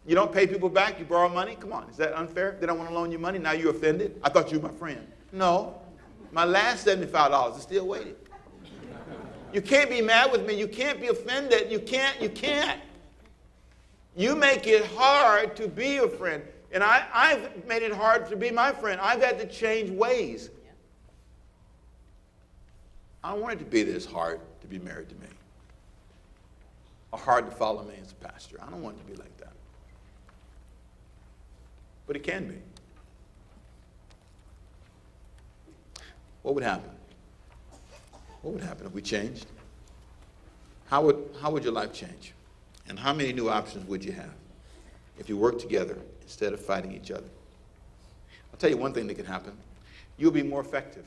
You 0.06 0.14
don't 0.14 0.32
pay 0.32 0.46
people 0.46 0.70
back, 0.70 0.98
you 0.98 1.04
borrow 1.04 1.28
money? 1.28 1.54
Come 1.54 1.74
on, 1.74 1.86
is 1.90 1.98
that 1.98 2.14
unfair? 2.14 2.56
They 2.58 2.66
don't 2.66 2.78
want 2.78 2.88
to 2.88 2.94
loan 2.94 3.12
you 3.12 3.18
money, 3.18 3.38
now 3.38 3.52
you're 3.52 3.72
offended? 3.72 4.18
I 4.22 4.30
thought 4.30 4.50
you 4.50 4.58
were 4.58 4.68
my 4.70 4.74
friend. 4.78 5.06
No, 5.32 5.78
my 6.32 6.46
last 6.46 6.86
$75 6.86 7.58
is 7.58 7.62
still 7.62 7.86
waiting. 7.86 8.14
You 9.52 9.60
can't 9.60 9.90
be 9.90 10.00
mad 10.00 10.32
with 10.32 10.46
me, 10.46 10.54
you 10.54 10.66
can't 10.66 10.98
be 10.98 11.08
offended, 11.08 11.70
you 11.70 11.78
can't, 11.78 12.18
you 12.22 12.30
can't. 12.30 12.80
You 14.16 14.34
make 14.34 14.66
it 14.66 14.84
hard 14.86 15.56
to 15.56 15.68
be 15.68 15.98
a 15.98 16.08
friend. 16.08 16.42
And 16.72 16.84
I, 16.84 17.06
I've 17.12 17.66
made 17.66 17.82
it 17.82 17.92
hard 17.92 18.28
to 18.28 18.36
be 18.36 18.50
my 18.50 18.72
friend. 18.72 19.00
I've 19.00 19.22
had 19.22 19.38
to 19.38 19.46
change 19.46 19.90
ways. 19.90 20.50
I 23.22 23.32
don't 23.32 23.40
want 23.40 23.60
it 23.60 23.64
to 23.64 23.70
be 23.70 23.82
this 23.82 24.06
hard 24.06 24.40
to 24.60 24.66
be 24.66 24.78
married 24.78 25.08
to 25.10 25.14
me 25.16 25.26
or 27.12 27.18
hard 27.18 27.46
to 27.46 27.52
follow 27.52 27.84
me 27.84 27.94
as 28.02 28.12
a 28.12 28.14
pastor. 28.14 28.58
I 28.62 28.70
don't 28.70 28.82
want 28.82 28.96
it 28.96 29.00
to 29.00 29.12
be 29.12 29.16
like 29.16 29.36
that. 29.38 29.52
But 32.06 32.16
it 32.16 32.22
can 32.22 32.48
be. 32.48 32.56
What 36.42 36.54
would 36.54 36.64
happen? 36.64 36.90
What 38.42 38.54
would 38.54 38.62
happen 38.62 38.86
if 38.86 38.92
we 38.92 39.02
changed? 39.02 39.46
How 40.86 41.02
would, 41.02 41.16
how 41.42 41.50
would 41.50 41.62
your 41.62 41.72
life 41.72 41.92
change? 41.92 42.32
And 42.90 42.98
how 42.98 43.12
many 43.14 43.32
new 43.32 43.48
options 43.48 43.86
would 43.86 44.04
you 44.04 44.10
have 44.10 44.34
if 45.16 45.28
you 45.28 45.36
worked 45.36 45.60
together 45.60 45.96
instead 46.22 46.52
of 46.52 46.60
fighting 46.60 46.92
each 46.92 47.12
other? 47.12 47.28
I'll 48.52 48.58
tell 48.58 48.68
you 48.68 48.76
one 48.76 48.92
thing 48.92 49.06
that 49.06 49.14
can 49.14 49.24
happen. 49.24 49.56
You'll 50.18 50.32
be 50.32 50.42
more 50.42 50.60
effective. 50.60 51.04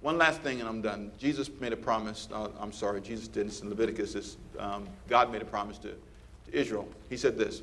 One 0.00 0.16
last 0.16 0.40
thing, 0.40 0.60
and 0.60 0.66
I'm 0.66 0.80
done. 0.80 1.12
Jesus 1.18 1.50
made 1.60 1.74
a 1.74 1.76
promise. 1.76 2.26
Uh, 2.32 2.48
I'm 2.58 2.72
sorry, 2.72 3.02
Jesus 3.02 3.28
didn't. 3.28 3.48
It's 3.48 3.60
in 3.60 3.68
Leviticus. 3.68 4.38
Um, 4.58 4.88
God 5.10 5.30
made 5.30 5.42
a 5.42 5.44
promise 5.44 5.76
to, 5.78 5.88
to 5.90 6.58
Israel. 6.58 6.88
He 7.10 7.18
said 7.18 7.36
this 7.36 7.60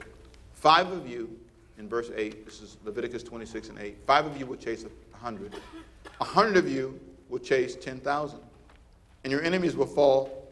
Five 0.54 0.92
of 0.92 1.10
you, 1.10 1.36
in 1.80 1.90
verse 1.90 2.12
8, 2.16 2.46
this 2.46 2.62
is 2.62 2.78
Leviticus 2.86 3.24
26 3.24 3.70
and 3.70 3.80
8, 3.80 3.98
five 4.06 4.28
of 4.28 4.38
you 4.38 4.46
will 4.46 4.56
chase 4.56 4.86
a 4.86 5.18
hundred. 5.18 5.56
A 6.22 6.24
hundred 6.24 6.58
of 6.58 6.70
you 6.70 7.00
will 7.28 7.40
chase 7.40 7.76
10,000. 7.76 8.40
And 9.24 9.32
your 9.32 9.42
enemies 9.42 9.76
will 9.76 9.88
fall 9.88 10.48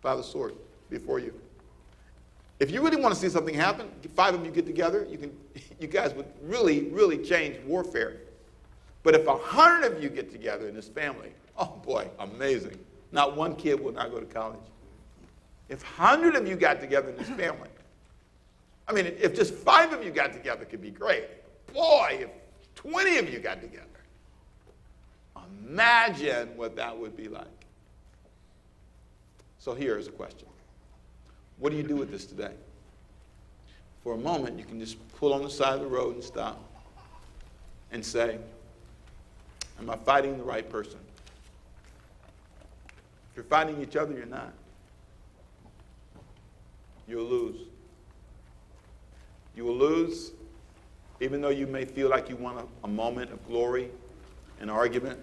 by 0.00 0.14
the 0.14 0.22
sword 0.22 0.54
before 0.90 1.18
you. 1.18 1.34
If 2.58 2.70
you 2.70 2.82
really 2.82 2.96
want 2.96 3.14
to 3.14 3.20
see 3.20 3.28
something 3.28 3.54
happen, 3.54 3.90
five 4.14 4.34
of 4.34 4.44
you 4.44 4.50
get 4.50 4.66
together, 4.66 5.06
you, 5.08 5.18
can, 5.18 5.36
you 5.80 5.86
guys 5.86 6.14
would 6.14 6.26
really, 6.42 6.84
really 6.84 7.18
change 7.18 7.58
warfare. 7.66 8.16
But 9.02 9.14
if 9.14 9.26
a 9.26 9.36
hundred 9.36 9.92
of 9.92 10.02
you 10.02 10.08
get 10.08 10.32
together 10.32 10.68
in 10.68 10.74
this 10.74 10.88
family, 10.88 11.32
oh 11.58 11.80
boy, 11.84 12.08
amazing. 12.18 12.78
Not 13.12 13.36
one 13.36 13.54
kid 13.54 13.78
will 13.80 13.92
not 13.92 14.10
go 14.10 14.20
to 14.20 14.26
college. 14.26 14.58
If 15.68 15.82
hundred 15.82 16.34
of 16.34 16.46
you 16.46 16.56
got 16.56 16.80
together 16.80 17.10
in 17.10 17.16
this 17.16 17.28
family, 17.28 17.68
I 18.88 18.92
mean, 18.92 19.06
if 19.06 19.34
just 19.34 19.54
five 19.54 19.92
of 19.92 20.04
you 20.04 20.10
got 20.10 20.32
together, 20.32 20.64
could 20.64 20.80
be 20.80 20.90
great. 20.90 21.24
Boy, 21.72 22.18
if 22.22 22.30
20 22.76 23.18
of 23.18 23.32
you 23.32 23.38
got 23.38 23.60
together, 23.60 23.86
imagine 25.62 26.56
what 26.56 26.76
that 26.76 26.96
would 26.96 27.16
be 27.16 27.28
like. 27.28 27.46
So 29.58 29.74
here 29.74 29.98
is 29.98 30.06
a 30.06 30.12
question 30.12 30.46
What 31.58 31.70
do 31.70 31.76
you 31.76 31.82
do 31.82 31.96
with 31.96 32.10
this 32.10 32.26
today? 32.26 32.52
For 34.02 34.14
a 34.14 34.18
moment, 34.18 34.58
you 34.58 34.64
can 34.64 34.78
just 34.78 34.96
pull 35.16 35.32
on 35.32 35.42
the 35.42 35.50
side 35.50 35.74
of 35.74 35.80
the 35.80 35.86
road 35.86 36.14
and 36.14 36.24
stop 36.24 36.62
and 37.90 38.04
say, 38.04 38.38
Am 39.78 39.90
I 39.90 39.96
fighting 39.96 40.38
the 40.38 40.44
right 40.44 40.68
person? 40.68 40.98
If 43.30 43.36
you're 43.36 43.44
fighting 43.44 43.82
each 43.82 43.96
other, 43.96 44.14
you're 44.14 44.26
not. 44.26 44.52
You'll 47.06 47.24
lose. 47.24 47.60
You 49.54 49.64
will 49.64 49.76
lose, 49.76 50.32
even 51.20 51.40
though 51.40 51.50
you 51.50 51.66
may 51.66 51.84
feel 51.84 52.08
like 52.08 52.28
you 52.28 52.36
want 52.36 52.58
a, 52.58 52.66
a 52.84 52.88
moment 52.88 53.32
of 53.32 53.46
glory, 53.46 53.90
an 54.60 54.70
argument, 54.70 55.18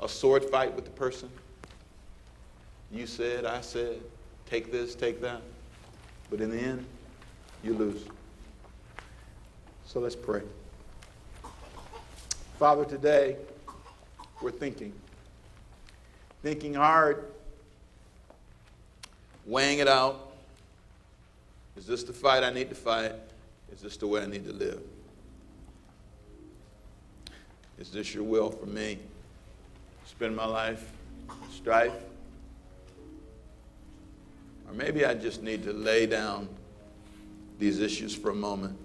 a 0.00 0.08
sword 0.08 0.44
fight 0.44 0.74
with 0.74 0.84
the 0.84 0.90
person. 0.90 1.28
You 2.92 3.06
said, 3.06 3.44
I 3.44 3.60
said, 3.60 4.00
take 4.50 4.72
this, 4.72 4.94
take 4.94 5.20
that. 5.20 5.40
But 6.28 6.40
in 6.40 6.50
the 6.50 6.58
end, 6.58 6.84
you 7.62 7.72
lose. 7.72 8.04
So 9.86 10.00
let's 10.00 10.16
pray. 10.16 10.42
Father, 12.58 12.84
today 12.84 13.36
we're 14.42 14.50
thinking, 14.50 14.92
thinking 16.42 16.74
hard, 16.74 17.24
weighing 19.46 19.78
it 19.78 19.88
out. 19.88 20.32
Is 21.76 21.86
this 21.86 22.02
the 22.02 22.12
fight 22.12 22.42
I 22.42 22.50
need 22.50 22.68
to 22.68 22.74
fight? 22.74 23.14
Is 23.72 23.80
this 23.80 23.96
the 23.96 24.06
way 24.06 24.22
I 24.22 24.26
need 24.26 24.44
to 24.46 24.52
live? 24.52 24.82
Is 27.78 27.90
this 27.90 28.12
your 28.12 28.24
will 28.24 28.50
for 28.50 28.66
me? 28.66 28.98
Spend 30.04 30.36
my 30.36 30.44
life 30.44 30.92
strife? 31.50 31.94
Or 34.70 34.74
maybe 34.74 35.04
I 35.04 35.14
just 35.14 35.42
need 35.42 35.64
to 35.64 35.72
lay 35.72 36.06
down 36.06 36.48
these 37.58 37.80
issues 37.80 38.14
for 38.14 38.30
a 38.30 38.34
moment 38.34 38.78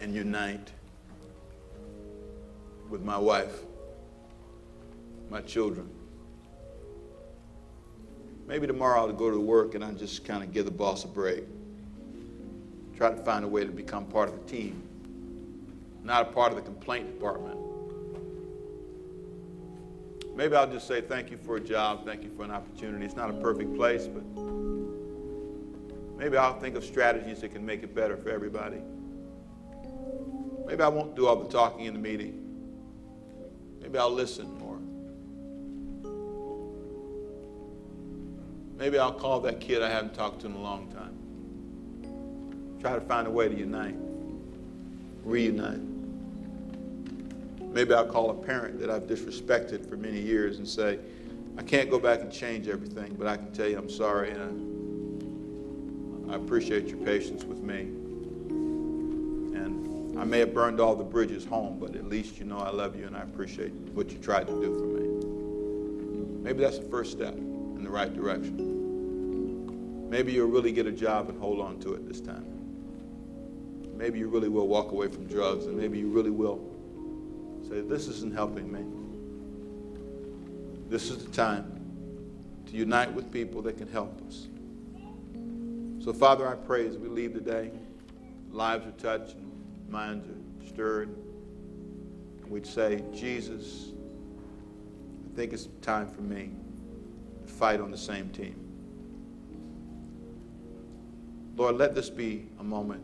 and 0.00 0.14
unite 0.14 0.72
with 2.88 3.02
my 3.02 3.18
wife, 3.18 3.54
my 5.28 5.42
children. 5.42 5.90
Maybe 8.46 8.66
tomorrow 8.66 9.00
I'll 9.00 9.12
go 9.12 9.30
to 9.30 9.38
work 9.38 9.74
and 9.74 9.84
I'll 9.84 9.92
just 9.92 10.24
kind 10.24 10.42
of 10.42 10.52
give 10.54 10.64
the 10.64 10.70
boss 10.70 11.04
a 11.04 11.08
break. 11.08 11.44
Try 12.96 13.10
to 13.10 13.22
find 13.22 13.44
a 13.44 13.48
way 13.48 13.64
to 13.64 13.70
become 13.70 14.06
part 14.06 14.30
of 14.30 14.34
the 14.34 14.50
team, 14.50 14.82
not 16.02 16.22
a 16.22 16.32
part 16.32 16.50
of 16.50 16.56
the 16.56 16.62
complaint 16.62 17.06
department. 17.06 17.58
Maybe 20.34 20.56
I'll 20.56 20.66
just 20.70 20.88
say 20.88 21.02
thank 21.02 21.30
you 21.30 21.36
for 21.36 21.56
a 21.56 21.60
job, 21.60 22.06
thank 22.06 22.22
you 22.22 22.30
for 22.34 22.44
an 22.44 22.50
opportunity. 22.50 23.04
It's 23.04 23.16
not 23.16 23.28
a 23.28 23.34
perfect 23.34 23.74
place, 23.76 24.06
but 24.06 24.69
maybe 26.20 26.36
I'll 26.36 26.60
think 26.60 26.76
of 26.76 26.84
strategies 26.84 27.40
that 27.40 27.52
can 27.52 27.64
make 27.64 27.82
it 27.82 27.94
better 27.94 28.14
for 28.14 28.28
everybody. 28.28 28.82
Maybe 30.66 30.82
I 30.82 30.88
won't 30.88 31.16
do 31.16 31.26
all 31.26 31.36
the 31.36 31.48
talking 31.48 31.86
in 31.86 31.94
the 31.94 31.98
meeting. 31.98 32.36
Maybe 33.80 33.96
I'll 33.96 34.12
listen 34.12 34.46
more. 34.58 34.76
Maybe 38.76 38.98
I'll 38.98 39.14
call 39.14 39.40
that 39.40 39.60
kid 39.60 39.82
I 39.82 39.88
haven't 39.88 40.12
talked 40.14 40.42
to 40.42 40.46
in 40.46 40.52
a 40.52 40.60
long 40.60 40.92
time. 40.92 41.16
Try 42.82 42.94
to 42.94 43.00
find 43.00 43.26
a 43.26 43.30
way 43.30 43.48
to 43.48 43.54
unite, 43.54 43.96
reunite. 45.24 45.80
Maybe 47.62 47.94
I'll 47.94 48.06
call 48.06 48.30
a 48.30 48.34
parent 48.34 48.78
that 48.80 48.90
I've 48.90 49.04
disrespected 49.04 49.88
for 49.88 49.96
many 49.96 50.20
years 50.20 50.58
and 50.58 50.68
say, 50.68 50.98
I 51.56 51.62
can't 51.62 51.90
go 51.90 51.98
back 51.98 52.20
and 52.20 52.30
change 52.30 52.68
everything, 52.68 53.14
but 53.18 53.26
I 53.26 53.38
can 53.38 53.52
tell 53.52 53.68
you 53.68 53.78
I'm 53.78 53.88
sorry 53.88 54.32
and 54.32 54.42
I, 54.42 54.69
I 56.30 56.36
appreciate 56.36 56.86
your 56.86 56.98
patience 56.98 57.42
with 57.42 57.58
me. 57.58 57.80
And 59.58 60.16
I 60.16 60.24
may 60.24 60.38
have 60.38 60.54
burned 60.54 60.78
all 60.80 60.94
the 60.94 61.02
bridges 61.02 61.44
home, 61.44 61.78
but 61.80 61.96
at 61.96 62.06
least 62.06 62.38
you 62.38 62.44
know 62.44 62.58
I 62.58 62.70
love 62.70 62.96
you 62.96 63.06
and 63.06 63.16
I 63.16 63.22
appreciate 63.22 63.72
what 63.94 64.12
you 64.12 64.18
tried 64.18 64.46
to 64.46 64.52
do 64.60 64.78
for 64.78 64.86
me. 64.86 65.08
Maybe 66.44 66.60
that's 66.60 66.78
the 66.78 66.88
first 66.88 67.10
step 67.10 67.34
in 67.34 67.82
the 67.82 67.90
right 67.90 68.14
direction. 68.14 70.08
Maybe 70.08 70.32
you'll 70.32 70.48
really 70.48 70.70
get 70.70 70.86
a 70.86 70.92
job 70.92 71.28
and 71.30 71.40
hold 71.40 71.60
on 71.60 71.80
to 71.80 71.94
it 71.94 72.06
this 72.06 72.20
time. 72.20 72.46
Maybe 73.96 74.20
you 74.20 74.28
really 74.28 74.48
will 74.48 74.68
walk 74.68 74.92
away 74.92 75.08
from 75.08 75.26
drugs, 75.26 75.66
and 75.66 75.76
maybe 75.76 75.98
you 75.98 76.08
really 76.08 76.30
will 76.30 76.64
say, 77.68 77.80
This 77.80 78.06
isn't 78.06 78.34
helping 78.34 78.72
me. 78.72 78.84
This 80.88 81.10
is 81.10 81.24
the 81.24 81.30
time 81.32 81.80
to 82.66 82.76
unite 82.76 83.12
with 83.12 83.32
people 83.32 83.62
that 83.62 83.78
can 83.78 83.88
help 83.88 84.20
us. 84.26 84.46
So, 86.02 86.14
Father, 86.14 86.48
I 86.48 86.54
pray 86.54 86.86
as 86.86 86.96
we 86.96 87.08
leave 87.08 87.34
today, 87.34 87.70
lives 88.50 88.86
are 88.86 88.92
touched 88.92 89.36
minds 89.90 90.26
are 90.28 90.66
stirred. 90.66 91.14
And 92.40 92.50
we'd 92.50 92.66
say, 92.66 93.02
Jesus, 93.14 93.92
I 95.30 95.36
think 95.36 95.52
it's 95.52 95.68
time 95.82 96.08
for 96.08 96.22
me 96.22 96.52
to 97.42 97.52
fight 97.52 97.80
on 97.80 97.90
the 97.90 97.98
same 97.98 98.30
team. 98.30 98.56
Lord, 101.56 101.76
let 101.76 101.94
this 101.94 102.08
be 102.08 102.46
a 102.60 102.64
moment 102.64 103.02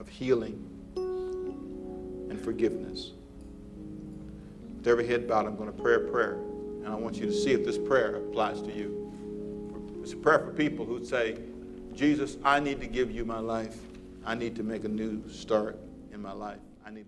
of 0.00 0.08
healing 0.08 0.66
and 0.96 2.40
forgiveness. 2.40 3.12
With 4.78 4.88
every 4.88 5.06
head 5.06 5.28
bowed, 5.28 5.46
I'm 5.46 5.56
going 5.56 5.70
to 5.70 5.82
pray 5.82 5.94
a 5.94 6.00
prayer, 6.00 6.40
and 6.82 6.88
I 6.88 6.94
want 6.94 7.16
you 7.16 7.26
to 7.26 7.32
see 7.32 7.52
if 7.52 7.64
this 7.64 7.78
prayer 7.78 8.16
applies 8.16 8.60
to 8.62 8.72
you. 8.72 8.99
It's 10.02 10.12
a 10.12 10.16
prayer 10.16 10.38
for 10.38 10.52
people 10.52 10.84
who 10.84 11.04
say, 11.04 11.36
Jesus, 11.94 12.38
I 12.42 12.60
need 12.60 12.80
to 12.80 12.86
give 12.86 13.10
you 13.10 13.24
my 13.24 13.38
life. 13.38 13.76
I 14.24 14.34
need 14.34 14.56
to 14.56 14.62
make 14.62 14.84
a 14.84 14.88
new 14.88 15.28
start 15.28 15.78
in 16.12 16.22
my 16.22 16.32
life. 16.32 16.60
I 16.86 16.90
need 16.90 17.06